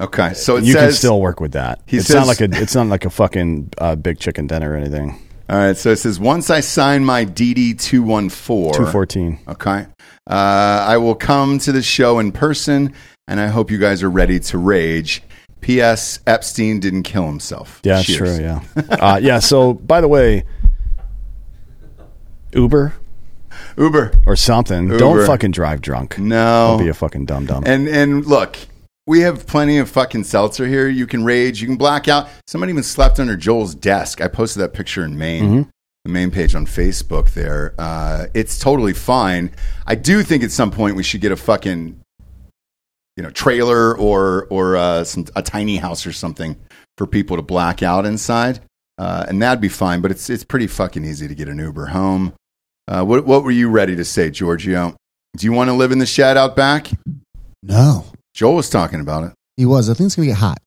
[0.00, 1.80] okay, so it you can still work with that.
[1.86, 4.76] It's says- not like a it's not like a fucking uh, big chicken dinner or
[4.76, 5.22] anything.
[5.50, 9.38] All right, so it says once I sign my DD two one four, Two fourteen.
[9.48, 9.86] Okay,
[10.28, 10.30] uh,
[10.88, 12.92] I will come to the show in person,
[13.28, 15.22] and I hope you guys are ready to rage.
[15.60, 16.20] P.S.
[16.26, 17.80] Epstein didn't kill himself.
[17.82, 18.36] Yeah, that's Cheers.
[18.38, 18.44] true.
[18.44, 19.38] Yeah, uh, yeah.
[19.38, 20.44] So, by the way,
[22.52, 22.94] Uber,
[23.76, 24.84] Uber or something.
[24.84, 24.98] Uber.
[24.98, 26.18] Don't fucking drive drunk.
[26.18, 26.76] No.
[26.76, 27.64] Don't be a fucking dumb dumb.
[27.66, 28.56] And and look,
[29.06, 30.88] we have plenty of fucking seltzer here.
[30.88, 32.28] You can rage, you can black out.
[32.46, 34.20] Somebody even slept under Joel's desk.
[34.20, 35.68] I posted that picture in Maine, Mhm.
[36.04, 37.32] the main page on Facebook.
[37.34, 39.50] There, uh, it's totally fine.
[39.86, 42.00] I do think at some point we should get a fucking,
[43.18, 46.56] you know, trailer or or uh, some a tiny house or something
[46.96, 48.60] for people to black out inside,
[48.96, 50.00] uh, and that'd be fine.
[50.00, 52.32] But it's it's pretty fucking easy to get an Uber home.
[52.86, 54.94] Uh, what what were you ready to say, Giorgio?
[55.36, 56.90] Do you want to live in the shed out back?
[57.64, 58.04] No,
[58.34, 59.32] Joel was talking about it.
[59.56, 59.90] he was.
[59.90, 60.58] I think it's gonna get hot.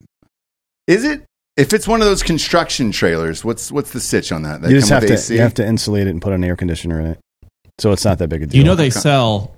[0.88, 1.23] Is it?
[1.56, 4.61] If it's one of those construction trailers, what's what's the sitch on that?
[4.61, 5.36] They you just come have with to AC?
[5.36, 7.19] you have to insulate it and put an air conditioner in it,
[7.80, 8.57] so it's not that big a deal.
[8.57, 9.56] You know they sell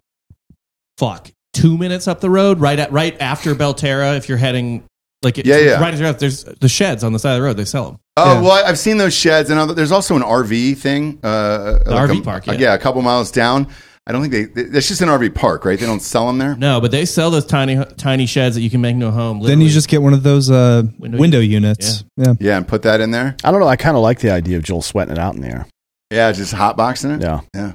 [1.00, 4.18] fuck two minutes up the road, right at right after Belterra.
[4.18, 4.84] If you're heading
[5.22, 5.80] like it, Yeah, yeah.
[5.82, 7.58] right after there's the sheds on the side of the road.
[7.58, 8.00] They sell them.
[8.18, 11.20] Oh well, I- I've seen those sheds, and there's also an RV thing.
[11.24, 12.74] Uh, The like RV a, park, uh, yeah.
[12.74, 13.68] a couple miles down.
[14.06, 14.62] I don't think they.
[14.62, 15.80] It's just an RV park, right?
[15.80, 16.58] They don't sell them there.
[16.58, 19.40] No, but they sell those tiny tiny sheds that you can make into a home.
[19.42, 22.04] Then you just get one of those uh, Window window, units.
[22.18, 22.34] Yeah.
[22.40, 23.38] Yeah, and put that in there.
[23.46, 23.68] I don't know.
[23.68, 25.68] I kind of like the idea of Joel sweating it out in there.
[26.12, 27.22] Yeah, just hot boxing it.
[27.22, 27.72] Yeah, yeah.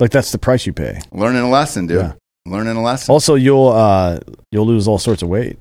[0.00, 0.98] Like that's the price you pay.
[1.12, 1.98] Learning a lesson, dude.
[2.00, 2.12] Yeah.
[2.46, 3.10] Learning a lesson.
[3.10, 4.18] Also, you'll uh,
[4.52, 5.58] you'll lose all sorts of weight.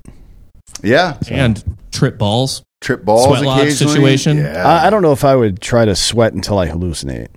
[0.81, 4.38] Yeah, and trip balls, trip balls, sweat lodge situation.
[4.38, 4.68] Yeah.
[4.68, 7.30] I, I don't know if I would try to sweat until I hallucinate.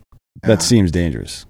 [0.42, 1.46] That seems dangerous.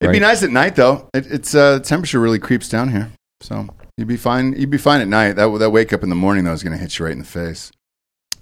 [0.00, 1.08] It'd be nice at night though.
[1.14, 4.52] It, it's uh, temperature really creeps down here, so you'd be fine.
[4.54, 5.34] You'd be fine at night.
[5.34, 7.20] That that wake up in the morning though is going to hit you right in
[7.20, 7.70] the face.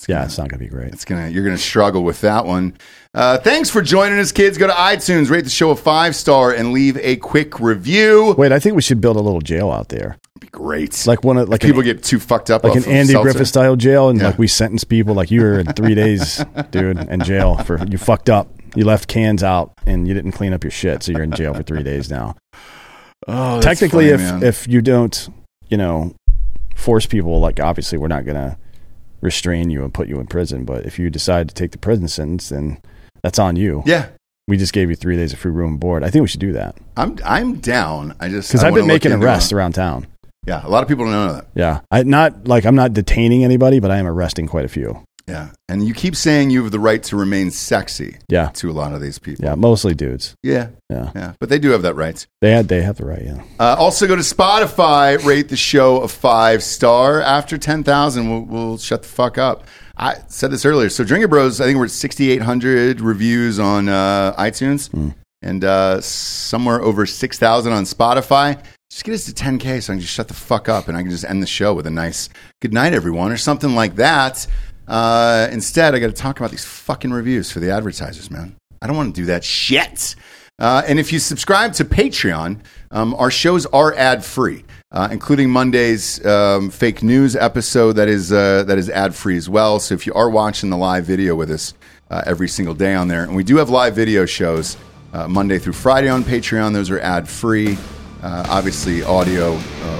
[0.08, 0.92] Yeah, it's not going to be great.
[0.92, 2.76] It's gonna you're gonna struggle with that one.
[3.14, 4.58] Uh, thanks for joining us, kids.
[4.58, 8.34] Go to iTunes, rate the show a five star, and leave a quick review.
[8.36, 10.16] Wait, I think we should build a little jail out there.
[10.40, 11.06] Be great.
[11.06, 13.30] Like one of like people an, get too fucked up, like an Andy seltzer.
[13.30, 14.26] Griffith style jail, and Yeah.
[14.28, 17.98] like we sentence people like you were in three days, dude, in jail for you
[17.98, 18.48] fucked up.
[18.76, 21.54] You left cans out and you didn't clean up your shit, so you're in jail
[21.54, 22.34] for three days now.
[23.28, 24.42] Oh, Technically, funny, if man.
[24.42, 25.28] if you don't,
[25.68, 26.14] you know,
[26.74, 28.58] force people, like obviously we're not gonna
[29.24, 30.64] restrain you and put you in prison.
[30.64, 32.78] But if you decide to take the prison sentence, then
[33.22, 33.82] that's on you.
[33.86, 34.08] yeah,
[34.46, 36.04] We just gave you three days of free room and board.
[36.04, 38.14] I think we should do that I'm I'm down.
[38.20, 40.06] I just because I've been making arrests around town.
[40.46, 41.46] Yeah, a lot of people don't know that.
[41.54, 45.02] Yeah, I not like I'm not detaining anybody, but I am arresting quite a few.
[45.26, 48.18] Yeah, and you keep saying you have the right to remain sexy.
[48.28, 48.50] Yeah.
[48.54, 49.44] to a lot of these people.
[49.44, 50.34] Yeah, mostly dudes.
[50.42, 52.26] Yeah, Yeah, yeah, but they do have that right.
[52.40, 53.22] they had they have the right.
[53.24, 53.42] Yeah.
[53.58, 57.20] Uh, also, go to Spotify, rate the show a five star.
[57.22, 59.64] After 10,000, we'll, we'll shut the fuck up.
[59.96, 60.90] I said this earlier.
[60.90, 64.90] So, Drinker Bros, I think we're at 6,800 reviews on uh, iTunes
[65.40, 68.62] and uh, somewhere over 6,000 on Spotify.
[68.90, 71.02] Just get us to 10K so I can just shut the fuck up and I
[71.02, 72.28] can just end the show with a nice
[72.60, 74.46] good night, everyone, or something like that.
[74.86, 78.56] Uh, instead, I got to talk about these fucking reviews for the advertisers, man.
[78.82, 80.14] I don't want to do that shit.
[80.58, 82.60] Uh, and if you subscribe to Patreon,
[82.92, 88.32] um, our shows are ad free, uh, including Monday's um, fake news episode that is
[88.32, 89.80] uh, that is ad free as well.
[89.80, 91.74] So if you are watching the live video with us
[92.10, 94.76] uh, every single day on there, and we do have live video shows
[95.12, 97.76] uh, Monday through Friday on Patreon, those are ad free.
[98.22, 99.52] Obviously, audio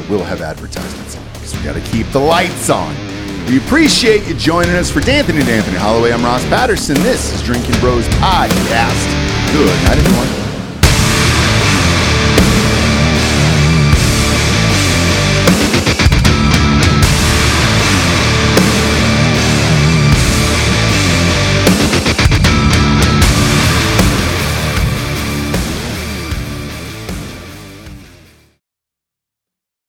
[0.09, 3.24] will have advertisements because we got to keep the lights on.
[3.49, 6.13] We appreciate you joining us for D'Anthony and Anthony Holloway.
[6.13, 6.95] I'm Ross Patterson.
[6.97, 9.53] This is Drinkin' Bros Podcast.
[9.53, 10.44] Good night, everyone.